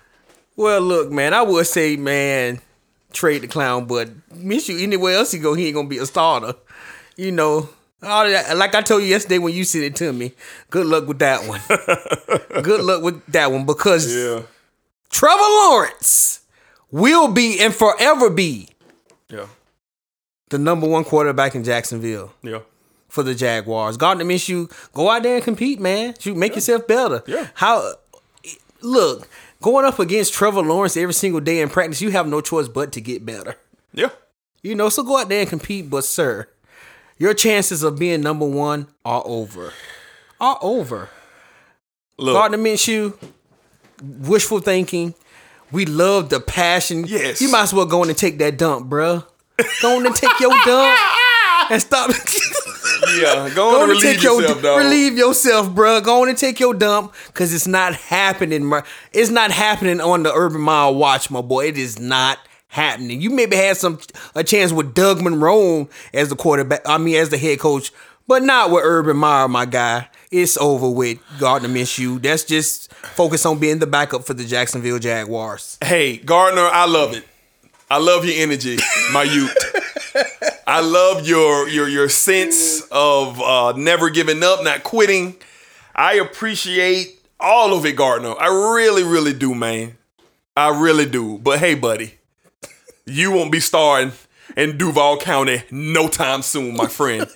[0.56, 2.60] Well, look, man, I would say, man,
[3.12, 6.55] trade the clown, but Minshew anywhere else he go, he ain't gonna be a starter.
[7.20, 7.68] You know,
[8.02, 10.32] all that, like I told you yesterday when you sent it to me.
[10.70, 11.60] Good luck with that one.
[12.62, 14.06] good luck with that one because
[15.10, 16.40] Trevor Lawrence
[16.90, 18.70] will be and forever be
[19.28, 19.48] yeah,
[20.48, 22.60] the number one quarterback in Jacksonville yeah.
[23.10, 23.98] for the Jaguars.
[23.98, 26.14] Gardner Minshew, go out there and compete, man.
[26.18, 27.22] Shoot, make yourself better.
[27.26, 27.48] Yeah.
[27.52, 27.97] How?
[28.80, 29.28] Look,
[29.60, 32.92] going up against Trevor Lawrence every single day in practice, you have no choice but
[32.92, 33.56] to get better.
[33.92, 34.09] Yeah.
[34.62, 35.90] You know, so go out there and compete.
[35.90, 36.48] But sir,
[37.20, 39.72] your chances of being number one are over.
[40.40, 41.09] Are over.
[42.18, 43.16] Look, Gardner Minshew,
[44.02, 45.14] wishful thinking.
[45.70, 47.05] We love the passion.
[47.06, 47.40] Yes.
[47.40, 49.24] You might as well go in and take that dump, bruh.
[49.82, 50.98] Go on and take your dump
[51.70, 52.10] and stop.
[53.16, 54.78] yeah, go Go on and and relieve take your yourself, dog.
[54.78, 56.02] relieve yourself, bruh.
[56.02, 58.72] Go on and take your dump, cause it's not happening.
[59.12, 61.66] It's not happening on the Urban Meyer watch, my boy.
[61.68, 62.38] It is not
[62.70, 63.20] happening.
[63.20, 63.98] You maybe had some
[64.34, 66.80] a chance with Doug Marrone as the quarterback.
[66.86, 67.92] I mean, as the head coach,
[68.26, 70.09] but not with Urban Meyer, my guy.
[70.30, 72.22] It's over with Gardner Minshew.
[72.22, 75.76] That's just focus on being the backup for the Jacksonville Jaguars.
[75.82, 77.24] Hey, Gardner, I love it.
[77.90, 78.78] I love your energy,
[79.12, 79.52] my youth.
[80.64, 85.34] I love your your your sense of uh, never giving up, not quitting.
[85.97, 88.36] I appreciate all of it, Gardner.
[88.38, 89.97] I really, really do, man.
[90.56, 91.38] I really do.
[91.38, 92.19] But hey, buddy,
[93.11, 94.12] you won't be starring
[94.57, 97.27] in Duval County no time soon, my friend.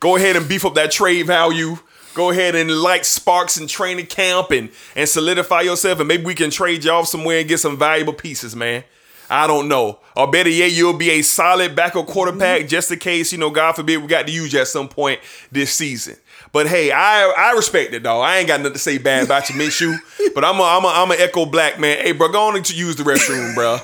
[0.00, 1.78] Go ahead and beef up that trade value.
[2.14, 6.34] Go ahead and light sparks in training camp and and solidify yourself, and maybe we
[6.34, 8.84] can trade you off somewhere and get some valuable pieces, man.
[9.30, 9.98] I don't know.
[10.14, 12.68] Or better yet, you'll be a solid backup quarterback mm-hmm.
[12.68, 15.20] just in case, you know, God forbid we got to use you at some point
[15.50, 16.16] this season.
[16.52, 18.20] But hey, I I respect it, though.
[18.20, 19.96] I ain't got nothing to say bad about you, Minshew.
[20.34, 21.98] But I'm a, I'm a, I'm a echo black man.
[21.98, 23.76] Hey, bro, go on to use the restroom, bro.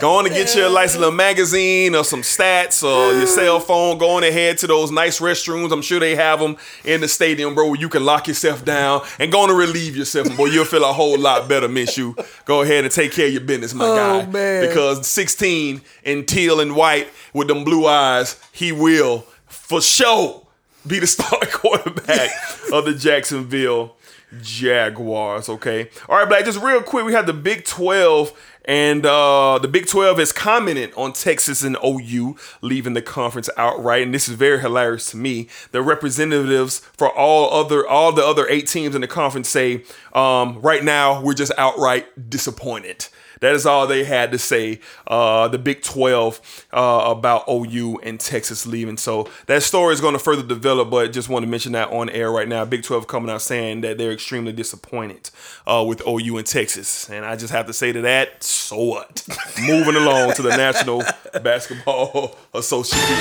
[0.00, 3.60] Go on and get you a nice little magazine or some stats or your cell
[3.60, 3.98] phone.
[3.98, 5.70] Go on and head to those nice restrooms.
[5.70, 9.02] I'm sure they have them in the stadium, bro, where you can lock yourself down
[9.20, 10.26] and go on and relieve yourself.
[10.26, 12.16] And boy, you'll feel a whole lot better, Minshew.
[12.46, 14.26] Go ahead and take care of your business, my Oh, guy.
[14.26, 14.66] man.
[14.68, 20.41] Because 16 in teal and white with them blue eyes, he will for sure
[20.86, 22.30] be the starting quarterback
[22.72, 23.96] of the Jacksonville
[24.40, 25.48] Jaguars.
[25.48, 25.90] Okay.
[26.08, 26.44] All right, Black.
[26.44, 28.32] Just real quick, we have the Big 12
[28.64, 34.02] And uh, the Big 12 has commented on Texas and OU leaving the conference outright,
[34.02, 35.48] and this is very hilarious to me.
[35.72, 39.84] The representatives for all other all the other eight teams in the conference say,
[40.14, 43.08] um, right now we're just outright disappointed.
[43.42, 44.78] That is all they had to say.
[45.04, 48.96] Uh, the Big 12 uh, about OU and Texas leaving.
[48.96, 52.08] So that story is going to further develop, but just want to mention that on
[52.10, 52.64] air right now.
[52.64, 55.28] Big 12 coming out saying that they're extremely disappointed
[55.66, 57.10] uh, with OU and Texas.
[57.10, 59.26] And I just have to say to that, so what?
[59.60, 61.02] Moving along to the National
[61.42, 63.18] Basketball Association.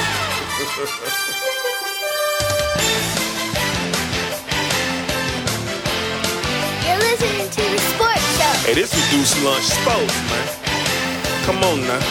[7.51, 8.10] To the.
[8.65, 10.47] Hey, this is Deuce Lunch Sports, man.
[11.45, 12.01] Come on now.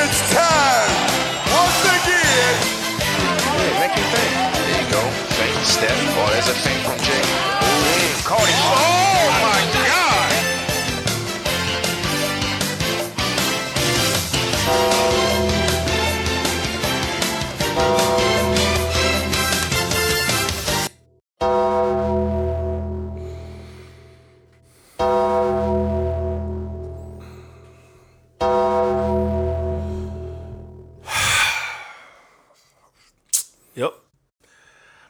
[0.00, 0.90] It's time
[1.52, 2.56] once again.
[3.80, 4.32] Make him think.
[4.56, 5.02] There you go.
[5.36, 5.92] Fake step.
[5.92, 7.24] Oh, there's a fake from Jay.
[7.62, 8.60] Ooh, caught him.
[8.64, 9.15] Oh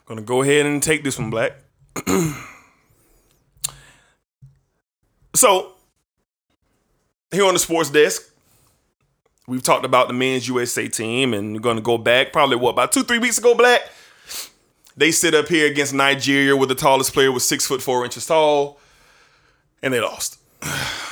[0.07, 1.53] Gonna go ahead and take this one, Black.
[5.35, 5.73] so,
[7.33, 8.23] here on the sports desk,
[9.49, 12.93] we've talked about the men's USA team, and we're gonna go back probably what about
[12.93, 13.81] two, three weeks ago, Black.
[14.97, 18.27] They sit up here against Nigeria, where the tallest player was six foot four inches
[18.27, 18.79] tall,
[19.83, 20.39] and they lost.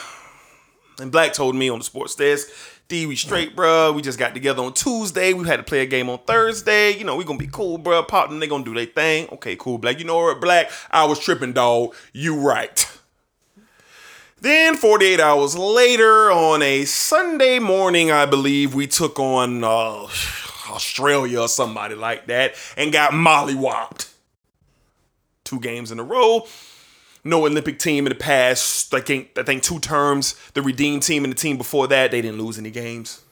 [1.00, 2.46] And Black told me on the sports desk,
[2.88, 3.94] D, we straight, bruh.
[3.94, 5.32] We just got together on Tuesday.
[5.32, 6.90] We had to play a game on Thursday.
[6.90, 8.06] You know, we gonna be cool, bruh.
[8.06, 9.28] Pop them, they gonna do their thing.
[9.32, 9.98] Okay, cool, Black.
[9.98, 10.70] You know what, Black?
[10.90, 11.94] I was tripping, dog.
[12.12, 12.86] You right.
[14.40, 20.06] Then 48 hours later, on a Sunday morning, I believe, we took on uh,
[20.68, 24.12] Australia or somebody like that and got mollywopped.
[25.44, 26.46] Two games in a row
[27.24, 28.92] no Olympic team in the past.
[28.94, 30.34] I think I think two terms.
[30.52, 33.22] The redeemed team and the team before that, they didn't lose any games.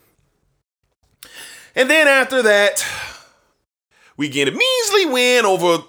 [1.74, 2.84] And then after that,
[4.16, 5.84] we get a measly win over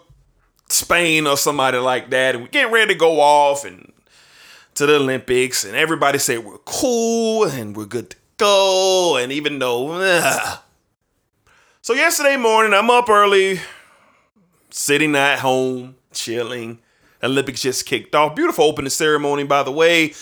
[0.70, 3.92] Spain or somebody like that, and we get ready to go off and
[4.76, 9.60] to the Olympics, and everybody say we're cool and we're good to go, and even
[9.60, 9.92] though.
[9.92, 10.60] ugh.
[11.82, 13.60] So yesterday morning, I'm up early,
[14.70, 16.80] sitting at home, chilling.
[17.24, 18.36] Olympics just kicked off.
[18.36, 20.14] Beautiful opening ceremony, by the way.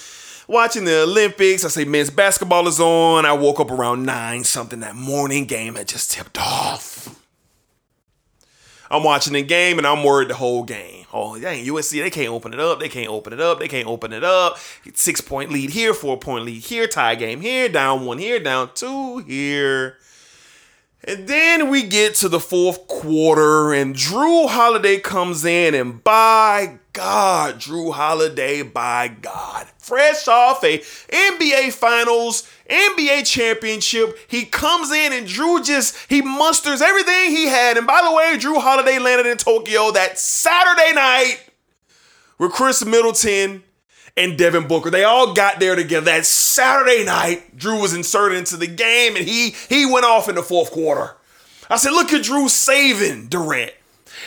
[0.48, 3.26] Watching the Olympics, I say men's basketball is on.
[3.26, 5.46] I woke up around nine something that morning.
[5.46, 7.18] Game had just tipped off.
[8.90, 11.06] I'm watching the game and I'm worried the whole game.
[11.14, 12.80] Oh, dang, USC, they can't open it up.
[12.80, 13.60] They can't open it up.
[13.60, 14.58] They can't open it up.
[14.94, 18.72] Six point lead here, four point lead here, tie game here, down one here, down
[18.74, 19.98] two here.
[21.04, 26.78] And then we get to the fourth quarter, and Jrue Holiday comes in, and by
[26.94, 35.14] God, Jrue Holiday, by God, fresh off a NBA Finals, NBA championship, he comes in
[35.14, 37.78] and Jrue just he musters everything he had.
[37.78, 41.40] And by the way, Jrue Holiday landed in Tokyo that Saturday night
[42.38, 43.64] with Khris Middleton
[44.18, 44.90] and Devin Booker.
[44.90, 46.06] They all got there together.
[46.06, 50.36] That Saturday night, Jrue was inserted into the game and he he went off in
[50.36, 51.16] the fourth quarter.
[51.70, 53.74] I said, look at Jrue saving Durant,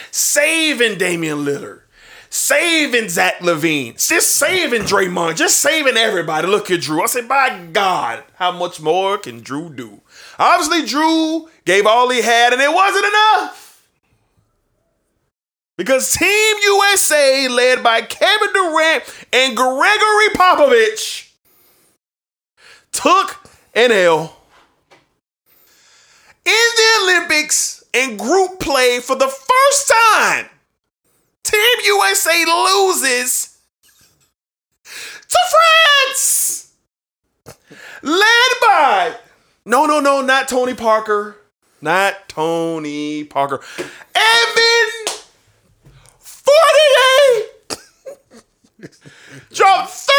[0.09, 1.81] saving Damian Lillard,
[2.29, 6.47] saving Zach LaVine, just saving Draymond, just saving everybody.
[6.47, 7.03] Look at Jrue.
[7.03, 10.01] I said, by God, how much more can Jrue do?
[10.39, 13.64] Obviously, Jrue gave all he had and it wasn't enough.
[15.77, 19.03] Because Team USA, led by Kevin Durant
[19.33, 21.31] and Gregory Popovich,
[22.91, 24.37] took an L.
[26.45, 30.45] In the Olympics in group play for the first time.
[31.43, 33.57] Team USA loses
[35.27, 35.37] to
[36.15, 36.73] France,
[38.01, 39.15] led by
[39.65, 41.37] no, no, no, not Tony Parker,
[41.81, 45.04] not Tony Parker, Evan
[47.19, 47.55] 48
[49.53, 50.13] dropped 30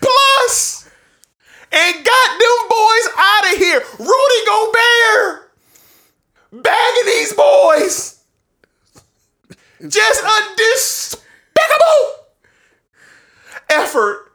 [0.00, 0.88] plus
[1.72, 3.82] and got them boys out of here.
[3.98, 5.52] Rudy Gobert
[6.52, 8.22] bagging these boys.
[9.88, 12.26] Just a despicable
[13.70, 14.26] effort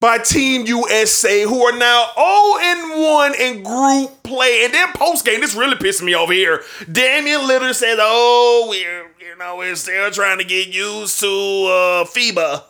[0.00, 4.64] by Team USA, who are now 0 1 in group play.
[4.64, 6.62] And then post game, this really pissed me off here.
[6.90, 9.09] Damian Lillard says, "Oh, we're
[9.40, 12.62] know we're still trying to get used to uh, FIBA."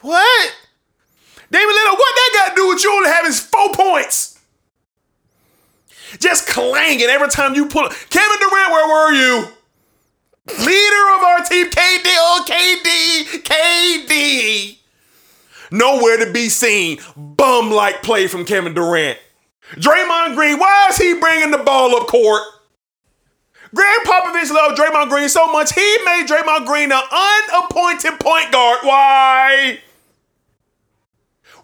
[0.00, 0.56] What?
[1.50, 4.40] David Lillard, what that got to do with you only having four points?
[6.20, 7.88] Just clanging every time you pull.
[7.88, 9.48] Kevin Durant, where were you?
[10.46, 14.78] Leader of our team, KD, oh KD, KD.
[15.72, 16.98] Nowhere to be seen.
[17.16, 19.18] Bum like play from Kevin Durant.
[19.72, 22.42] Draymond Green, why is he bringing the ball up court?
[23.74, 28.78] Gregg Popovich loved Draymond Green so much he made Draymond Green an unappointed point guard.
[28.82, 29.80] Why?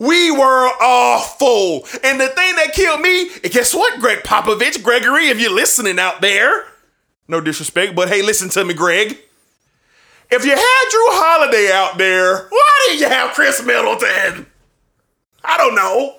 [0.01, 1.87] We were awful.
[2.03, 6.21] And the thing that killed me, guess what, Gregg Popovich, Gregory, if you're listening out
[6.21, 6.65] there,
[7.29, 9.19] no disrespect, but hey, listen to me, Gregg.
[10.31, 14.47] If you had Jrue Holiday out there, why didn't you have Khris Middleton?
[15.45, 16.17] I don't know.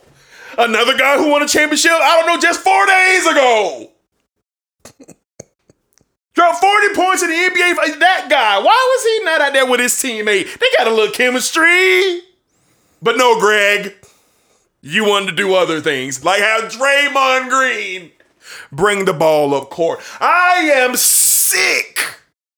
[0.57, 3.91] Another guy who won a championship, I don't know, just four days ago.
[6.41, 7.75] Dropped 40 points in the NBA.
[7.75, 10.57] for That guy, why was he not out there with his teammate?
[10.57, 12.21] They got a little chemistry.
[12.99, 13.93] But no, Gregg,
[14.81, 18.11] you wanted to do other things, like have Draymond Green
[18.71, 19.99] bring the ball up court.
[20.19, 21.99] I am sick.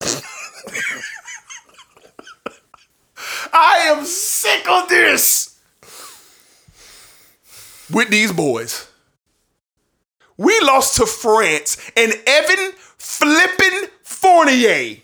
[3.52, 5.60] I am sick of this
[7.92, 8.88] with these boys.
[10.38, 12.72] We lost to France and Evan
[13.04, 14.96] flipping Fournier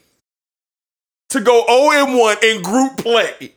[1.28, 3.52] to go 0 1 in group play.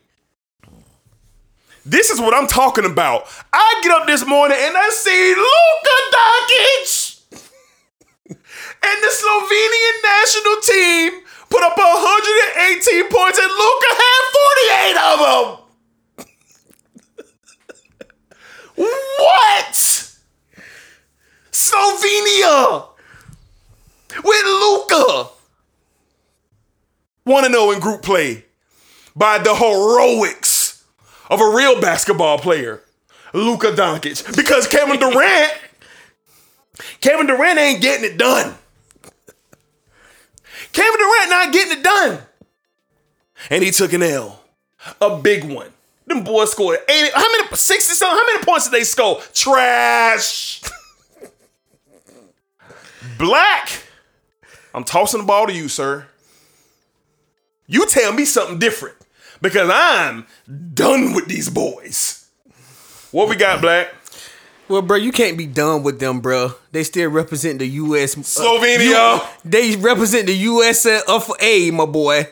[1.86, 3.26] This is what I'm talking about.
[3.52, 7.22] I get up this morning and I see Luka Doncic
[8.28, 14.22] and the Slovenian national team put up 118 points and Luka had
[14.76, 16.26] 48 of them.
[19.18, 19.74] what?
[21.50, 22.93] Slovenia
[24.22, 25.30] with Luka.
[27.24, 28.44] 1 0 in group play
[29.16, 30.84] by the heroics
[31.30, 32.82] of a real basketball player,
[33.32, 34.36] Luka Doncic.
[34.36, 35.54] Because Kevin Durant,
[37.00, 38.54] Kevin Durant ain't getting it done.
[40.72, 42.18] Kevin Durant not getting it done.
[43.50, 44.40] And he took an L.
[45.00, 45.70] A big one.
[46.06, 47.10] Them boys scored 80.
[47.14, 48.18] How many 60 something?
[48.18, 49.20] How many points did they score?
[49.32, 50.62] Trash.
[53.18, 53.70] Black.
[54.74, 56.06] I'm tossing the ball to you, sir.
[57.66, 58.96] You tell me something different.
[59.40, 60.26] Because I'm
[60.74, 62.28] done with these boys.
[63.10, 63.88] What we got, Black?
[64.68, 66.52] Well, bro, you can't be done with them, bro.
[66.72, 68.16] They still represent the U.S.
[68.16, 69.18] uh, Slovenia.
[69.18, 72.28] U- they represent the USA of A, my boy.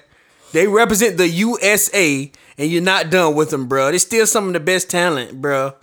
[0.53, 3.91] They represent the USA, and you're not done with them, bro.
[3.91, 5.75] They're still some of the best talent, bro,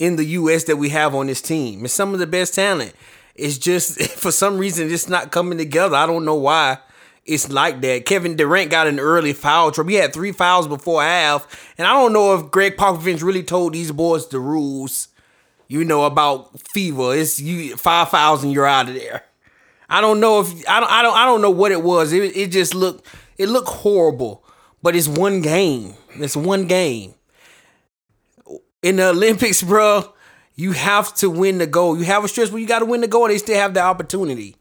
[0.00, 0.64] in the U.S.
[0.64, 1.84] that we have on this team.
[1.84, 2.92] It's some of the best talent.
[3.34, 5.96] It's just for some reason it's not coming together.
[5.96, 6.78] I don't know why
[7.26, 8.04] it's like that.
[8.06, 9.90] Kevin Durant got an early foul trouble.
[9.90, 13.72] He had three fouls before half, and I don't know if Gregg Popovich really told
[13.72, 15.08] these boys the rules
[15.68, 17.14] you know about fever.
[17.14, 18.50] It's you five thousand.
[18.50, 19.24] You're out of there.
[19.88, 22.12] I don't know if I don't I don't I don't know what it was.
[22.12, 23.06] It it just looked
[23.38, 24.44] it looked horrible.
[24.82, 25.94] But it's one game.
[26.16, 27.14] It's one game.
[28.82, 30.12] In the Olympics, bro,
[30.54, 31.98] you have to win the goal.
[31.98, 33.30] You have a stretch where you got to win the gold.
[33.30, 34.56] They still have the opportunity.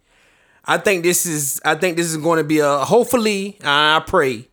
[0.65, 3.57] I think this is I think this is going to be a hopefully.
[3.64, 4.48] I pray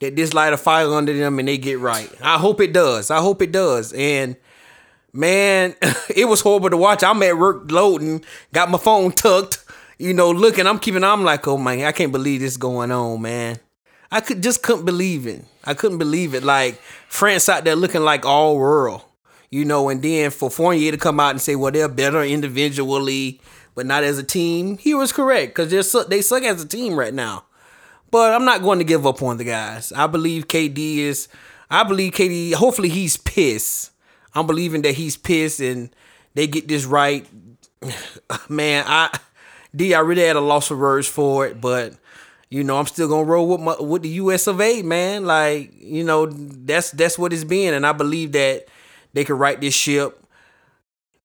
[0.00, 2.10] that this light a fire under them and they get right.
[2.22, 3.10] I hope it does.
[3.10, 3.92] I hope it does.
[3.92, 4.36] And
[5.12, 5.74] man,
[6.14, 7.02] it was horrible to watch.
[7.02, 9.64] I'm at work loading, got my phone tucked,
[9.98, 10.66] you know, looking.
[10.66, 11.04] I'm keeping.
[11.04, 13.58] I'm like, oh man, I can't believe this going on, man.
[14.10, 15.44] I could just couldn't believe it.
[15.64, 16.42] I couldn't believe it.
[16.42, 19.02] Like France out there looking like all world,
[19.54, 23.40] you know, and then for Fournier to come out and say, well, they're better individually,
[23.76, 24.78] but not as a team.
[24.78, 26.08] He was correct because they suck.
[26.08, 27.44] They suck as a team right now.
[28.10, 29.92] But I'm not going to give up on the guys.
[29.92, 31.28] I believe KD is.
[31.70, 32.54] I believe KD.
[32.54, 33.92] Hopefully he's pissed.
[34.34, 35.94] I'm believing that he's pissed and
[36.34, 37.24] they get this right.
[38.48, 39.16] Man, I
[39.72, 41.94] D, I really had a loss of words for it, but
[42.50, 45.26] you know, I'm still gonna roll with my with the US of A, man.
[45.26, 48.66] Like, you know, that's that's what it's been, and I believe that
[49.14, 50.20] they could right this ship.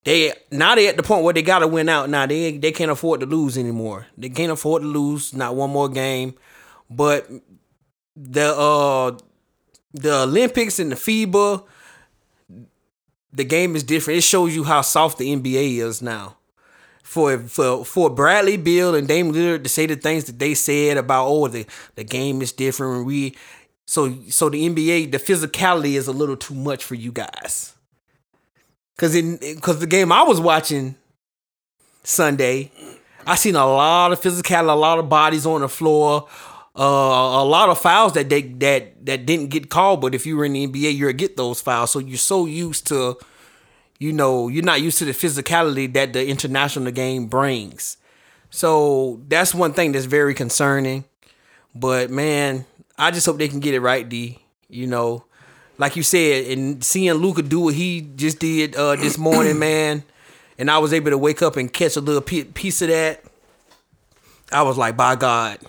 [0.05, 2.09] They now they at the point where they gotta win out.
[2.09, 4.07] Now they they can't afford to lose anymore.
[4.17, 6.35] They can't afford to lose not one more game.
[6.89, 7.29] But
[8.15, 9.17] the uh
[9.93, 11.65] the Olympics and the FIBA,
[13.33, 14.19] the game is different.
[14.19, 16.37] It shows you how soft the NBA is now.
[17.03, 20.97] For for for Bradley Beal and Dame Lillard to say the things that they said
[20.97, 23.05] about oh the the game is different.
[23.05, 23.35] We
[23.85, 27.73] so so the NBA the physicality is a little too much for you guys.
[28.99, 30.95] Cause in cause the game I was watching
[32.03, 32.69] Sunday,
[33.25, 36.27] I seen a lot of physicality, a lot of bodies on the floor,
[36.77, 40.01] uh, a lot of fouls that they that that didn't get called.
[40.01, 41.91] But if you were in the NBA, you'll get those fouls.
[41.91, 43.17] So you're so used to,
[43.99, 47.95] you know, you're not used to the physicality that the international game brings.
[48.49, 51.05] So that's one thing that's very concerning.
[51.73, 52.65] But man,
[52.97, 54.39] I just hope they can get it right, D.
[54.67, 55.23] You know,
[55.79, 60.03] like you said, and seeing Luka do what he just did uh, this morning, man,
[60.59, 63.23] and I was able to wake up and catch a little piece of that.
[64.51, 65.59] I was like, by God,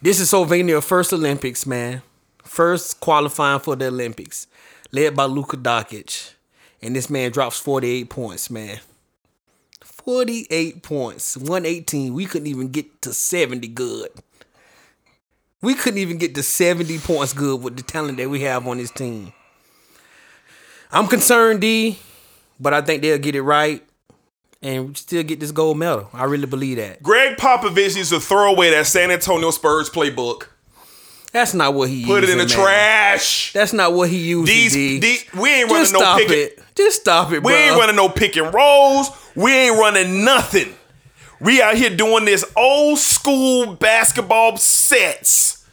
[0.00, 2.02] this is Slovenia first Olympics, man.
[2.44, 4.46] First qualifying for the Olympics,
[4.92, 6.34] led by Luka Doncic,
[6.80, 8.78] and this man drops 48 points, man.
[9.82, 12.14] 48 points, 118.
[12.14, 14.10] We couldn't even get to 70 good.
[15.62, 18.78] We couldn't even get to 70 points good with the talent that we have on
[18.78, 19.32] this team.
[20.90, 21.98] I'm concerned, D,
[22.60, 23.82] but I think they'll get it right
[24.60, 26.08] and still get this gold medal.
[26.12, 27.02] I really believe that.
[27.02, 30.48] Gregg Popovich needs to throw away that San Antonio Spurs playbook.
[31.32, 32.48] That's not what he Put it in the man.
[32.48, 33.52] trash.
[33.54, 34.54] That's not what he uses.
[34.54, 34.98] These, D.
[34.98, 36.58] these we ain't running Just no stop pick and- it.
[36.74, 37.56] Just stop it, We bro.
[37.56, 39.08] ain't running no pick and rolls.
[39.34, 40.74] We ain't running nothing.
[41.42, 45.66] We out here doing this old school basketball sets.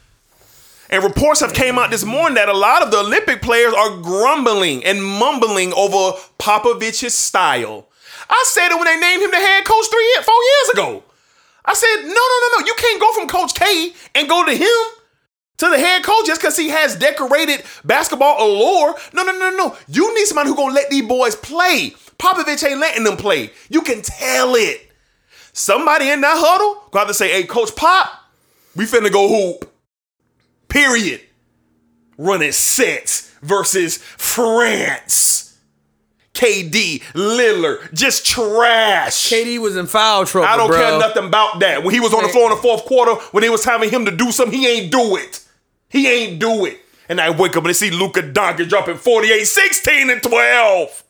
[0.90, 4.02] And reports have came out this morning that a lot of the Olympic players are
[4.02, 7.88] grumbling and mumbling over Popovich's style.
[8.28, 11.04] I said it when they named him the head coach three, four years ago.
[11.64, 12.66] I said, no, no, no, no.
[12.66, 14.98] You can't go from Coach K and go to him
[15.58, 18.96] to the head coach just because he has decorated basketball allure.
[19.14, 19.78] No, no, no, no.
[19.88, 21.94] You need somebody who gonna let these boys play.
[22.18, 23.52] Popovich ain't letting them play.
[23.70, 24.89] You can tell it.
[25.60, 28.10] Somebody in that huddle gonna say, hey, Coach Pop,
[28.78, 29.70] we finna go hoop.
[30.70, 31.20] Period.
[32.18, 35.58] Running sets versus France.
[36.34, 39.28] KD, Lillard, just trash.
[39.30, 40.48] KD was in foul trouble.
[40.48, 40.78] I don't bro.
[40.78, 41.84] care nothing about that.
[41.84, 44.06] When he was on the floor in the fourth quarter, when they was having him
[44.06, 45.46] to do something, he ain't do it.
[45.90, 46.80] He ain't do it.
[47.10, 51.04] And I wake up and I see Luka Doncic dropping 48, 16, and 12.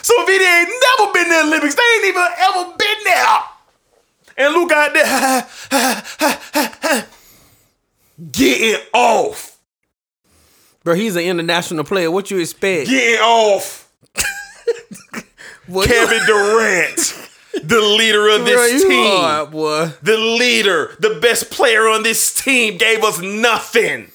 [0.00, 3.38] So if he ain't never been to the Olympics, they ain't even ever been there.
[4.38, 4.92] And Luka out
[6.92, 7.06] there,
[8.32, 9.58] getting off.
[10.84, 12.10] Bro, he's an international player.
[12.10, 12.88] What you expect?
[12.88, 13.82] Getting off.
[15.66, 16.96] What Kevin Durant,
[17.62, 19.06] the leader of this you team.
[19.06, 19.52] hard,
[20.02, 24.10] the leader, the best player on this team, gave us nothing.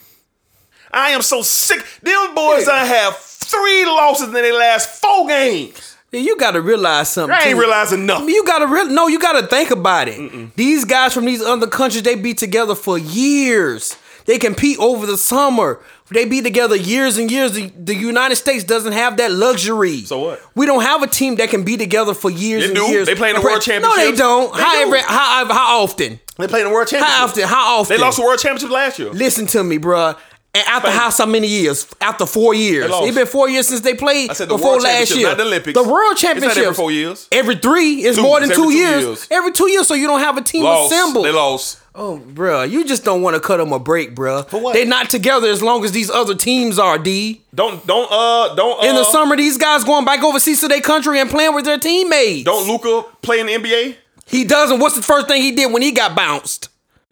[0.92, 1.86] I am so sick.
[2.02, 3.16] Them boys I have
[3.50, 5.96] three losses in their last four games.
[6.12, 7.34] Yeah, you got to realize something.
[7.36, 7.60] I ain't too.
[7.60, 8.30] realizing nothing.
[8.30, 10.56] You gotta real no, you gotta think about it.
[10.56, 13.96] These guys from these other countries, they be together for years.
[14.26, 15.80] They compete over the summer.
[16.10, 17.54] They be together years and years.
[17.54, 20.02] The, the United States doesn't have that luxury.
[20.02, 20.42] So what?
[20.56, 22.84] We don't have a team that can be together for years They and do.
[22.84, 23.08] years.
[23.08, 24.54] They play in the World No, they don't.
[24.56, 24.80] They how, do.
[24.88, 26.20] every- how how often?
[26.38, 27.18] They play in the World Championship.
[27.18, 27.44] How often?
[27.44, 27.98] How often?
[27.98, 29.12] They lost the World Championship last year.
[29.12, 30.18] Listen to me, bruh.
[30.58, 31.86] And after how so many years?
[32.02, 32.90] After four years.
[32.92, 35.28] It's been four years since they played I said the before last year.
[35.28, 35.80] not the Olympics.
[35.80, 37.28] The World not every four years.
[37.32, 39.04] Every three is more than two two years.
[39.04, 39.28] years.
[39.30, 40.92] Every two years, so you don't have a team Lost.
[40.92, 41.26] assembled.
[41.26, 41.80] They lost.
[41.94, 44.16] Oh, bruh, you just don't want to cut them a break,
[44.62, 44.74] what?
[44.74, 46.98] They're not together as long as these other teams are.
[46.98, 47.42] D.
[47.54, 50.82] Don't don't uh don't uh, In the summer, these guys going back overseas to their
[50.82, 52.46] country and playing with their teammates.
[52.46, 53.96] Don't Luka play in the NBA?
[54.26, 54.80] He doesn't.
[54.80, 56.67] What's the first thing he did when he got bounced?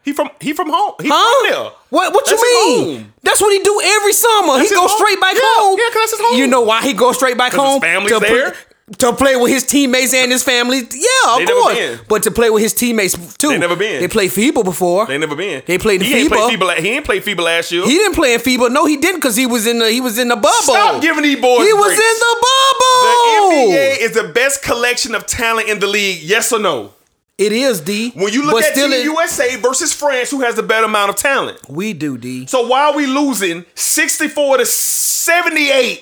[0.05, 0.93] He from he from home.
[1.01, 1.17] He Huh?
[1.17, 1.71] from there.
[1.89, 2.13] What?
[2.13, 2.97] What That's you mean?
[2.99, 3.13] home.
[3.23, 4.57] That's what he do every summer.
[4.57, 4.97] That's he go home.
[4.97, 5.77] straight back Yeah, home.
[5.79, 6.37] yeah, 'cause that's his home.
[6.37, 7.81] You know why he go straight back his home?
[7.81, 8.55] family's to, there?
[8.99, 10.77] to play with his teammates and his family.
[10.77, 11.77] Yeah, of They course.
[12.07, 13.49] But to play with his teammates too.
[13.49, 13.99] They never been.
[13.99, 15.07] They played FIBA before.
[15.07, 15.63] They never been.
[15.65, 16.35] They played he ain't FIBA.
[16.49, 16.77] played FIBA.
[16.83, 17.83] He ain't played FIBA last year.
[17.83, 18.71] He didn't play in FIBA.
[18.71, 20.51] No, he didn't because he was in the he was in the bubble.
[20.61, 23.01] Stop giving these boys He was in the bubble.
[23.49, 23.55] The.
[23.55, 26.21] NBA is the best collection of talent in the league.
[26.21, 26.91] Yes or no?
[27.37, 28.11] It is D.
[28.11, 31.15] When you look at Team it- USA versus France, who has the better amount of
[31.17, 31.59] talent?
[31.69, 32.45] we do D.
[32.47, 36.01] So why are we losing 64 to 78?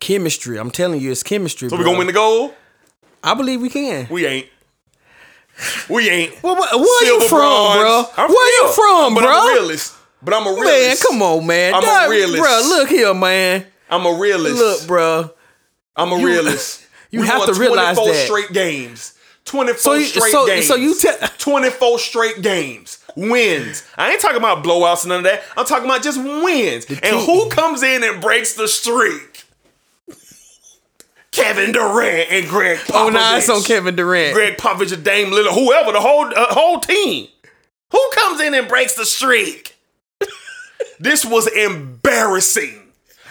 [0.00, 0.58] Chemistry.
[0.58, 1.70] I'm telling you, it's chemistry.
[1.70, 2.52] So we gonna win the gold?
[3.22, 4.06] I believe we can.
[4.10, 4.46] We ain't.
[5.88, 6.34] We ain't.
[6.42, 7.28] Well, where, where you from,
[7.78, 8.04] bro?
[8.18, 9.30] I'm Where you from, but bro?
[9.30, 9.94] I'm a realist.
[10.20, 11.04] But I'm a realist.
[11.04, 11.74] Man, come on, man.
[11.74, 12.42] I'm a realist.
[12.42, 13.64] Bro, look here, man.
[13.88, 14.56] I'm a realist.
[14.58, 15.30] Look, bro.
[15.96, 16.84] I'm a You- realist.
[17.10, 18.26] you We have to realize 24 that.
[18.26, 19.13] straight games.
[19.44, 20.66] 24 So you- straight so- games.
[20.66, 21.08] so you te-
[21.38, 22.98] 24 straight games.
[23.16, 23.84] Wins.
[23.96, 25.44] I ain't talking about blowouts and none of that.
[25.56, 26.84] I'm talking about just wins.
[26.86, 29.42] And team- who comes in and breaks the streak?
[31.30, 32.94] Kevin Durant and Gregg Popovich.
[32.94, 34.34] Oh, nah, it's on Kevin Durant.
[34.34, 37.26] Gregg Popovich and Dame Lillard, whoever, the whole uh, whole team.
[37.90, 39.74] Who comes in and breaks the streak?
[41.00, 42.83] this was embarrassing.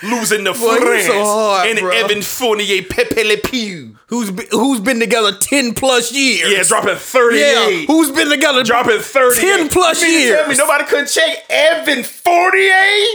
[0.03, 1.91] Losing to Boy, France so hard, and bro.
[1.91, 3.97] Evan Fournier, Pepe Le Pew.
[4.07, 6.51] Who's be- who's been together ten plus years?
[6.51, 7.39] Yeah, dropping 38.
[7.39, 9.39] Yeah, who's been together dropping 30.
[9.41, 10.37] ten plus you years?
[10.39, 13.05] Tell me nobody couldn't check Evan Fournier?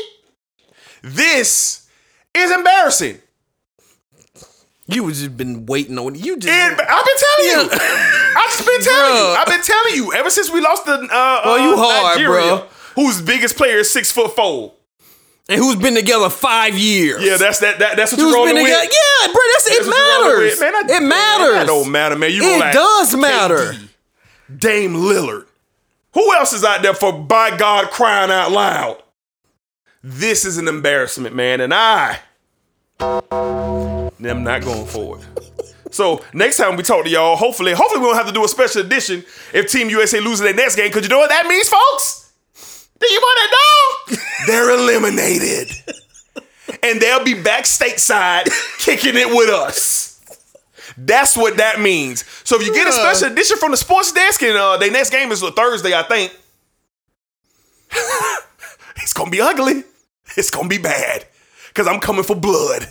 [1.03, 1.89] This
[2.35, 3.21] is embarrassing.
[4.91, 6.39] You was just been waiting on you.
[6.39, 7.71] Just And I've been telling you.
[8.37, 9.29] I've just been telling you.
[9.39, 12.43] I've been telling you ever since we lost the uh, Well, you uh, hard, Nigeria,
[12.43, 12.67] bruh.
[12.95, 14.73] whose biggest player is six foot four.
[15.49, 17.23] And who's been together five years?
[17.25, 17.79] Yeah, that's that.
[17.79, 18.73] that that's what who's you're rolling been with.
[18.73, 18.93] together?
[19.23, 20.61] Yeah, bro, that's, That's it what you're rolling matters.
[20.61, 21.55] Man, I- it man, matters.
[21.55, 22.33] That don't matter, man.
[22.33, 22.77] You It relax.
[22.77, 23.57] does matter.
[23.73, 23.89] KD,
[24.59, 25.47] Dame Lillard.
[26.15, 29.03] Who else is out there for by God crying out loud?
[30.03, 32.19] This is an embarrassment, man, and I
[33.01, 35.21] am not going forward.
[35.91, 38.49] So next time we talk to y'all, hopefully, hopefully we don't have to do a
[38.49, 40.91] special edition if Team USA loses their next game.
[40.93, 42.28] Cause you know what that means, folks?
[43.01, 44.23] Do you want to know?
[44.47, 45.71] They're eliminated.
[46.83, 48.49] and they'll be back stateside
[48.79, 50.09] kicking it with us.
[50.97, 52.25] That's what that means.
[52.45, 55.11] So if you get a special edition from the sports desk, and uh, their next
[55.11, 56.37] game is a Thursday, I think.
[58.97, 59.85] it's gonna be ugly.
[60.37, 61.27] It's gonna be bad.
[61.75, 62.89] Cause I'm coming for blood.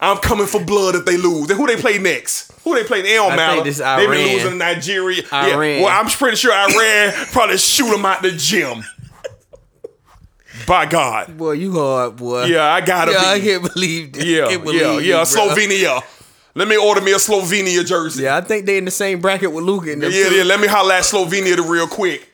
[0.00, 1.48] I'm coming for blood if they lose.
[1.50, 2.52] And who they play next?
[2.64, 3.00] Who they play?
[3.00, 3.52] It don't I matter.
[3.54, 5.22] think this They've been losing to Nigeria.
[5.22, 5.54] Yeah.
[5.54, 5.82] Iran.
[5.82, 8.84] Well, I'm pretty sure Iran probably shoot them out the gym.
[10.66, 11.36] By God.
[11.36, 12.44] boy, you hard, boy.
[12.44, 14.24] Yeah, I gotta yeah, I can't believe that.
[14.24, 15.14] Yeah, believe yeah, yeah.
[15.14, 15.24] bro.
[15.24, 16.02] Slovenia.
[16.54, 18.24] Let me order me a Slovenia jersey.
[18.24, 19.92] Yeah, I think they in the same bracket with Luka.
[19.92, 20.42] And Yeah, yeah.
[20.42, 22.28] Let me holler at Slovenia the real quick.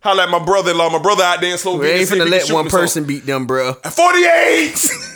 [0.00, 1.80] Holler at my brother-in-law, my brother out there in Slovenia.
[1.80, 3.72] We ain't finna let one person beat them, bro.
[3.72, 4.90] 48!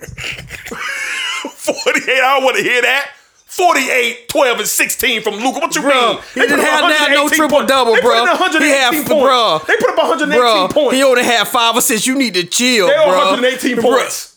[1.52, 3.10] 48, I don't want to hear that.
[3.46, 5.58] 48, 12, and 16 from Luka.
[5.58, 6.22] What you Bro, mean?
[6.34, 7.72] he didn't have that no triple points.
[7.72, 8.20] double, bro.
[8.26, 9.08] Put up 118 He had, points.
[9.08, 9.60] bro.
[9.66, 10.94] They put up 118 Bro, points.
[10.96, 12.06] he only had five assists.
[12.06, 13.16] You need to chill, they bro.
[13.32, 14.36] 118 Bro, points.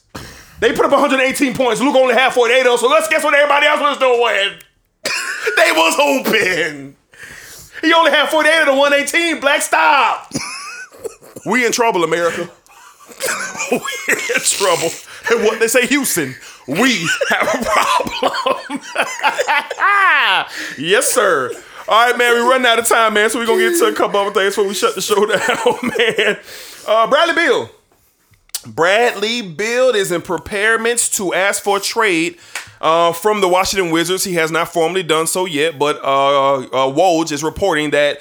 [0.60, 1.82] They put up 118 points.
[1.82, 4.60] Luke only had 48 of, so let's guess what everybody else was doing.
[5.58, 6.96] they was hoping.
[7.82, 9.40] He only had 48 of the 118.
[9.42, 10.32] Black stop.
[11.46, 12.50] we in trouble, America.
[13.72, 14.90] we in trouble.
[15.30, 16.36] And what they say, Houston,
[16.68, 18.82] we have a problem.
[20.78, 21.52] yes, sir.
[21.88, 23.30] All right, man, we running out of time, man.
[23.30, 25.92] So we're gonna get to a couple other things before we shut the show down,
[25.98, 26.40] man.
[26.88, 27.70] Uh, Bradley Beal.
[28.66, 32.38] Bradley Beal is in preparements to ask for a trade
[32.80, 34.24] uh, from the Washington Wizards.
[34.24, 38.20] He has not formally done so yet, but uh, uh, Woj is reporting that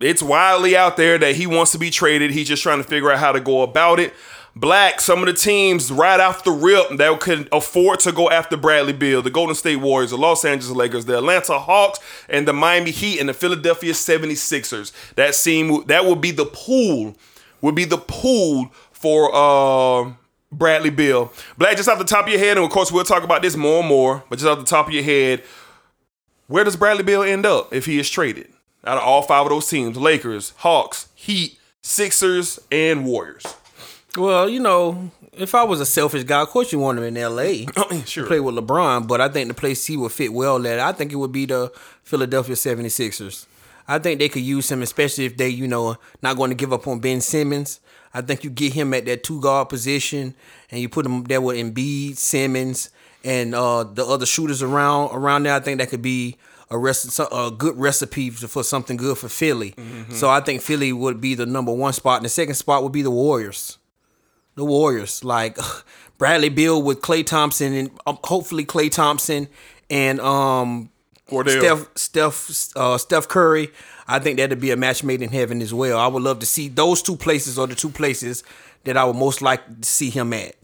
[0.00, 2.30] it's widely out there that he wants to be traded.
[2.30, 4.14] He's just trying to figure out how to go about it.
[4.58, 8.56] Black, some of the teams right off the rip that could afford to go after
[8.56, 12.52] Bradley Beal, the Golden State Warriors, the Los Angeles Lakers, the Atlanta Hawks, and the
[12.52, 15.14] Miami Heat and the Philadelphia 76ers.
[15.14, 17.14] That seem that would be the pool,
[17.60, 20.12] would be the pool for uh,
[20.50, 21.32] Bradley Beal.
[21.56, 23.54] Black, just off the top of your head, and of course we'll talk about this
[23.54, 25.44] more and more, but just off the top of your head,
[26.48, 28.48] where does Bradley Beal end up if he is traded?
[28.84, 33.54] Out of all five of those teams, Lakers, Hawks, Heat, Sixers, and Warriors.
[34.18, 37.16] Well, you know, if I was a selfish guy, of course you want him in
[37.16, 37.66] L.A.
[37.76, 38.26] I mean, sure.
[38.26, 41.12] play with LeBron, but I think the place he would fit well at, I think
[41.12, 41.72] it would be the
[42.02, 43.46] Philadelphia 76ers.
[43.86, 46.72] I think they could use him, especially if they, you know, not going to give
[46.72, 47.80] up on Ben Simmons.
[48.12, 50.34] I think you get him at that two guard position,
[50.70, 52.90] and you put him there with Embiid, Simmons,
[53.24, 55.54] and uh, the other shooters around around there.
[55.54, 56.36] I think that could be
[56.70, 59.74] a rest, a good recipe for something good for Philly.
[60.10, 62.92] So I think Philly would be the number one spot, and the second spot would
[62.92, 63.78] be the Warriors
[64.58, 65.56] the Warriors, like
[66.18, 69.48] Bradley Beal with Klay Thompson and um, hopefully Klay Thompson
[69.88, 70.90] and um
[71.30, 71.60] Wardell.
[71.60, 73.70] Steph Steph uh, Steph Curry.
[74.06, 75.98] I think that'd be a match made in heaven as well.
[75.98, 78.42] I would love to see those two places are the two places
[78.84, 80.54] that I would most like to see him at.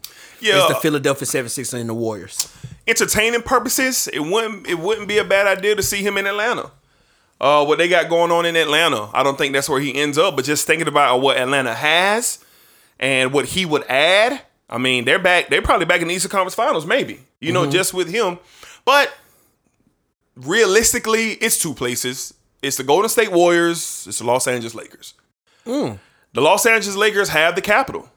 [0.40, 0.58] Yeah.
[0.58, 2.52] It's the Philadelphia 76ers and the Warriors.
[2.86, 6.70] entertaining purposes, it wouldn't it wouldn't be a bad idea to see him in Atlanta.
[7.40, 10.16] Uh, what they got going on in Atlanta, I don't think that's where he ends
[10.16, 10.36] up.
[10.36, 12.43] But just thinking about what Atlanta has
[13.00, 15.48] and what he would add, I mean, they're back.
[15.48, 17.20] They're probably back in the Eastern Conference Finals, maybe.
[17.40, 18.38] You know, just with him.
[18.84, 19.12] But
[20.36, 22.34] realistically, it's two places.
[22.62, 24.06] It's the Golden State Warriors.
[24.08, 25.14] It's the Los Angeles Lakers.
[26.32, 28.08] The Los Angeles Lakers have the capital.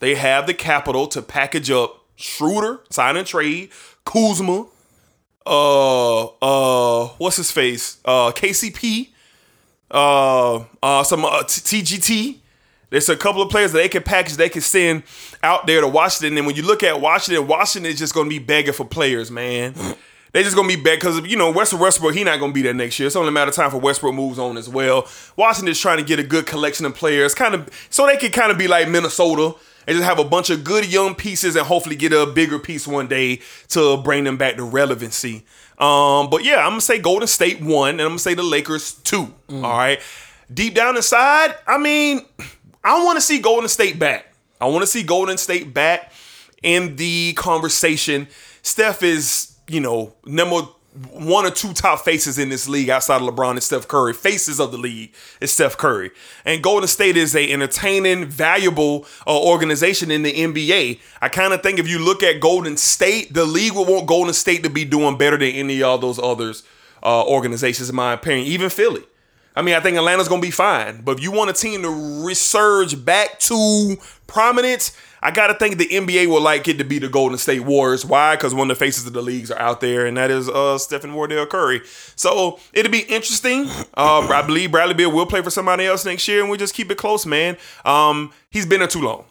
[0.00, 3.70] They have the capital to package up Schroeder, sign and trade,
[4.04, 4.66] Kuzma,
[5.46, 9.10] uh, uh, what's his face, uh, KCP,
[9.90, 12.38] uh, uh, some uh, TGT.
[12.90, 15.02] There's a couple of players that they can package, they can send
[15.42, 16.38] out there to Washington.
[16.38, 19.30] And when you look at Washington, Washington is just going to be begging for players,
[19.30, 19.74] man.
[20.32, 22.74] They just gonna be begging because you know Westbrook Westbrook he not gonna be there
[22.74, 23.06] next year.
[23.06, 25.08] It's only a matter of time for Westbrook moves on as well.
[25.36, 28.52] Washington's trying to get a good collection of players, kind of so they can kind
[28.52, 29.54] of be like Minnesota
[29.86, 32.86] and just have a bunch of good young pieces and hopefully get a bigger piece
[32.86, 35.44] one day to bring them back to relevancy.
[35.78, 38.92] Um, but yeah, I'm gonna say Golden State one, and I'm gonna say the Lakers
[38.92, 39.32] two.
[39.50, 39.98] All right.
[40.52, 42.24] Deep down inside, I mean,
[42.84, 44.32] I want to see Golden State back.
[44.60, 46.12] I want to see Golden State back
[46.62, 48.28] in the conversation.
[48.62, 50.68] Steph is, you know, number
[51.12, 54.12] one or two top faces in this league outside of LeBron and Steph Curry.
[54.12, 56.10] Faces of the league is Steph Curry.
[56.44, 60.98] And Golden State is a entertaining, valuable uh, organization in the NBA.
[61.20, 64.34] I kind of think if you look at Golden State, the league will want Golden
[64.34, 66.64] State to be doing better than any of those others
[67.02, 68.46] uh, organizations, in my opinion.
[68.46, 69.04] Even Philly.
[69.58, 71.00] I mean, I think Atlanta's gonna be fine.
[71.02, 73.96] But if you want a team to resurge back to
[74.28, 78.06] prominence, I gotta think the NBA will like it to be the Golden State Warriors.
[78.06, 78.36] Why?
[78.36, 80.78] Because one of the faces of the leagues are out there, and that is uh
[80.78, 81.82] Stephen Wardell Curry.
[82.14, 83.66] So it'll be interesting.
[83.94, 86.72] Uh, I believe Bradley Beal will play for somebody else next year, and we just
[86.72, 87.56] keep it close, man.
[87.84, 89.24] Um, he's been there too long.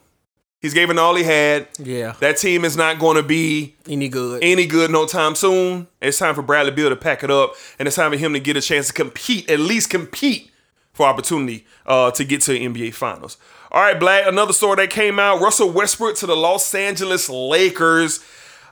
[0.60, 1.68] He's given all he had.
[1.78, 2.14] Yeah.
[2.18, 4.42] That team is not going to be Any good?
[4.42, 5.86] any good no time soon.
[6.00, 8.40] It's time for Bradley Beal to pack it up, and it's time for him to
[8.40, 10.50] get a chance to compete, at least compete
[10.92, 13.36] for opportunity uh, to get to the NBA Finals.
[13.70, 14.26] All right, Black.
[14.26, 18.18] Another story that came out: Russell Westbrook to the Los Angeles Lakers.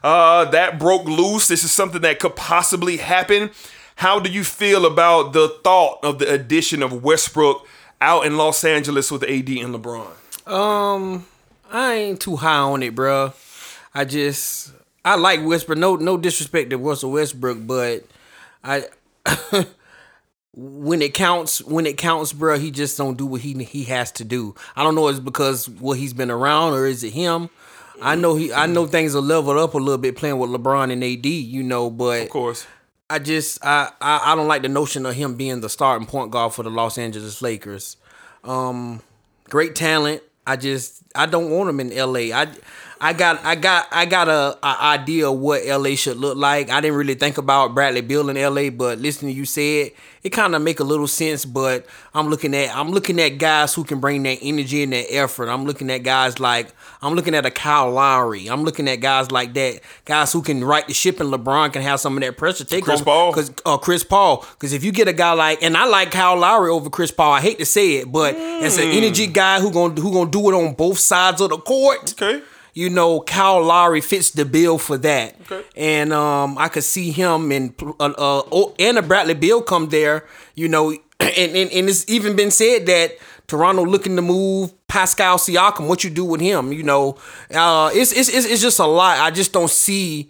[0.03, 1.47] Uh, that broke loose.
[1.47, 3.49] This is something that could possibly happen.
[3.95, 7.65] How do you feel about the thought of the addition of Westbrook
[8.01, 10.07] out in Los Angeles with AD and LeBron?
[11.71, 13.33] I ain't too high on it, bruh.
[13.93, 14.71] I just
[15.03, 15.77] I like Westbrook.
[15.77, 18.03] No, no disrespect to Russell Westbrook, but
[18.63, 18.85] I
[20.53, 24.11] when it counts, when it counts, bruh, he just don't do what he he has
[24.13, 24.55] to do.
[24.75, 25.07] I don't know.
[25.07, 27.49] It's because what he's been around, or is it him?
[28.01, 28.53] I know he.
[28.53, 31.25] I know things are leveled up a little bit playing with LeBron and AD.
[31.25, 32.67] You know, but Of course.
[33.09, 36.31] I just I, I I don't like the notion of him being the starting point
[36.31, 37.97] guard for the Los Angeles Lakers.
[38.43, 39.01] Um,
[39.49, 40.21] great talent.
[40.47, 42.35] I just I don't want him in LA.
[42.35, 42.47] I
[42.99, 46.69] I got I got I got a, a idea of what LA should look like.
[46.69, 49.95] I didn't really think about Bradley Beal in LA, but listening to you say it,
[50.23, 51.45] it kind of make a little sense.
[51.45, 55.13] But I'm looking at I'm looking at guys who can bring that energy and that
[55.13, 55.49] effort.
[55.49, 58.47] I'm looking at guys like I'm looking at a Kyle Lowry.
[58.47, 61.81] I'm looking at guys like that, guys who can right the ship, and LeBron can
[61.83, 63.33] have some of that pressure take Chris on- Paul?
[63.33, 64.45] Cause uh, Chris Paul.
[64.53, 67.33] Because if you get a guy like, and I like Kyle Lowry over Chris Paul.
[67.33, 70.49] I hate to say it, but it's an energy guy who gonna who gonna do
[70.49, 72.13] it on both sides of the court.
[72.21, 72.41] Okay.
[72.77, 75.35] You know, Kyle Lowry fits the bill for that.
[75.41, 75.63] Okay.
[75.75, 78.13] And um, I could see him and uh, uh
[78.51, 80.27] oh, and a Bradley Beal come there.
[80.53, 83.17] You know, and, and and it's even been said that
[83.47, 85.87] Toronto looking to move Pascal Siakam.
[85.87, 86.71] What you do with him?
[86.71, 87.17] You know,
[87.51, 89.17] uh, it's it's it's, just a lot.
[89.17, 90.29] I just don't see.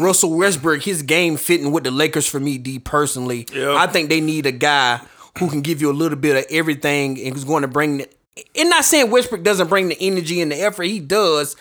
[0.00, 3.46] Russell Westbrook, his game fitting with the Lakers for me, D personally.
[3.52, 3.76] Yeah.
[3.76, 5.00] I think they need a guy
[5.38, 8.08] who can give you a little bit of everything and who's going to bring the
[8.56, 11.56] and not saying Westbrook doesn't bring the energy and the effort, he does.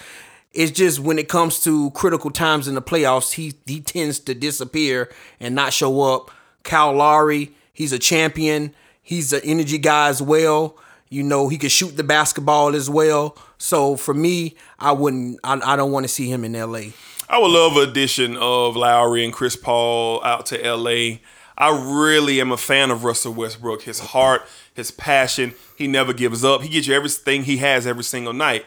[0.53, 4.35] It's just when it comes to critical times in the playoffs, he he tends to
[4.35, 6.31] disappear and not show up.
[6.63, 8.73] Kyle Lowry, he's a champion.
[9.01, 10.77] He's an energy guy as well.
[11.09, 13.37] You know, he can shoot the basketball as well.
[13.57, 16.91] So for me, I wouldn't I, I don't want to see him in LA.
[17.29, 21.17] I would love an addition of Lowry and Chris Paul out to LA.
[21.57, 23.83] I really am a fan of Russell Westbrook.
[23.83, 24.43] His heart,
[24.73, 26.61] his passion, he never gives up.
[26.61, 28.65] He gives you everything he has every single night.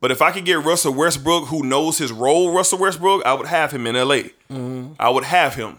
[0.00, 3.46] But if I could get Russell Westbrook, who knows his role, Russell Westbrook, I would
[3.46, 4.30] have him in LA.
[4.50, 4.94] Mm-hmm.
[4.98, 5.78] I would have him.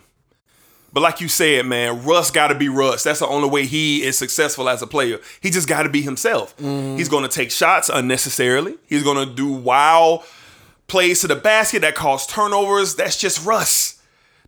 [0.94, 3.04] But like you said, man, Russ got to be Russ.
[3.04, 5.20] That's the only way he is successful as a player.
[5.42, 6.56] He just got to be himself.
[6.58, 6.98] Mm-hmm.
[6.98, 8.76] He's going to take shots unnecessarily.
[8.88, 10.24] He's going to do wild
[10.88, 12.96] plays to the basket that cause turnovers.
[12.96, 13.93] That's just Russ.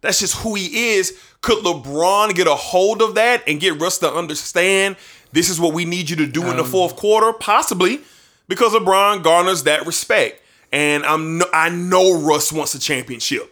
[0.06, 1.20] That's just who he is.
[1.42, 4.96] Could LeBron get a hold of that and get Russ to understand
[5.32, 7.34] this is what we need you to do in the um, fourth quarter?
[7.34, 8.02] Possibly,
[8.48, 10.42] because LeBron garners that respect.
[10.72, 13.52] And I'm no, I know Russ wants a championship.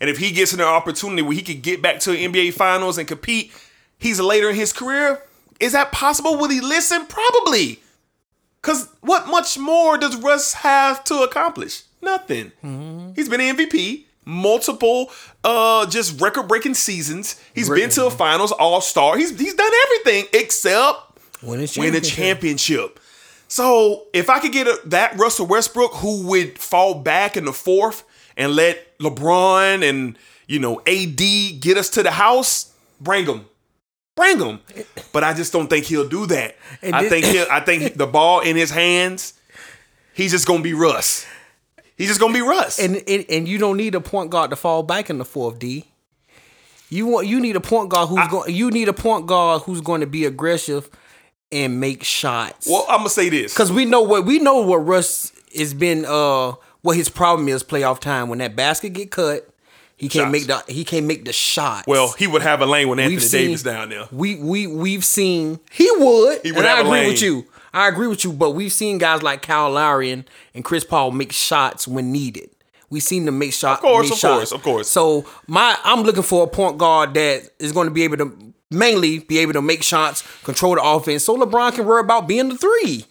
[0.00, 2.98] And if he gets an opportunity where he could get back to the NBA Finals
[2.98, 3.52] and compete,
[3.98, 5.22] he's later in his career.
[5.60, 6.36] Is that possible?
[6.36, 7.06] Will he listen?
[7.06, 7.80] Probably.
[8.62, 11.82] Cause what much more does Russ have to accomplish?
[12.00, 12.50] Nothing.
[12.64, 13.12] Mm-hmm.
[13.14, 15.10] He's been MVP, multiple
[15.44, 17.40] uh just record breaking seasons.
[17.54, 19.16] He's been to a finals, all star.
[19.16, 23.00] He's he's done everything except Win a win a championship.
[23.48, 27.52] So if I could get a, that Russell Westbrook who would fall back in the
[27.52, 28.04] fourth
[28.36, 30.16] and let LeBron and
[30.46, 31.16] you know AD
[31.60, 33.44] get us to the house, bring him.
[34.14, 34.60] Bring him.
[35.12, 36.56] But I just don't think he'll do that.
[36.80, 39.34] And I think he'll I think the ball in his hands,
[40.14, 41.26] he's just gonna be Russ.
[41.96, 42.78] He's just gonna be Russ.
[42.78, 45.58] And, and and you don't need a point guard to fall back in the fourth
[45.58, 45.86] D.
[46.88, 49.80] You want you need a point guard who's going you need a point guard who's
[49.80, 50.90] going to be aggressive
[51.50, 52.66] and make shots.
[52.68, 53.56] well, I'm gonna say this.
[53.56, 56.52] Cause we know what we know what Russ it's been uh
[56.82, 59.48] what his problem is playoff time when that basket get cut.
[59.96, 60.32] He can't Shots.
[60.32, 61.86] make the he can't make the shots.
[61.86, 64.08] Well, he would have a lane with Anthony seen- Davis down there.
[64.10, 66.40] We we we've seen he would.
[66.42, 67.08] He would and I have a agree lane.
[67.12, 67.46] with you.
[67.72, 68.32] I agree with you.
[68.32, 70.24] But we've seen guys like Kyle Lowry and,
[70.54, 72.50] and Chris Paul make shots when needed.
[72.90, 73.78] We've seen them make shots.
[73.78, 74.34] Of course, of shots.
[74.34, 74.88] course, of course.
[74.88, 78.52] So my I'm looking for a point guard that is going to be able to
[78.72, 82.48] mainly be able to make shots, control the offense, so LeBron can worry about being
[82.48, 83.06] the three.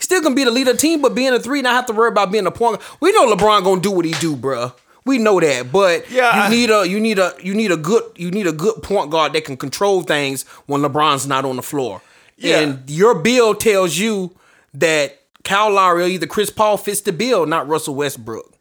[0.00, 1.92] Still gonna be the leader of the team, but being a three, not have to
[1.92, 2.80] worry about being a point.
[3.00, 4.74] We know LeBron gonna do what he do, bruh.
[5.06, 8.02] We know that, but Yeah, you need a you need a you need a good
[8.16, 11.62] you need a good point guard that can control things when LeBron's not on the
[11.62, 12.02] floor.
[12.36, 12.60] Yeah.
[12.60, 14.36] And your bill tells you
[14.74, 18.52] that Kyle Lowry or either Chris Paul fits the bill, not Russell Westbrook.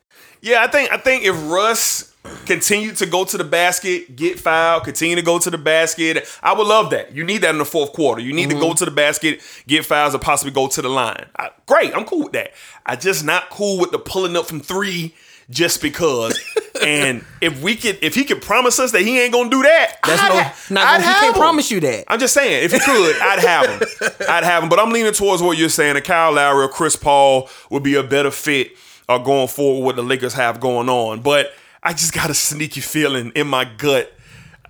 [0.42, 2.14] Yeah, I think I think if Russ
[2.46, 6.54] continued to go to the basket, get fouled, continue to go to the basket, I
[6.54, 7.16] would love that.
[7.16, 8.22] You need that in the fourth quarter.
[8.22, 8.76] You need to go mm-hmm.
[8.76, 11.26] to the basket, get fouls, or possibly go to the line.
[11.38, 12.52] I- great, I'm cool with that.
[12.86, 15.16] I just not cool with the pulling up from three
[15.50, 16.40] just because.
[16.82, 19.98] and if we could, if he could promise us that he ain't gonna do that,
[20.06, 21.42] That's I'd no, not I'd he can't him.
[21.42, 22.04] promise you that.
[22.08, 24.12] I'm just saying, if he could, I'd have him.
[24.30, 24.70] I'd have him.
[24.70, 25.94] But I'm leaning towards what you're saying.
[25.96, 28.74] That Kyle Lowry or Chris Paul would be a better fit
[29.08, 31.22] uh, going forward what the Lakers have going on.
[31.22, 34.12] But I just got a sneaky feeling in my gut.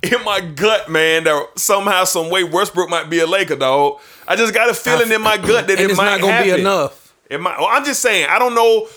[0.04, 4.00] In my gut, man, that somehow, some way, Westbrook might be a Laker, dog.
[4.28, 6.54] I just got a feeling in my gut that it it's might not gonna happen.
[6.56, 7.16] be enough.
[7.28, 7.58] It might.
[7.58, 8.28] well, I'm just saying.
[8.30, 8.88] I don't know.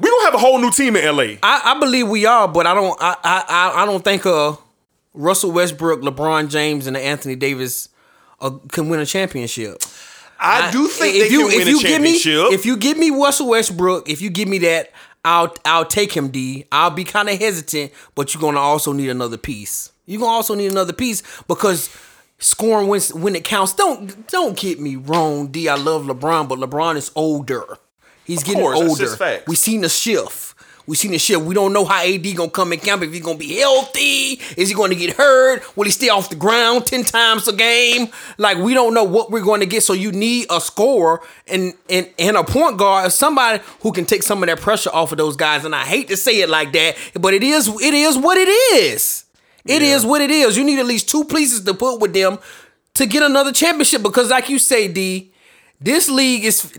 [0.00, 1.22] We gonna have a whole new team in LA.
[1.42, 2.96] I, I believe we are, but I don't.
[3.00, 4.56] I I I- I don't think uh
[5.14, 7.88] Russell Westbrook, LeBron James, and Anthony Davis
[8.40, 9.82] uh, can win a championship.
[10.40, 12.52] I, do think if they you can win if you a give me championship.
[12.58, 14.90] if you give me Russell Westbrook, if you give me that,
[15.24, 16.28] I'll I'll take him.
[16.30, 16.64] D.
[16.72, 19.92] I'll be kind of hesitant, but you're gonna also need another piece.
[20.06, 21.90] You're gonna also need another piece because
[22.38, 23.72] scoring when when it counts.
[23.74, 25.68] Don't don't get me wrong, D.
[25.68, 27.78] I love LeBron, but LeBron is older.
[28.24, 29.42] He's getting course, older.
[29.46, 30.54] We seen the shift.
[30.86, 31.42] We seen the shift.
[31.42, 33.02] We don't know how AD gonna come in camp.
[33.02, 35.76] If he gonna be healthy, is he gonna get hurt?
[35.76, 38.08] Will he stay off the ground ten times a game?
[38.36, 39.84] Like we don't know what we're going to get.
[39.84, 44.24] So you need a scorer and and and a point guard, somebody who can take
[44.24, 45.64] some of that pressure off of those guys.
[45.64, 48.48] And I hate to say it like that, but it is it is what it
[48.48, 49.24] is.
[49.64, 50.56] It is what it is.
[50.56, 52.38] You need at least two pieces to put with them
[52.94, 54.02] to get another championship.
[54.02, 55.32] Because like you say, D,
[55.80, 56.62] this league is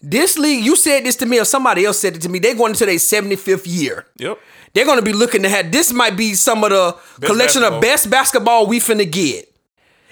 [0.00, 0.64] this league.
[0.64, 2.38] You said this to me, or somebody else said it to me.
[2.38, 4.06] They're going into their 75th year.
[4.16, 4.38] Yep.
[4.72, 6.92] They're going to be looking to have this might be some of the
[7.26, 7.74] collection basketball.
[7.74, 9.52] of best basketball we finna get.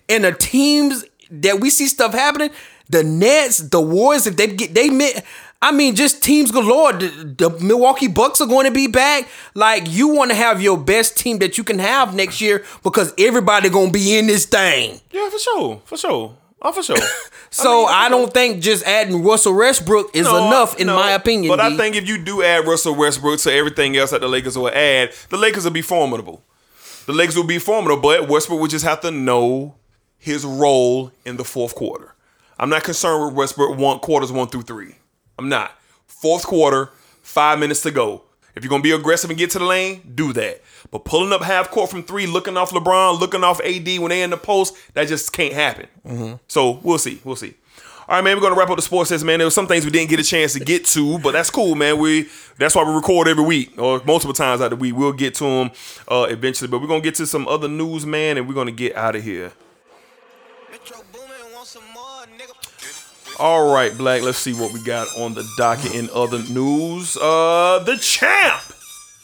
[0.08, 2.50] And the teams that we see stuff happening,
[2.88, 5.24] the Nets, the Warriors, if they get they met.
[5.60, 6.92] I mean, just teams galore.
[6.92, 9.28] The, the Milwaukee Bucks are going to be back.
[9.54, 13.12] Like you want to have your best team that you can have next year because
[13.18, 15.00] everybody going to be in this thing.
[15.10, 16.96] Yeah, for sure, for sure, oh, for sure.
[17.50, 20.96] So I, don't think just adding Russell Westbrook is No, enough, in no.
[20.96, 21.48] my opinion.
[21.48, 21.76] But I D.
[21.78, 25.12] think if you do add Russell Westbrook to everything else that the Lakers will add,
[25.30, 26.42] the Lakers will be formidable.
[27.06, 29.76] The Lakers will be formidable, but Westbrook would just have to know
[30.18, 32.14] his role in the fourth quarter.
[32.58, 34.96] I'm not concerned with Westbrook one quarters one through three.
[35.38, 35.72] I'm not.
[36.06, 36.90] Fourth quarter,
[37.22, 38.24] five minutes to go.
[38.58, 40.60] If you're gonna be aggressive and get to the lane, do that.
[40.90, 44.20] But pulling up half court from three, looking off LeBron, looking off AD when they
[44.22, 45.86] in the post, that just can't happen.
[46.48, 47.20] So we'll see.
[47.24, 47.54] We'll see.
[48.08, 48.36] All right, man.
[48.36, 49.38] We're gonna wrap up the sports test, man.
[49.38, 51.76] There were some things we didn't get a chance to get to, but that's cool,
[51.76, 51.98] man.
[51.98, 52.28] We
[52.58, 54.96] that's why we record every week or multiple times out the week.
[54.96, 55.70] We'll get to them
[56.08, 58.96] uh, eventually, but we're gonna get to some other news, man, and we're gonna get
[58.96, 59.52] out of here.
[63.40, 64.22] All right, Black.
[64.22, 67.16] Let's see what we got on the docket in other news.
[67.16, 68.62] Uh, the champ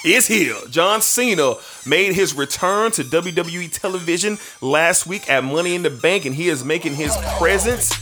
[0.04, 0.54] is here.
[0.70, 1.54] John Cena
[1.84, 6.48] made his return to WWE television last week at Money in the Bank, and he
[6.48, 7.92] is making his presence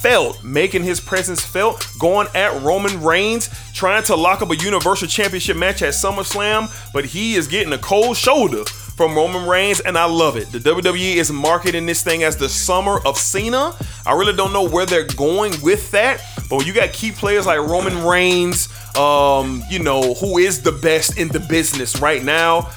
[0.00, 5.08] felt, making his presence felt, going at Roman Reigns, trying to lock up a Universal
[5.08, 9.96] Championship match at SummerSlam, but he is getting a cold shoulder from Roman Reigns, and
[9.96, 10.50] I love it.
[10.50, 13.74] The WWE is marketing this thing as the summer of Cena.
[14.08, 17.44] I really don't know where they're going with that, but when you got key players
[17.44, 22.70] like Roman Reigns, um, you know, who is the best in the business right now,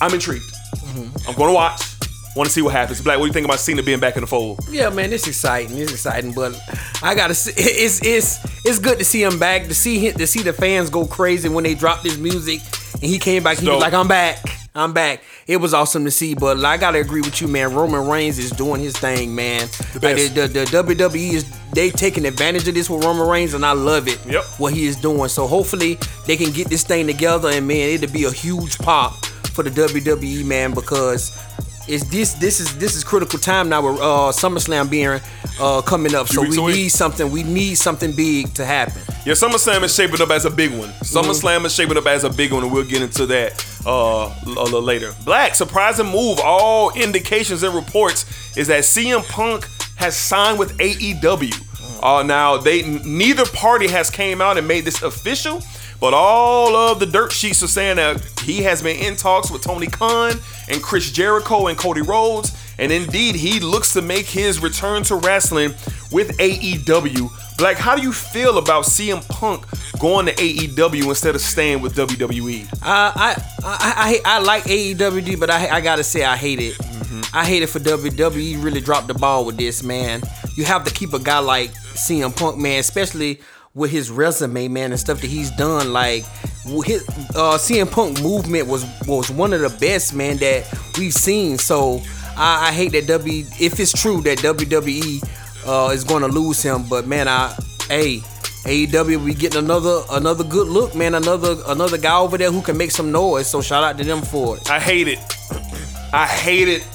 [0.00, 0.50] I'm intrigued.
[0.96, 1.82] I'm going to watch.
[2.34, 3.02] Want to see what happens.
[3.02, 4.60] Black, what do you think about Cena being back in the fold?
[4.70, 5.76] Yeah, man, it's exciting.
[5.76, 6.58] It's exciting, but
[7.02, 7.34] I gotta.
[7.34, 9.68] See, it's it's it's good to see him back.
[9.68, 12.62] To see him, to see the fans go crazy when they dropped his music
[12.94, 13.58] and he came back.
[13.58, 14.42] He was like, "I'm back,
[14.74, 17.74] I'm back." It was awesome to see, but I gotta agree with you, man.
[17.74, 19.68] Roman Reigns is doing his thing, man.
[20.00, 23.64] Like the, the, the WWE is they taking advantage of this with Roman Reigns, and
[23.64, 24.18] I love it.
[24.26, 24.44] Yep.
[24.58, 25.28] What he is doing.
[25.28, 29.24] So hopefully they can get this thing together, and man, it'll be a huge pop
[29.52, 31.36] for the WWE, man, because
[31.88, 35.20] it's this this is this is critical time now with uh SummerSlam being
[35.62, 36.28] uh, coming up.
[36.28, 36.72] So we away?
[36.72, 37.30] need something.
[37.30, 39.00] We need something big to happen.
[39.24, 40.88] Yeah, SummerSlam is shaping up as a big one.
[41.04, 44.50] SummerSlam is shaping up as a big one, and we'll get into that uh, a
[44.50, 45.14] little later.
[45.24, 46.40] Black, surprising move.
[46.40, 52.02] All indications and reports is that CM Punk has signed with AEW.
[52.02, 55.62] Uh, now, they neither party has came out and made this official,
[56.00, 59.62] but all of the dirt sheets are saying that he has been in talks with
[59.62, 60.32] Tony Khan
[60.68, 62.50] and Chris Jericho and Cody Rhodes,
[62.82, 65.72] and indeed he looks to make his return to wrestling
[66.10, 67.56] with AEW.
[67.56, 69.64] Black, how do you feel about CM Punk
[70.00, 71.94] going to AEW instead of staying with?
[71.94, 72.72] WWE?
[72.74, 76.76] Uh, I, I I I like AEWD, but I I gotta say I hate it.
[77.32, 78.62] I hate it for WWE.
[78.62, 80.20] Really dropped the ball with this man.
[80.56, 83.40] You have to keep a guy like CM Punk, man, especially
[83.74, 85.92] with his resume, man, and stuff that he's done.
[85.92, 86.24] Like
[86.84, 90.66] his uh, CM Punk movement was was one of the best, man, that
[90.98, 91.58] we've seen.
[91.58, 92.02] So
[92.42, 93.46] I, I hate that W.
[93.60, 95.22] If it's true that WWE
[95.64, 97.56] uh, is going to lose him, but man, I
[97.88, 98.22] hey.
[98.62, 101.16] AEW we getting another another good look, man.
[101.16, 103.48] Another another guy over there who can make some noise.
[103.48, 104.70] So shout out to them for it.
[104.70, 105.18] I hate it.
[106.12, 106.86] I hate it.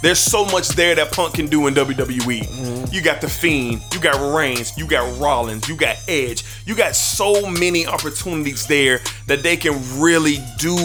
[0.00, 2.92] There's so much there that Punk can do in WWE.
[2.92, 6.44] You got The Fiend, you got Reigns, you got Rollins, you got Edge.
[6.66, 10.76] You got so many opportunities there that they can really do.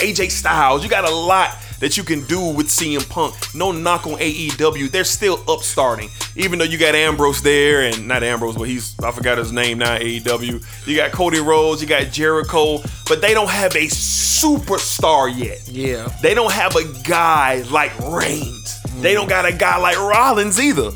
[0.00, 3.34] AJ Styles, you got a lot that you can do with CM Punk.
[3.54, 4.90] No knock on AEW.
[4.90, 6.10] They're still upstarting.
[6.36, 9.78] Even though you got Ambrose there, and not Ambrose, but he's, I forgot his name
[9.78, 10.86] now, AEW.
[10.86, 12.78] You got Cody Rhodes, you got Jericho,
[13.08, 15.68] but they don't have a superstar yet.
[15.68, 16.08] Yeah.
[16.22, 18.82] They don't have a guy like Reigns.
[19.00, 20.90] They don't got a guy like Rollins either.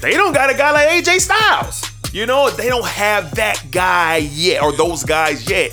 [0.00, 1.82] They don't got a guy like AJ Styles.
[2.12, 5.72] You know, they don't have that guy yet, or those guys yet.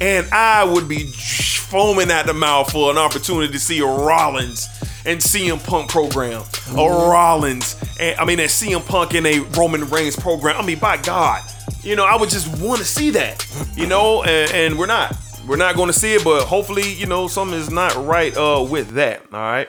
[0.00, 4.68] And I would be foaming at the mouth for an opportunity to see a Rollins
[5.04, 6.42] and CM Punk program.
[6.72, 10.56] A Rollins, and I mean, a CM Punk in a Roman Reigns program.
[10.56, 11.42] I mean, by God,
[11.82, 13.46] you know, I would just want to see that.
[13.76, 15.16] You know, and, and we're not.
[15.46, 18.66] We're not going to see it, but hopefully, you know, something is not right uh,
[18.68, 19.22] with that.
[19.32, 19.68] All right.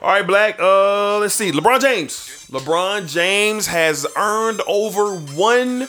[0.00, 0.58] All right, Black.
[0.58, 1.52] Uh, let's see.
[1.52, 2.46] LeBron James.
[2.50, 5.86] LeBron James has earned over one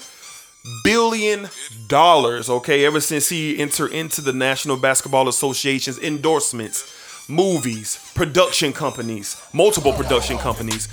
[0.84, 1.50] billion
[1.88, 2.50] dollars.
[2.50, 9.94] Okay, ever since he entered into the National Basketball Association's endorsements, movies, production companies, multiple
[9.94, 10.88] production companies,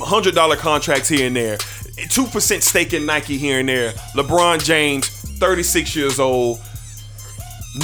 [0.00, 1.58] hundred dollar contracts here and there,
[2.08, 3.92] two percent stake in Nike here and there.
[4.14, 6.60] LeBron James, thirty six years old,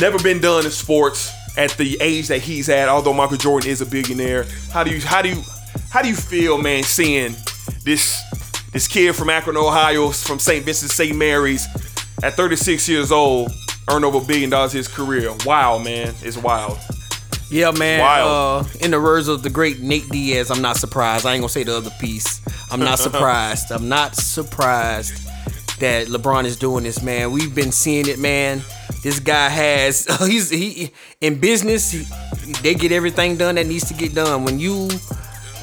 [0.00, 2.88] never been done in sports at the age that he's at.
[2.88, 5.42] Although Michael Jordan is a billionaire, how do you how do you
[5.90, 7.34] how do you feel, man, seeing
[7.84, 8.22] this
[8.72, 10.64] this kid from Akron, Ohio, from St.
[10.64, 11.16] Vincent St.
[11.16, 11.66] Mary's,
[12.22, 13.52] at 36 years old,
[13.90, 15.32] earned over a billion dollars his career?
[15.44, 16.78] Wow, man, it's wild.
[17.50, 18.00] Yeah, man.
[18.00, 18.64] Wild.
[18.64, 21.26] Uh, in the words of the great Nate Diaz, I'm not surprised.
[21.26, 22.40] I ain't gonna say the other piece.
[22.70, 23.70] I'm not surprised.
[23.70, 25.22] I'm not surprised
[25.78, 27.30] that LeBron is doing this, man.
[27.30, 28.62] We've been seeing it, man.
[29.02, 31.90] This guy has he's he in business.
[31.90, 32.06] He,
[32.62, 34.44] they get everything done that needs to get done.
[34.44, 34.88] When you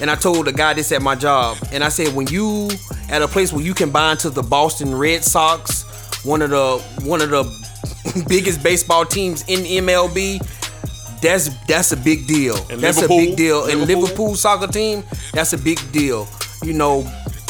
[0.01, 2.69] and I told the guy this at my job, and I said when you
[3.09, 5.83] at a place where you can buy into the Boston Red Sox,
[6.25, 10.39] one of the one of the biggest baseball teams in MLB,
[11.21, 12.55] that's that's a big deal.
[12.69, 13.19] And that's Liverpool?
[13.19, 13.65] a big deal.
[13.65, 14.01] And Liverpool?
[14.03, 15.03] Liverpool soccer team,
[15.33, 16.27] that's a big deal.
[16.63, 17.01] You know,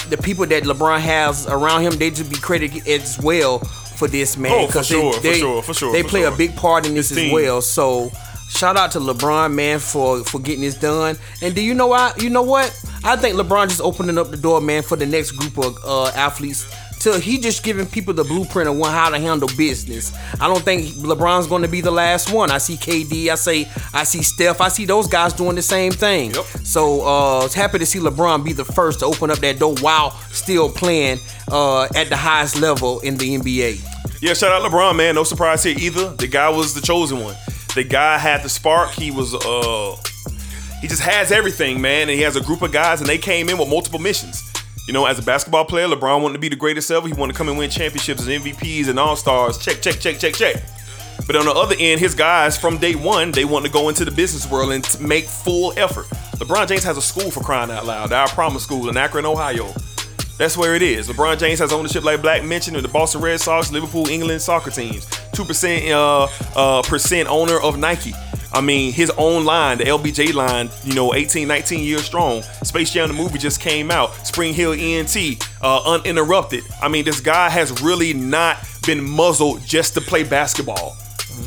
[0.09, 4.38] the people that LeBron has around him, they should be credited as well for this
[4.38, 4.51] man.
[4.53, 6.34] Oh, for sure, for they, they, sure, for sure, They play sure.
[6.34, 7.61] a big part in this His as well.
[7.61, 8.11] So
[8.49, 11.17] shout out to LeBron, man, for for getting this done.
[11.41, 12.21] And do you know what?
[12.21, 12.67] You know what?
[13.03, 16.07] I think LeBron just opening up the door, man, for the next group of uh,
[16.07, 16.69] athletes.
[16.99, 20.11] Till he just giving people the blueprint of how to handle business.
[20.34, 22.51] I don't think LeBron's going to be the last one.
[22.51, 25.93] I see KD, I say I see Steph, I see those guys doing the same
[25.93, 26.31] thing.
[26.31, 26.43] Yep.
[26.65, 29.76] So uh, it's happy to see LeBron be the first to open up that door
[29.80, 31.19] while still playing
[31.49, 33.80] uh, at the highest level in the NBA.
[34.21, 35.15] Yeah, shout out LeBron, man.
[35.15, 36.09] No surprise here either.
[36.09, 37.35] The guy was the chosen one.
[37.76, 38.91] The guy had the spark.
[38.91, 39.96] He was uh
[40.82, 42.04] he just has everything, man.
[42.04, 44.44] And he has a group of guys and they came in with multiple missions.
[44.88, 47.08] You know, as a basketball player, LeBron wanted to be the greatest ever.
[47.08, 49.60] He wanted to come and win championships and MVPs and all-stars.
[49.60, 50.64] Check, check, check, check, check.
[51.28, 54.04] But on the other end, his guys from day one, they want to go into
[54.04, 56.08] the business world and make full effort.
[56.38, 59.72] LeBron James has a school for crying out loud, Our Promise School in Akron, Ohio.
[60.40, 61.10] That's where it is.
[61.10, 64.72] LeBron James has ownership, like Black mentioned, of the Boston Red Sox, Liverpool, England soccer
[64.72, 65.06] teams.
[65.34, 68.14] Two percent uh, uh, percent owner of Nike.
[68.53, 72.41] I mean, his own line, the LBJ line, you know, 18, 19 years strong.
[72.64, 74.16] Space Jam the movie just came out.
[74.26, 76.64] Spring Hill ENT, uh, uninterrupted.
[76.82, 80.95] I mean, this guy has really not been muzzled just to play basketball.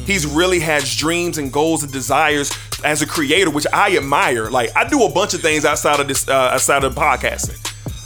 [0.05, 2.53] He's really has dreams and goals and desires
[2.85, 4.51] as a creator, which I admire.
[4.51, 7.59] Like I do a bunch of things outside of this, uh, outside of podcasting.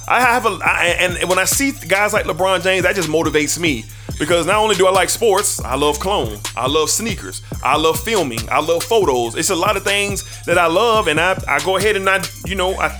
[0.08, 3.58] I have a, I, and when I see guys like LeBron James, that just motivates
[3.58, 3.84] me
[4.18, 7.98] because not only do I like sports, I love clone, I love sneakers, I love
[8.00, 9.34] filming, I love photos.
[9.34, 12.24] It's a lot of things that I love, and I, I go ahead and I,
[12.46, 12.96] you know, I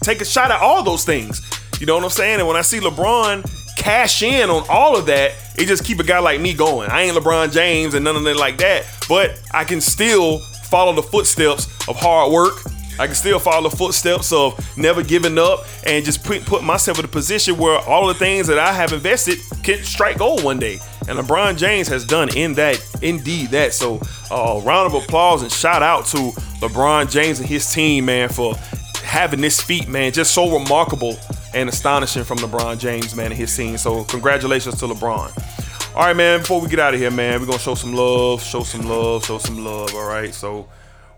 [0.00, 1.42] take a shot at all those things.
[1.78, 2.38] You know what I'm saying?
[2.38, 6.04] And when I see LeBron cash in on all of that, it just keep a
[6.04, 6.90] guy like me going.
[6.90, 10.38] I ain't LeBron James and none of that like that, but I can still
[10.70, 12.62] follow the footsteps of hard work.
[12.98, 16.98] I can still follow the footsteps of never giving up and just put, put myself
[16.98, 20.58] in a position where all the things that I have invested can strike gold one
[20.58, 20.78] day.
[21.08, 23.74] And LeBron James has done in that, indeed that.
[23.74, 24.00] So,
[24.30, 26.16] uh, round of applause and shout out to
[26.60, 28.56] LeBron James and his team, man, for
[29.04, 31.16] having this feat, man, just so remarkable
[31.54, 33.76] and astonishing from LeBron James, man, and his team.
[33.76, 35.94] So, congratulations to LeBron.
[35.94, 38.42] All right, man, before we get out of here, man, we're to show some love,
[38.42, 40.34] show some love, show some love, all right?
[40.34, 40.68] So,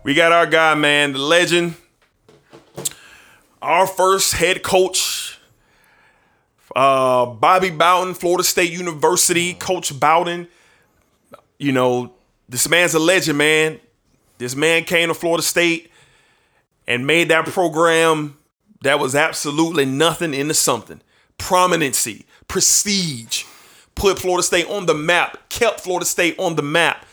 [0.03, 1.75] we got our guy, man, the legend,
[3.61, 5.37] our first head coach,
[6.75, 10.47] uh, Bobby Bowden, Florida State University, Coach Bowden.
[11.57, 12.13] You know,
[12.47, 13.79] this man's a legend, man.
[14.37, 15.91] This man came to Florida State
[16.87, 18.37] and made that program
[18.81, 21.01] that was absolutely nothing into something.
[21.37, 23.43] Prominency, prestige,
[23.95, 27.05] put Florida State on the map, kept Florida State on the map.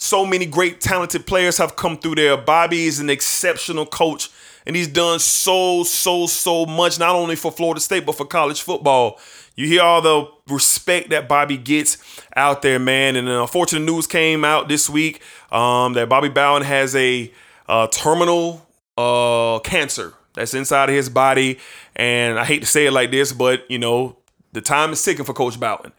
[0.00, 2.36] So many great, talented players have come through there.
[2.36, 4.30] Bobby is an exceptional coach,
[4.64, 8.62] and he's done so, so, so much, not only for Florida State, but for college
[8.62, 9.18] football.
[9.56, 11.98] You hear all the respect that Bobby gets
[12.36, 13.16] out there, man.
[13.16, 15.20] And unfortunate news came out this week
[15.50, 17.32] um, that Bobby Bowden has a
[17.68, 18.64] uh, terminal
[18.96, 21.58] uh, cancer that's inside of his body.
[21.96, 24.16] And I hate to say it like this, but, you know,
[24.52, 25.92] the time is ticking for Coach Bowden.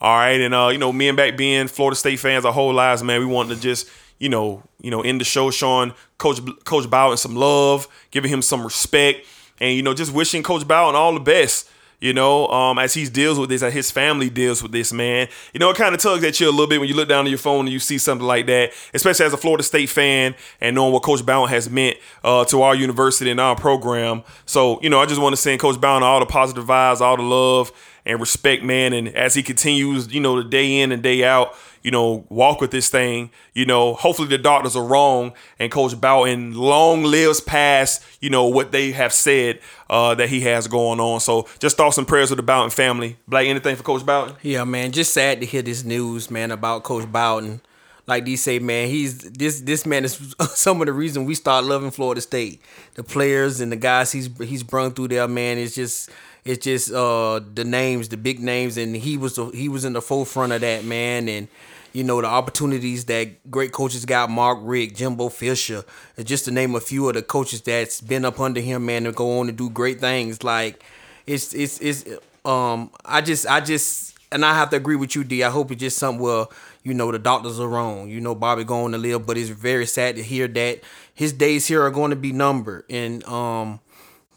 [0.00, 2.74] All right, and uh, you know, me and back being Florida State fans our whole
[2.74, 3.88] lives, man, we wanted to just,
[4.18, 8.42] you know, you know, end the show showing Coach Coach Bowden some love, giving him
[8.42, 9.26] some respect,
[9.60, 11.70] and you know, just wishing Coach Bowden all the best.
[12.00, 15.26] You know, um, as he deals with this, as his family deals with this, man.
[15.54, 17.24] You know, it kind of tugs at you a little bit when you look down
[17.24, 20.34] at your phone and you see something like that, especially as a Florida State fan
[20.60, 24.22] and knowing what Coach Bowden has meant uh, to our university and our program.
[24.44, 27.16] So, you know, I just want to send Coach Bowden all the positive vibes, all
[27.16, 27.72] the love
[28.06, 28.92] and respect, man.
[28.92, 32.60] And as he continues, you know, the day in and day out, you know, walk
[32.60, 37.40] with this thing, you know, hopefully the doctors are wrong and Coach Bowden long lives
[37.40, 39.60] past, you know, what they have said
[39.90, 41.20] uh, that he has going on.
[41.20, 43.18] So just thoughts and prayers with the Bowden family.
[43.28, 44.34] Blake, anything for Coach Bowden?
[44.42, 44.92] Yeah, man.
[44.92, 47.60] Just sad to hear this news, man, about Coach Bowden.
[48.06, 51.64] Like D say, man, he's this this man is some of the reason we start
[51.64, 52.60] loving Florida State.
[52.94, 56.10] The players and the guys he's he's brung through there, man, is just
[56.44, 59.92] it's just uh the names, the big names, and he was the, he was in
[59.94, 61.48] the forefront of that man, and
[61.92, 65.84] you know the opportunities that great coaches got, Mark Richt, Jimbo Fisher,
[66.22, 69.12] just to name a few of the coaches that's been up under him, man, to
[69.12, 70.42] go on to do great things.
[70.44, 70.82] Like
[71.26, 72.04] it's it's it's
[72.44, 75.44] um I just I just and I have to agree with you, D.
[75.44, 76.46] I hope it's just something where
[76.82, 78.08] you know the doctors are wrong.
[78.10, 80.80] You know Bobby going to live, but it's very sad to hear that
[81.14, 83.80] his days here are going to be numbered, and um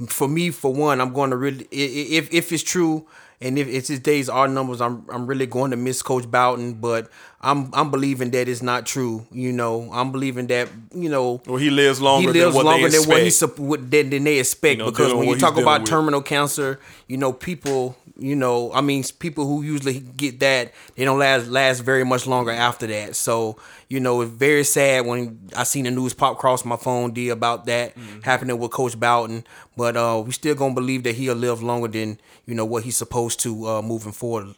[0.06, 3.08] for me, for one, I'm going to really if if it's true
[3.40, 6.76] and if it's his days are numbers, I'm I'm really going to miss Coach Bowden.
[6.76, 7.10] But
[7.42, 9.28] I'm I'm believing that it's not true.
[9.32, 11.42] You know, I'm believing that you know.
[11.46, 12.32] Well, he lives longer.
[12.32, 13.30] He lives than longer than what he
[13.90, 15.90] than, than they expect You know, because when you talk about with.
[15.90, 17.96] terminal cancer, you know, people.
[18.20, 22.26] You know, I mean, people who usually get that they don't last last very much
[22.26, 23.16] longer after that.
[23.16, 23.58] So,
[23.90, 27.30] you know, it's very sad when I seen the news pop across my phone, D,
[27.30, 28.22] about that Mm-hmm.
[28.22, 29.44] happening with Coach Bowden.
[29.76, 32.98] But uh, we still gonna believe that he'll live longer than you know what he's
[32.98, 34.56] supposed to uh, moving forward.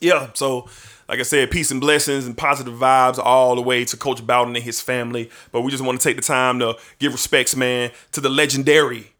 [0.00, 0.68] yeah, so
[1.08, 4.54] like I said, peace and blessings and positive vibes all the way to Coach Bowden
[4.56, 5.30] and his family.
[5.52, 9.12] But we just want to take the time to give respects, man, to the legendary,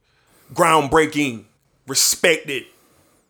[0.55, 1.45] groundbreaking,
[1.87, 2.65] respected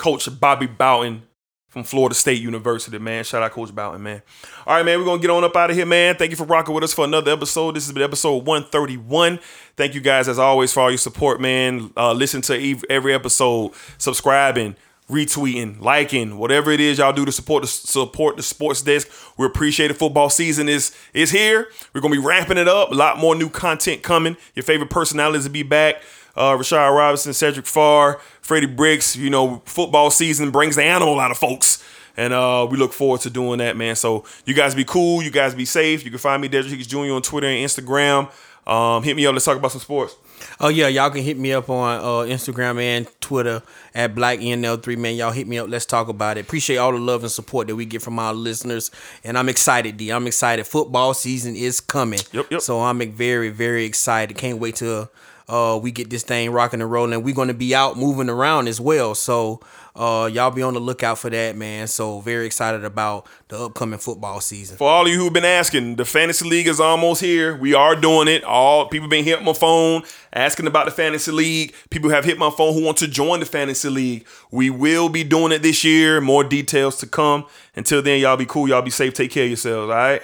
[0.03, 1.23] Coach Bobby Bowden
[1.69, 3.23] from Florida State University, man.
[3.23, 4.21] Shout out Coach Bowden, man.
[4.67, 6.17] All right, man, we're gonna get on up out of here, man.
[6.17, 7.77] Thank you for rocking with us for another episode.
[7.77, 9.39] This has been episode 131.
[9.77, 11.93] Thank you guys as always for all your support, man.
[11.97, 14.75] Uh, listen to every episode, subscribing,
[15.09, 19.09] retweeting, liking, whatever it is y'all do to support the support the sports desk.
[19.39, 19.95] We appreciate it.
[19.95, 21.69] Football season is is here.
[21.95, 22.91] We're gonna be ramping it up.
[22.91, 24.37] A lot more new content coming.
[24.57, 26.03] Your favorite personalities will be back.
[26.35, 29.17] Uh, Rashad Robinson, Cedric Farr, Freddie Bricks.
[29.17, 31.83] You know, football season brings the animal out of folks.
[32.17, 33.97] And uh, we look forward to doing that, man.
[33.97, 35.23] So you guys be cool.
[35.23, 36.05] You guys be safe.
[36.05, 37.13] You can find me, Dedrick Hicks Jr.
[37.13, 38.31] on Twitter and Instagram.
[38.67, 39.33] Um, hit me up.
[39.33, 40.15] Let's talk about some sports.
[40.61, 43.63] Oh yeah, y'all can hit me up on uh, Instagram and Twitter
[43.95, 45.17] at Black BlackNL3 man.
[45.17, 45.69] Y'all hit me up.
[45.69, 46.43] Let's talk about it.
[46.43, 48.91] Appreciate all the love and support that we get from our listeners,
[49.25, 49.97] and I'm excited.
[49.97, 50.67] D, I'm excited.
[50.67, 52.21] Football season is coming.
[52.33, 52.61] Yep, yep.
[52.61, 54.37] So I'm very very excited.
[54.37, 55.09] Can't wait to
[55.49, 57.23] uh, we get this thing rocking and rolling.
[57.23, 59.15] We're gonna be out moving around as well.
[59.15, 59.61] So
[59.95, 61.87] uh, y'all be on the lookout for that, man.
[61.87, 64.79] So very excited about the upcoming football season.
[64.79, 67.57] For all of you who've been asking, the fantasy league is almost here.
[67.57, 68.43] We are doing it.
[68.45, 70.03] All people been hitting my phone
[70.33, 71.75] asking about the fantasy league.
[71.91, 74.27] People have hit my phone who want to join the fantasy league.
[74.51, 76.21] We will be doing it this year.
[76.21, 77.45] More details to come.
[77.77, 78.69] Until then, y'all be cool.
[78.69, 79.13] Y'all be safe.
[79.13, 79.91] Take care of yourselves.
[79.91, 80.23] All right.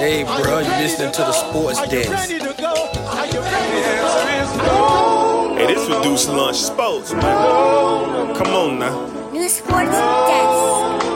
[0.00, 2.10] Hey, bro, you you listening to the sports Are desk.
[2.10, 2.72] ready to go?
[2.72, 5.54] Are you ready to go?
[5.58, 8.34] Hey, this reduced lunch sports, man.
[8.34, 9.30] Come on now.
[9.30, 11.06] New Sports Desk.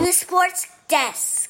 [0.00, 1.43] New Sports Desk.